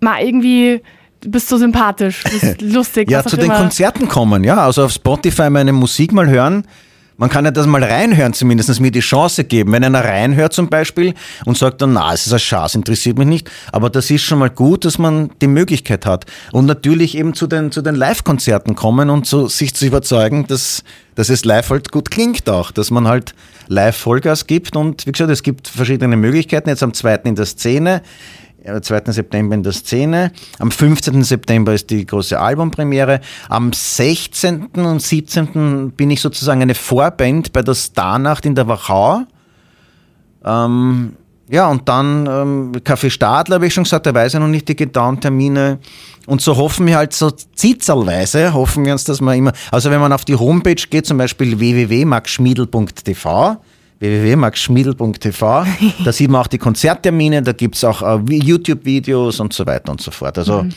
mal 0.00 0.22
irgendwie 0.22 0.80
bist 1.30 1.48
so 1.48 1.56
sympathisch, 1.56 2.22
bist 2.24 2.60
lustig. 2.62 3.10
ja, 3.10 3.24
zu 3.24 3.36
den 3.36 3.46
immer. 3.46 3.58
Konzerten 3.58 4.08
kommen, 4.08 4.44
ja. 4.44 4.56
Also 4.56 4.84
auf 4.84 4.92
Spotify 4.92 5.50
meine 5.50 5.72
Musik 5.72 6.12
mal 6.12 6.28
hören. 6.28 6.64
Man 7.16 7.30
kann 7.30 7.44
ja 7.44 7.52
das 7.52 7.68
mal 7.68 7.82
reinhören, 7.82 8.32
zumindest 8.32 8.80
mir 8.80 8.90
die 8.90 9.00
Chance 9.00 9.44
geben. 9.44 9.70
Wenn 9.70 9.84
einer 9.84 10.02
reinhört 10.02 10.52
zum 10.52 10.68
Beispiel 10.68 11.14
und 11.44 11.56
sagt 11.56 11.80
dann, 11.80 11.92
na, 11.92 12.12
es 12.12 12.26
ist 12.26 12.32
ein 12.32 12.40
Schatz, 12.40 12.74
interessiert 12.74 13.18
mich 13.18 13.28
nicht. 13.28 13.50
Aber 13.70 13.88
das 13.88 14.10
ist 14.10 14.22
schon 14.22 14.40
mal 14.40 14.50
gut, 14.50 14.84
dass 14.84 14.98
man 14.98 15.30
die 15.40 15.46
Möglichkeit 15.46 16.06
hat. 16.06 16.26
Und 16.50 16.66
natürlich 16.66 17.16
eben 17.16 17.32
zu 17.34 17.46
den, 17.46 17.70
zu 17.70 17.82
den 17.82 17.94
Live-Konzerten 17.94 18.74
kommen 18.74 19.10
und 19.10 19.26
so 19.26 19.46
sich 19.46 19.74
zu 19.74 19.86
überzeugen, 19.86 20.46
dass, 20.48 20.82
dass 21.14 21.28
es 21.28 21.44
live 21.44 21.70
halt 21.70 21.92
gut 21.92 22.10
klingt 22.10 22.48
auch. 22.50 22.72
Dass 22.72 22.90
man 22.90 23.06
halt 23.06 23.32
live 23.68 23.96
Vollgas 23.96 24.48
gibt. 24.48 24.74
Und 24.74 25.06
wie 25.06 25.12
gesagt, 25.12 25.30
es 25.30 25.44
gibt 25.44 25.68
verschiedene 25.68 26.16
Möglichkeiten. 26.16 26.68
Jetzt 26.68 26.82
am 26.82 26.94
zweiten 26.94 27.28
in 27.28 27.36
der 27.36 27.46
Szene. 27.46 28.02
Am 28.66 28.82
2. 28.82 29.12
September 29.12 29.54
in 29.54 29.62
der 29.62 29.72
Szene. 29.72 30.32
Am 30.58 30.70
15. 30.70 31.22
September 31.22 31.74
ist 31.74 31.90
die 31.90 32.06
große 32.06 32.40
Albumpremiere. 32.40 33.20
Am 33.48 33.72
16. 33.72 34.66
und 34.74 35.02
17. 35.02 35.92
bin 35.92 36.10
ich 36.10 36.20
sozusagen 36.20 36.62
eine 36.62 36.74
Vorband 36.74 37.52
bei 37.52 37.62
der 37.62 37.74
Starnacht 37.74 38.46
in 38.46 38.54
der 38.54 38.66
Wachau. 38.66 39.24
Ähm, 40.44 41.16
ja, 41.48 41.68
und 41.68 41.88
dann 41.88 42.26
ähm, 42.26 42.72
Café 42.82 43.10
Stadler, 43.10 43.56
habe 43.56 43.66
ich 43.66 43.74
schon 43.74 43.84
gesagt, 43.84 44.06
da 44.06 44.14
weiß 44.14 44.34
ich 44.34 44.40
noch 44.40 44.48
nicht 44.48 44.66
die 44.66 44.76
genauen 44.76 45.20
Termine. 45.20 45.78
Und 46.26 46.40
so 46.40 46.56
hoffen 46.56 46.86
wir 46.86 46.96
halt 46.96 47.12
so 47.12 47.30
zitzelweise, 47.30 48.54
hoffen 48.54 48.86
wir 48.86 48.92
uns, 48.92 49.04
dass 49.04 49.20
man 49.20 49.36
immer, 49.36 49.52
also 49.70 49.90
wenn 49.90 50.00
man 50.00 50.12
auf 50.12 50.24
die 50.24 50.36
Homepage 50.36 50.82
geht, 50.88 51.04
zum 51.04 51.18
Beispiel 51.18 51.58
www.maxschmiedel.tv, 51.58 53.58
www.maxschmiedel.tv. 54.10 55.66
Da 56.04 56.12
sieht 56.12 56.30
man 56.30 56.40
auch 56.40 56.46
die 56.46 56.58
Konzerttermine, 56.58 57.42
da 57.42 57.52
gibt 57.52 57.76
es 57.76 57.84
auch 57.84 58.02
uh, 58.02 58.20
YouTube-Videos 58.28 59.40
und 59.40 59.52
so 59.52 59.66
weiter 59.66 59.92
und 59.92 60.00
so 60.00 60.10
fort. 60.10 60.38
Also 60.38 60.62
mhm. 60.62 60.70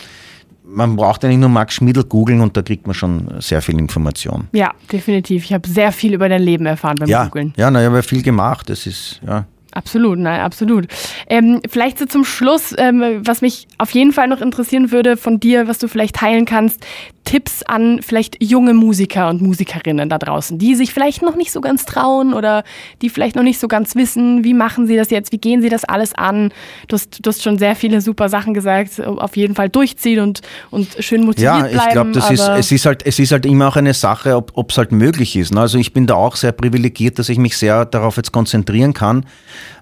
man 0.66 0.96
braucht 0.96 1.24
ja 1.24 1.30
nicht 1.30 1.40
nur 1.40 1.50
Max 1.50 1.76
Schmiedel 1.76 2.04
googeln 2.04 2.42
und 2.42 2.56
da 2.56 2.62
kriegt 2.62 2.88
man 2.88 2.94
schon 2.94 3.28
sehr 3.40 3.62
viel 3.62 3.78
Information. 3.80 4.48
Ja, 4.52 4.74
definitiv. 4.92 5.46
Ich 5.46 5.54
habe 5.54 5.68
sehr 5.68 5.92
viel 5.92 6.14
über 6.14 6.30
dein 6.30 6.42
Leben 6.42 6.66
erfahren 6.66 6.96
beim 7.00 7.10
ja, 7.10 7.26
Googeln. 7.26 7.54
Ja, 7.58 7.72
na, 7.72 7.82
ich 7.82 7.88
habe 7.88 8.04
viel 8.04 8.24
gemacht. 8.24 8.70
Das 8.70 8.86
ist, 8.86 9.22
ja. 9.26 9.46
Absolut, 9.78 10.18
nein, 10.18 10.40
absolut. 10.40 10.88
Ähm, 11.28 11.62
vielleicht 11.70 12.00
so 12.00 12.08
zum 12.08 12.26
Schluss, 12.26 12.74
ähm, 12.80 13.22
was 13.24 13.42
mich 13.42 13.68
auf 13.78 13.92
jeden 13.92 14.12
Fall 14.12 14.28
noch 14.28 14.42
interessieren 14.42 14.92
würde 14.92 15.18
von 15.18 15.40
dir, 15.40 15.68
was 15.68 15.78
du 15.78 15.88
vielleicht 15.88 16.16
teilen 16.16 16.46
kannst, 16.46 16.84
Tipps 17.28 17.62
an 17.62 18.00
vielleicht 18.02 18.42
junge 18.42 18.74
Musiker 18.74 19.28
und 19.28 19.42
Musikerinnen 19.42 20.08
da 20.08 20.18
draußen, 20.18 20.58
die 20.58 20.76
sich 20.76 20.94
vielleicht 20.94 21.22
noch 21.22 21.36
nicht 21.36 21.52
so 21.52 21.60
ganz 21.60 21.86
trauen 21.86 22.34
oder 22.34 22.64
die 23.02 23.10
vielleicht 23.10 23.36
noch 23.36 23.44
nicht 23.44 23.60
so 23.60 23.68
ganz 23.68 23.96
wissen, 23.96 24.46
wie 24.46 24.54
machen 24.54 24.88
sie 24.88 24.96
das 24.96 25.10
jetzt, 25.10 25.34
wie 25.34 25.38
gehen 25.38 25.62
sie 25.62 25.68
das 25.68 25.84
alles 25.84 26.16
an. 26.16 26.54
Du 26.88 26.94
hast, 26.94 27.20
du 27.22 27.28
hast 27.28 27.44
schon 27.44 27.58
sehr 27.58 27.76
viele 27.76 28.00
super 28.00 28.30
Sachen 28.30 28.54
gesagt, 28.54 29.02
auf 29.06 29.36
jeden 29.36 29.56
Fall 29.56 29.68
durchziehen 29.68 30.22
und, 30.22 30.40
und 30.72 30.88
schön 31.02 31.26
motiviert 31.26 31.70
bleiben. 31.70 31.76
Ja, 31.76 31.86
ich 31.86 31.92
glaube, 31.92 32.12
das 32.12 32.32
ist, 32.32 32.48
es 32.48 32.72
ist 32.72 32.86
halt, 32.86 33.06
es 33.06 33.20
ist 33.20 33.34
halt 33.34 33.46
immer 33.46 33.68
auch 33.68 33.76
eine 33.76 33.94
Sache, 33.94 34.34
ob 34.38 34.72
es 34.72 34.78
halt 34.78 34.94
möglich 34.94 35.36
ist. 35.36 35.54
Ne? 35.54 35.60
Also 35.60 35.78
ich 35.78 35.92
bin 35.92 36.08
da 36.08 36.14
auch 36.14 36.38
sehr 36.38 36.54
privilegiert, 36.54 37.20
dass 37.20 37.28
ich 37.28 37.40
mich 37.40 37.58
sehr 37.58 37.84
darauf 37.84 38.16
jetzt 38.16 38.32
konzentrieren 38.32 38.94
kann. 38.94 39.26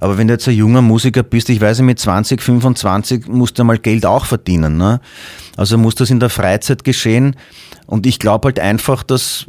Aber 0.05 0.19
wenn 0.19 0.27
du 0.27 0.35
jetzt 0.35 0.47
ein 0.47 0.53
junger 0.53 0.83
Musiker 0.83 1.23
bist, 1.23 1.49
ich 1.49 1.59
weiß 1.59 1.79
nicht, 1.79 1.87
mit 1.87 1.99
20, 1.99 2.39
25 2.39 3.27
musst 3.27 3.57
du 3.57 3.63
mal 3.63 3.79
Geld 3.79 4.05
auch 4.05 4.25
verdienen. 4.25 4.77
Ne? 4.77 5.01
Also 5.57 5.79
muss 5.79 5.95
das 5.95 6.11
in 6.11 6.19
der 6.19 6.29
Freizeit 6.29 6.83
geschehen. 6.83 7.35
Und 7.87 8.05
ich 8.05 8.19
glaube 8.19 8.49
halt 8.49 8.59
einfach, 8.59 9.01
dass, 9.01 9.47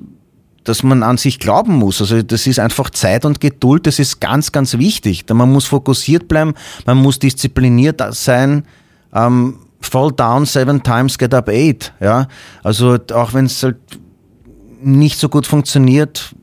dass 0.65 0.83
man 0.83 1.03
an 1.03 1.19
sich 1.19 1.41
glauben 1.41 1.75
muss. 1.75 2.01
Also 2.01 2.23
das 2.23 2.47
ist 2.47 2.59
einfach 2.59 2.89
Zeit 2.89 3.27
und 3.27 3.43
Geduld, 3.43 3.87
das 3.87 3.99
ist 3.99 4.19
ganz, 4.19 4.51
ganz 4.51 4.79
wichtig. 4.79 5.27
Man 5.31 5.53
muss 5.53 5.67
fokussiert 5.67 6.27
bleiben, 6.27 6.55
man 6.87 6.97
muss 6.97 7.19
diszipliniert 7.19 8.03
sein. 8.15 8.65
Ähm, 9.13 9.59
fall 9.83 10.11
down 10.11 10.47
seven 10.47 10.83
times, 10.83 11.19
get 11.19 11.35
up 11.35 11.51
eight. 11.51 11.93
Ja? 12.01 12.29
Also 12.63 12.97
auch 13.13 13.35
wenn 13.35 13.45
es 13.45 13.63
halt 13.63 13.77
nicht 14.81 15.19
so 15.19 15.29
gut 15.29 15.47
funktioniert, 15.47 16.35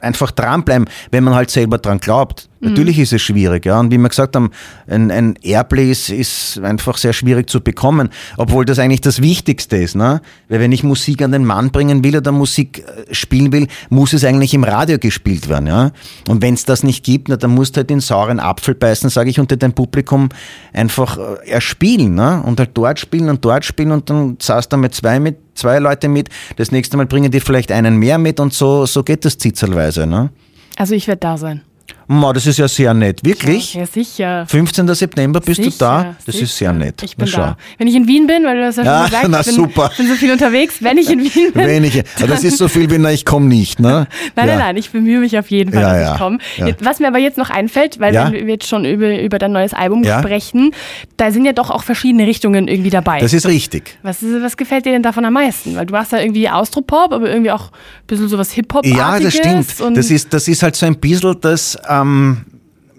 einfach 0.00 0.30
dranbleiben, 0.30 0.88
wenn 1.10 1.24
man 1.24 1.34
halt 1.34 1.50
selber 1.50 1.78
dran 1.78 1.98
glaubt. 1.98 2.48
Mhm. 2.60 2.70
Natürlich 2.70 2.98
ist 2.98 3.12
es 3.12 3.22
schwierig, 3.22 3.66
ja. 3.66 3.78
Und 3.78 3.92
wie 3.92 3.98
wir 3.98 4.08
gesagt 4.08 4.34
haben, 4.34 4.50
ein, 4.86 5.10
ein 5.10 5.34
Airplay 5.42 5.90
ist, 5.90 6.10
ist 6.10 6.58
einfach 6.60 6.96
sehr 6.96 7.12
schwierig 7.12 7.48
zu 7.48 7.60
bekommen, 7.60 8.08
obwohl 8.36 8.64
das 8.64 8.78
eigentlich 8.78 9.00
das 9.00 9.22
Wichtigste 9.22 9.76
ist, 9.76 9.94
ne? 9.94 10.20
Weil 10.48 10.60
wenn 10.60 10.72
ich 10.72 10.82
Musik 10.82 11.22
an 11.22 11.32
den 11.32 11.44
Mann 11.44 11.70
bringen 11.70 12.02
will 12.02 12.16
oder 12.16 12.32
Musik 12.32 12.84
äh, 12.84 13.14
spielen 13.14 13.52
will, 13.52 13.68
muss 13.90 14.12
es 14.12 14.24
eigentlich 14.24 14.54
im 14.54 14.64
Radio 14.64 14.98
gespielt 14.98 15.48
werden, 15.48 15.68
ja. 15.68 15.92
Und 16.28 16.42
wenn 16.42 16.54
es 16.54 16.64
das 16.64 16.82
nicht 16.82 17.04
gibt, 17.04 17.28
na, 17.28 17.36
dann 17.36 17.52
musst 17.52 17.76
du 17.76 17.78
halt 17.78 17.90
den 17.90 18.00
sauren 18.00 18.40
Apfel 18.40 18.74
beißen, 18.74 19.10
sage 19.10 19.30
ich, 19.30 19.38
unter 19.38 19.56
dein 19.56 19.72
Publikum 19.72 20.28
einfach 20.72 21.18
äh, 21.18 21.48
erspielen, 21.48 22.14
ne? 22.14 22.42
Und 22.44 22.58
halt 22.58 22.70
dort 22.74 22.98
spielen 22.98 23.28
und 23.28 23.44
dort 23.44 23.64
spielen 23.64 23.92
und 23.92 24.10
dann 24.10 24.36
saß 24.40 24.68
da 24.68 24.76
mit 24.76 24.94
zwei 24.94 25.20
mit 25.20 25.36
zwei 25.58 25.78
Leute 25.78 26.08
mit, 26.08 26.28
das 26.56 26.72
nächste 26.72 26.96
Mal 26.96 27.06
bringen 27.06 27.30
die 27.30 27.40
vielleicht 27.40 27.72
einen 27.72 27.96
mehr 27.96 28.18
mit 28.18 28.40
und 28.40 28.52
so, 28.52 28.86
so 28.86 29.02
geht 29.02 29.24
das 29.24 29.38
zitzelweise. 29.38 30.06
Ne? 30.06 30.30
Also 30.76 30.94
ich 30.94 31.06
werde 31.06 31.20
da 31.20 31.36
sein. 31.36 31.62
Ma, 32.10 32.32
das 32.32 32.46
ist 32.46 32.58
ja 32.58 32.66
sehr 32.66 32.94
nett. 32.94 33.20
Wirklich? 33.22 33.74
Ja, 33.74 33.84
sicher. 33.84 34.46
15. 34.48 34.94
September 34.94 35.40
bist 35.40 35.62
sicher, 35.62 35.70
du 35.70 35.76
da? 35.78 36.16
Das 36.24 36.34
sicher. 36.34 36.44
ist 36.44 36.56
sehr 36.56 36.72
nett. 36.72 37.02
Ich 37.02 37.16
bin 37.16 37.30
da. 37.30 37.56
Wenn 37.76 37.86
ich 37.86 37.94
in 37.94 38.06
Wien 38.06 38.26
bin, 38.26 38.44
weil 38.44 38.56
du 38.56 38.62
das 38.62 38.76
ja 38.76 38.82
schon 38.84 38.92
ja, 38.92 39.04
gesagt 39.04 39.28
na, 39.28 39.40
ich 39.40 39.46
bin, 39.46 39.54
super. 39.54 39.90
bin 39.94 40.08
so 40.08 40.14
viel 40.14 40.32
unterwegs, 40.32 40.76
wenn 40.80 40.96
ich 40.96 41.10
in 41.10 41.20
Wien 41.20 41.52
bin. 41.52 41.66
wenn 41.66 41.84
ich, 41.84 42.02
das 42.26 42.44
ist 42.44 42.56
so 42.56 42.66
viel 42.66 42.90
wie, 42.90 42.96
na, 42.96 43.12
ich 43.12 43.26
komme 43.26 43.46
nicht, 43.46 43.78
ne? 43.78 44.06
nein, 44.34 44.48
ja. 44.48 44.56
nein, 44.56 44.58
nein, 44.58 44.76
ich 44.78 44.90
bemühe 44.90 45.20
mich 45.20 45.38
auf 45.38 45.50
jeden 45.50 45.70
Fall, 45.70 45.82
Ja, 45.82 45.92
dass 45.92 46.00
ja, 46.02 46.12
ich 46.14 46.18
komme. 46.18 46.38
ja. 46.56 46.66
Was 46.80 46.98
mir 46.98 47.08
aber 47.08 47.18
jetzt 47.18 47.36
noch 47.36 47.50
einfällt, 47.50 48.00
weil 48.00 48.14
Ja. 48.14 48.24
wenn 48.32 48.46
wir 48.46 48.54
jetzt 48.54 48.66
schon 48.66 48.86
über, 48.86 49.20
über 49.20 49.38
dein 49.38 49.52
neues 49.52 49.74
Album 49.74 50.02
Ja. 50.02 50.20
sprechen, 50.20 50.70
da 51.18 51.30
sind 51.30 51.44
ja 51.44 51.52
doch 51.52 51.70
auch 51.70 51.82
verschiedene 51.82 52.26
Richtungen 52.26 52.68
irgendwie 52.68 52.90
dabei. 52.90 53.20
Das 53.20 53.34
ist 53.34 53.46
richtig. 53.46 53.98
was, 54.02 54.22
ist, 54.22 54.42
was 54.42 54.56
gefällt 54.56 54.86
dir 54.86 54.92
denn 54.92 55.02
davon 55.02 55.26
am 55.26 55.34
meisten? 55.34 55.76
Weil 55.76 55.84
du 55.84 55.92
machst 55.92 56.14
da 56.14 56.20
irgendwie 56.20 56.48
Austropop, 56.48 57.12
aber 57.12 57.28
irgendwie 57.28 57.50
auch 57.50 57.64
ein 57.70 58.06
bisschen 58.06 58.28
sowas 58.28 58.50
Hip-Hop-artiges. 58.52 58.96
Ja, 58.96 59.20
das 59.20 59.34
stimmt. 59.74 59.96
Das 59.96 60.10
ist, 60.10 60.32
das 60.32 60.48
ist 60.48 60.62
halt 60.62 60.74
so 60.74 60.86
ein 60.86 60.96
bisschen 60.96 61.36
das, 61.42 61.76
ähm, 62.00 62.44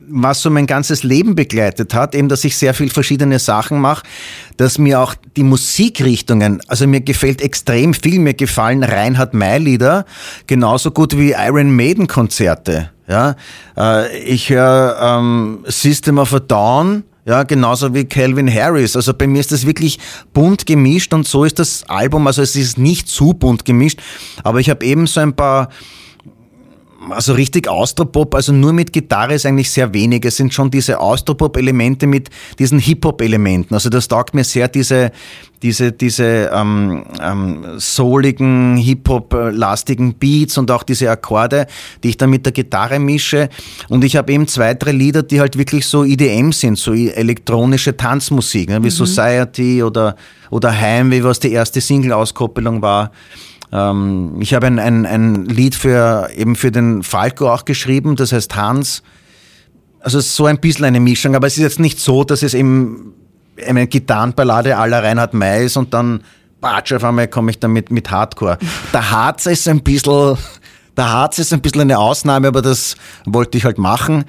was 0.10 0.42
so 0.42 0.50
mein 0.50 0.66
ganzes 0.66 1.04
Leben 1.04 1.36
begleitet 1.36 1.94
hat, 1.94 2.16
eben, 2.16 2.30
dass 2.30 2.44
ich 2.44 2.58
sehr 2.58 2.74
viel 2.74 2.90
verschiedene 2.90 3.40
Sachen 3.40 3.80
mache, 3.80 4.04
dass 4.58 4.78
mir 4.78 5.00
auch 5.00 5.16
die 5.38 5.44
Musikrichtungen, 5.44 6.62
also 6.68 6.88
mir 6.88 7.02
gefällt 7.02 7.42
extrem 7.42 7.94
viel, 7.94 8.20
mir 8.20 8.34
gefallen 8.34 8.84
Reinhard 8.84 9.34
May 9.34 9.60
Lieder 9.60 10.06
genauso 10.48 10.92
gut 10.92 11.18
wie 11.18 11.32
Iron 11.32 11.76
Maiden 11.76 12.08
Konzerte. 12.08 12.90
Ja, 13.08 13.36
äh, 13.78 14.18
ich 14.20 14.50
höre 14.50 14.98
ähm, 15.02 15.64
System 15.68 16.20
of 16.20 16.34
a 16.34 16.40
Down, 16.40 17.04
ja, 17.26 17.44
genauso 17.44 17.94
wie 17.94 18.06
Calvin 18.06 18.52
Harris. 18.54 18.96
Also 18.96 19.14
bei 19.14 19.28
mir 19.28 19.40
ist 19.40 19.52
das 19.52 19.66
wirklich 19.66 20.00
bunt 20.34 20.66
gemischt 20.66 21.14
und 21.14 21.28
so 21.28 21.44
ist 21.44 21.60
das 21.60 21.84
Album, 21.88 22.28
also 22.28 22.42
es 22.42 22.56
ist 22.56 22.78
nicht 22.78 23.08
zu 23.08 23.34
bunt 23.34 23.66
gemischt, 23.66 24.00
aber 24.44 24.60
ich 24.60 24.70
habe 24.70 24.86
eben 24.86 25.08
so 25.08 25.22
ein 25.22 25.36
paar 25.36 25.70
also 27.12 27.34
richtig 27.34 27.68
Austropop, 27.68 28.34
also 28.36 28.52
nur 28.52 28.74
mit 28.74 28.94
Gitarre 28.94 29.34
ist 29.34 29.46
eigentlich 29.46 29.72
sehr 29.72 29.94
wenig. 29.94 30.26
Es 30.26 30.38
sind 30.38 30.54
schon 30.54 30.72
diese 30.72 31.00
Austropop-Elemente 31.00 32.08
mit 32.08 32.30
diesen 32.58 32.80
Hip-Hop-Elementen. 32.80 33.74
Also 33.74 33.90
das 33.90 34.08
taugt 34.08 34.34
mir 34.34 34.44
sehr, 34.44 34.68
diese, 34.68 35.12
diese, 35.62 35.92
diese 35.92 36.52
ähm, 36.54 37.06
ähm, 37.22 37.66
souligen, 37.78 38.78
Hip-Hop-lastigen 38.78 40.16
Beats 40.16 40.58
und 40.58 40.72
auch 40.72 40.84
diese 40.84 41.10
Akkorde, 41.10 41.68
die 42.04 42.10
ich 42.10 42.18
dann 42.18 42.30
mit 42.30 42.46
der 42.46 42.54
Gitarre 42.54 43.00
mische. 43.00 43.50
Und 43.90 44.04
ich 44.04 44.16
habe 44.16 44.32
eben 44.32 44.48
zwei, 44.48 44.74
drei 44.74 44.92
Lieder, 44.92 45.24
die 45.24 45.40
halt 45.40 45.58
wirklich 45.58 45.86
so 45.86 46.04
IDM 46.04 46.52
sind, 46.52 46.78
so 46.78 46.94
elektronische 46.94 47.96
Tanzmusik, 47.96 48.70
ne, 48.70 48.84
wie 48.84 48.90
Society 48.90 49.84
oder, 49.84 50.16
oder 50.50 50.72
Heimweh, 50.72 51.24
was 51.24 51.40
die 51.40 51.52
erste 51.52 51.82
Single-Auskoppelung 51.82 52.82
war. 52.82 53.12
Ähm, 53.72 54.38
ich 54.40 54.54
habe 54.54 54.68
ein, 54.68 54.80
ein, 54.80 55.06
ein 55.06 55.46
Lied 55.46 55.76
für 55.76 56.30
eben 56.36 56.56
für 56.56 56.72
den 56.72 57.04
Falco 57.04 57.52
auch 57.52 57.66
geschrieben, 57.66 58.16
das 58.16 58.32
heißt 58.32 58.56
Hans. 58.56 59.04
Also 60.02 60.20
so 60.22 60.46
ein 60.46 60.60
bisschen 60.60 60.86
eine 60.86 61.00
Mischung, 61.00 61.36
aber 61.36 61.48
es 61.48 61.58
ist 61.58 61.64
jetzt 61.64 61.80
nicht 61.80 62.00
so, 62.00 62.24
dass 62.24 62.42
es 62.42 62.54
eben 62.54 63.14
eine 63.68 63.88
Gitarrenballade 63.88 64.78
aller 64.78 65.04
Reinhard 65.04 65.34
May 65.34 65.66
ist 65.66 65.78
und 65.78 65.94
dann 65.94 66.22
batsch, 66.62 66.94
auf 66.94 67.04
einmal 67.04 67.28
komme 67.28 67.52
ich 67.52 67.60
dann 67.60 67.72
mit, 67.72 67.92
mit 67.92 68.10
Hardcore. 68.10 68.58
Der 68.94 69.12
Harz 69.12 69.46
ist 69.46 69.68
ein 69.68 69.82
bisschen, 69.82 70.38
der 70.96 71.12
Harz 71.12 71.40
ist 71.40 71.54
ein 71.54 71.62
bisschen 71.62 71.82
eine 71.82 72.00
Ausnahme, 72.00 72.48
aber 72.48 72.62
das 72.62 72.96
wollte 73.26 73.58
ich 73.58 73.66
halt 73.66 73.78
machen. 73.78 74.26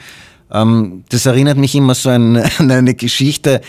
Ähm, 0.50 1.04
das 1.08 1.26
erinnert 1.26 1.58
mich 1.58 1.74
immer 1.74 1.94
so 1.94 2.10
an, 2.10 2.36
an 2.58 2.70
eine 2.70 2.94
Geschichte 2.94 3.60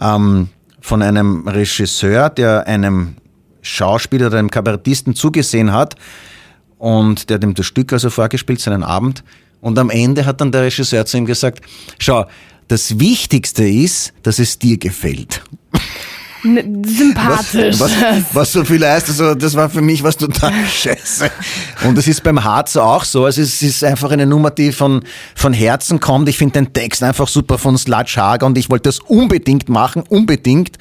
ähm, 0.00 0.48
von 0.80 1.02
einem 1.02 1.48
Regisseur, 1.48 2.30
der 2.30 2.66
einem 2.66 3.16
Schauspieler 3.66 4.28
oder 4.28 4.38
einem 4.38 4.50
Kabarettisten 4.50 5.14
zugesehen 5.14 5.72
hat 5.72 5.96
und 6.78 7.30
der 7.30 7.42
ihm 7.42 7.54
das 7.54 7.66
Stück 7.66 7.92
also 7.92 8.10
vorgespielt, 8.10 8.60
seinen 8.60 8.82
Abend. 8.82 9.24
Und 9.60 9.78
am 9.78 9.90
Ende 9.90 10.26
hat 10.26 10.40
dann 10.40 10.52
der 10.52 10.62
Regisseur 10.62 11.04
zu 11.06 11.16
ihm 11.16 11.26
gesagt, 11.26 11.62
schau, 11.98 12.26
das 12.68 12.98
Wichtigste 12.98 13.66
ist, 13.66 14.12
dass 14.22 14.38
es 14.38 14.58
dir 14.58 14.78
gefällt. 14.78 15.42
N- 16.44 16.84
sympathisch. 16.84 17.78
Was, 17.80 17.92
was 18.32 18.52
so 18.52 18.64
viel 18.64 18.86
heißt, 18.86 19.08
also 19.08 19.34
das 19.34 19.54
war 19.54 19.68
für 19.70 19.80
mich 19.82 20.02
was 20.02 20.16
total 20.16 20.52
scheiße. 20.72 21.30
Und 21.84 21.96
es 21.98 22.06
ist 22.08 22.22
beim 22.22 22.42
Harz 22.42 22.76
auch 22.76 23.04
so. 23.04 23.24
Also 23.24 23.42
es 23.42 23.62
ist 23.62 23.82
einfach 23.84 24.10
eine 24.10 24.26
Nummer, 24.26 24.50
die 24.50 24.72
von, 24.72 25.02
von 25.34 25.52
Herzen 25.52 26.00
kommt. 26.00 26.28
Ich 26.28 26.38
finde 26.38 26.54
den 26.60 26.72
Text 26.72 27.02
einfach 27.02 27.28
super 27.28 27.58
von 27.58 27.76
Sludge 27.78 28.14
Hager 28.16 28.46
und 28.46 28.56
ich 28.58 28.70
wollte 28.70 28.88
das 28.88 29.00
unbedingt 29.00 29.68
machen, 29.68 30.02
unbedingt. 30.08 30.76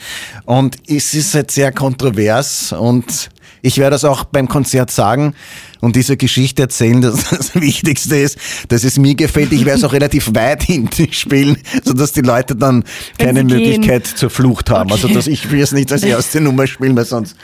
Und 0.45 0.77
es 0.87 1.13
ist 1.13 1.33
halt 1.35 1.51
sehr 1.51 1.71
kontrovers 1.71 2.71
und 2.73 3.29
ich 3.61 3.77
werde 3.77 3.91
das 3.91 4.05
auch 4.05 4.25
beim 4.25 4.47
Konzert 4.47 4.91
sagen 4.91 5.33
und 5.81 5.95
diese 5.95 6.17
Geschichte 6.17 6.63
erzählen, 6.63 7.01
dass 7.01 7.29
das 7.29 7.55
Wichtigste 7.55 8.15
ist, 8.17 8.37
dass 8.69 8.83
es 8.83 8.97
mir 8.97 9.15
gefällt. 9.15 9.51
Ich 9.51 9.65
werde 9.65 9.79
es 9.79 9.83
auch 9.83 9.93
relativ 9.93 10.33
weit 10.33 10.63
hinten 10.63 11.11
spielen, 11.13 11.57
sodass 11.83 12.11
die 12.11 12.21
Leute 12.21 12.55
dann 12.55 12.83
keine 13.17 13.45
gehen. 13.45 13.59
Möglichkeit 13.59 14.07
zur 14.07 14.29
Flucht 14.29 14.69
haben. 14.69 14.91
Also 14.91 15.07
dass 15.07 15.27
ich 15.27 15.51
will 15.51 15.61
es 15.61 15.71
nicht 15.71 15.91
als 15.91 16.03
erste 16.03 16.41
Nummer 16.41 16.67
spielen, 16.67 16.95
weil 16.95 17.05
sonst 17.05 17.35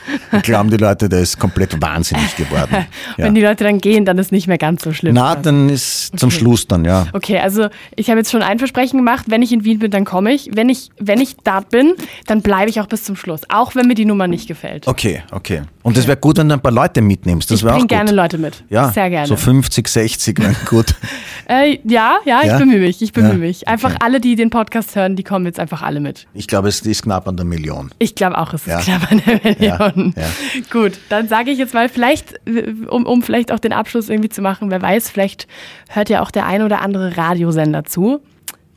glauben 0.43 0.69
die 0.69 0.77
Leute, 0.77 1.09
der 1.09 1.19
ist 1.19 1.37
komplett 1.39 1.79
wahnsinnig 1.81 2.35
geworden. 2.35 2.85
Ja. 3.17 3.25
Wenn 3.25 3.35
die 3.35 3.41
Leute 3.41 3.63
dann 3.63 3.79
gehen, 3.79 4.05
dann 4.05 4.17
ist 4.17 4.31
nicht 4.31 4.47
mehr 4.47 4.57
ganz 4.57 4.83
so 4.83 4.93
schlimm. 4.93 5.13
Na, 5.15 5.35
dann 5.35 5.69
ist 5.69 6.17
zum 6.17 6.29
Okay. 6.29 6.39
Schluss 6.39 6.67
dann, 6.67 6.85
ja. 6.85 7.07
Okay, 7.13 7.39
also 7.39 7.67
ich 7.95 8.09
habe 8.09 8.19
jetzt 8.19 8.31
schon 8.31 8.41
ein 8.41 8.57
Versprechen 8.57 8.97
gemacht, 8.97 9.25
wenn 9.27 9.41
ich 9.41 9.51
in 9.51 9.63
Wien 9.65 9.79
bin, 9.79 9.91
dann 9.91 10.05
komme 10.05 10.33
ich. 10.33 10.49
Wenn 10.53 10.69
ich, 10.69 10.89
wenn 10.97 11.19
ich 11.19 11.35
da 11.43 11.59
bin, 11.59 11.93
dann 12.27 12.41
bleibe 12.41 12.69
ich 12.69 12.79
auch 12.79 12.87
bis 12.87 13.03
zum 13.03 13.15
Schluss, 13.15 13.41
auch 13.49 13.75
wenn 13.75 13.87
mir 13.87 13.95
die 13.95 14.05
Nummer 14.05 14.27
nicht 14.27 14.47
gefällt. 14.47 14.87
Okay, 14.87 15.23
okay. 15.31 15.63
Und 15.83 15.90
es 15.97 16.07
wäre 16.07 16.17
gut, 16.17 16.37
wenn 16.37 16.47
du 16.49 16.55
ein 16.55 16.61
paar 16.61 16.71
Leute 16.71 17.01
mitnimmst. 17.01 17.49
Das 17.51 17.61
ich 17.61 17.65
bringe 17.67 17.87
gerne 17.87 18.11
Leute 18.11 18.37
mit. 18.37 18.63
ja, 18.69 18.91
Sehr 18.91 19.09
gerne. 19.09 19.27
So 19.27 19.35
50, 19.35 19.87
60 19.87 20.39
wären 20.39 20.55
gut. 20.67 20.95
Äh, 21.47 21.79
ja, 21.83 22.17
ja, 22.23 22.39
ich 22.43 22.47
Ja? 22.47 22.59
bemühe 22.59 22.79
mich, 22.79 23.01
ich 23.01 23.11
bemühe 23.11 23.31
Ja, 23.31 23.37
mich. 23.37 23.67
Einfach 23.67 23.89
okay. 23.89 23.99
alle, 24.05 24.21
die 24.21 24.35
den 24.37 24.51
Podcast 24.51 24.95
hören, 24.95 25.17
die 25.17 25.23
kommen 25.23 25.45
jetzt 25.45 25.59
einfach 25.59 25.81
alle 25.81 25.99
mit. 25.99 26.27
Ich 26.33 26.47
glaube, 26.47 26.69
es 26.69 26.79
ist 26.81 27.03
knapp 27.03 27.27
an 27.27 27.35
der 27.35 27.45
Million. 27.45 27.89
Ich 27.99 28.15
glaube 28.15 28.37
auch, 28.37 28.53
es 28.53 28.61
ist 28.61 28.67
Ja. 28.67 28.79
knapp 28.79 29.11
an 29.11 29.21
der 29.25 29.41
Million. 29.43 30.13
Gut, 30.71 30.93
dann 31.09 31.27
sage 31.27 31.51
ich 31.51 31.57
jetzt 31.57 31.73
mal, 31.73 31.89
vielleicht, 31.89 32.35
äh, 32.47 32.71
um, 32.87 33.05
um 33.05 33.21
vielleicht 33.21 33.51
auch 33.51 33.59
den 33.59 33.73
Abschluss 33.73 34.07
irgendwie 34.07 34.29
zu 34.29 34.41
machen, 34.41 34.71
wer 34.71 34.81
weiß, 34.81 35.09
vielleicht 35.09 35.47
hört 35.89 36.09
ja 36.09 36.21
auch 36.21 36.31
der 36.31 36.45
ein 36.45 36.61
oder 36.61 36.81
andere 36.81 37.17
Radiosender 37.17 37.83
zu 37.83 38.21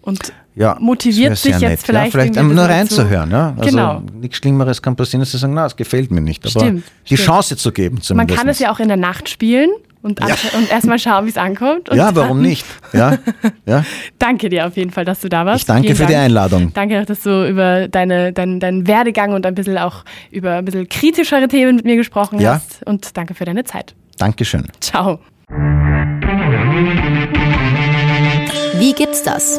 und 0.00 0.32
Ja, 0.56 0.76
motiviert 0.80 1.36
sich 1.36 1.50
jetzt 1.52 1.60
nett, 1.62 1.80
vielleicht. 1.82 2.06
Ja, 2.06 2.10
vielleicht 2.20 2.36
irgendwie 2.36 2.54
nur 2.54 2.64
reinzuhören. 2.66 3.30
Ja? 3.30 3.54
Also 3.58 3.70
Genau. 3.70 4.02
Nichts 4.20 4.36
Schlimmeres 4.36 4.80
kann 4.80 4.94
passieren, 4.94 5.20
dass 5.20 5.32
sie 5.32 5.38
sagen, 5.38 5.52
na, 5.54 5.66
es 5.66 5.74
gefällt 5.74 6.10
mir 6.12 6.20
nicht. 6.20 6.44
Aber 6.44 6.50
Stimmt, 6.64 6.84
die 7.08 7.16
stimmt. 7.16 7.26
Chance 7.26 7.56
zu 7.56 7.72
geben 7.72 7.96
Man 7.96 8.02
zumindest. 8.02 8.38
kann 8.38 8.48
es 8.48 8.58
ja 8.60 8.70
auch 8.72 8.78
in 8.78 8.86
der 8.86 8.96
Nacht 8.96 9.28
spielen 9.28 9.70
und, 10.02 10.20
Ja. 10.20 10.26
und 10.56 10.70
erstmal 10.70 11.00
schauen, 11.00 11.24
wie 11.26 11.30
es 11.30 11.36
ankommt. 11.36 11.88
Und 11.88 11.96
Ja, 11.96 12.14
warum 12.14 12.40
nicht? 12.40 12.64
Ja, 12.92 13.18
ja. 13.66 13.84
Danke 14.20 14.48
dir 14.48 14.66
auf 14.68 14.76
jeden 14.76 14.90
Fall, 14.92 15.04
dass 15.04 15.20
du 15.20 15.28
da 15.28 15.44
warst. 15.44 15.62
Ich 15.62 15.66
danke 15.66 15.86
Vielen 15.88 15.96
für 15.96 16.06
die 16.06 16.12
Dank. 16.12 16.24
Einladung. 16.26 16.72
Danke 16.72 17.00
auch, 17.00 17.06
dass 17.06 17.22
du 17.22 17.48
über 17.48 17.88
deine, 17.88 18.32
dein, 18.32 18.60
deinen 18.60 18.86
Werdegang 18.86 19.32
und 19.32 19.46
ein 19.46 19.56
bisschen 19.56 19.76
auch 19.78 20.04
über 20.30 20.52
ein 20.54 20.64
bisschen 20.64 20.88
kritischere 20.88 21.48
Themen 21.48 21.74
mit 21.76 21.84
mir 21.84 21.96
gesprochen 21.96 22.38
Ja. 22.40 22.54
hast. 22.54 22.80
Und 22.86 23.16
danke 23.16 23.34
für 23.34 23.44
deine 23.44 23.64
Zeit. 23.64 23.94
Dankeschön. 24.18 24.66
Ciao. 24.80 25.18
Wie 28.78 28.92
gibt's 28.92 29.22
das? 29.24 29.58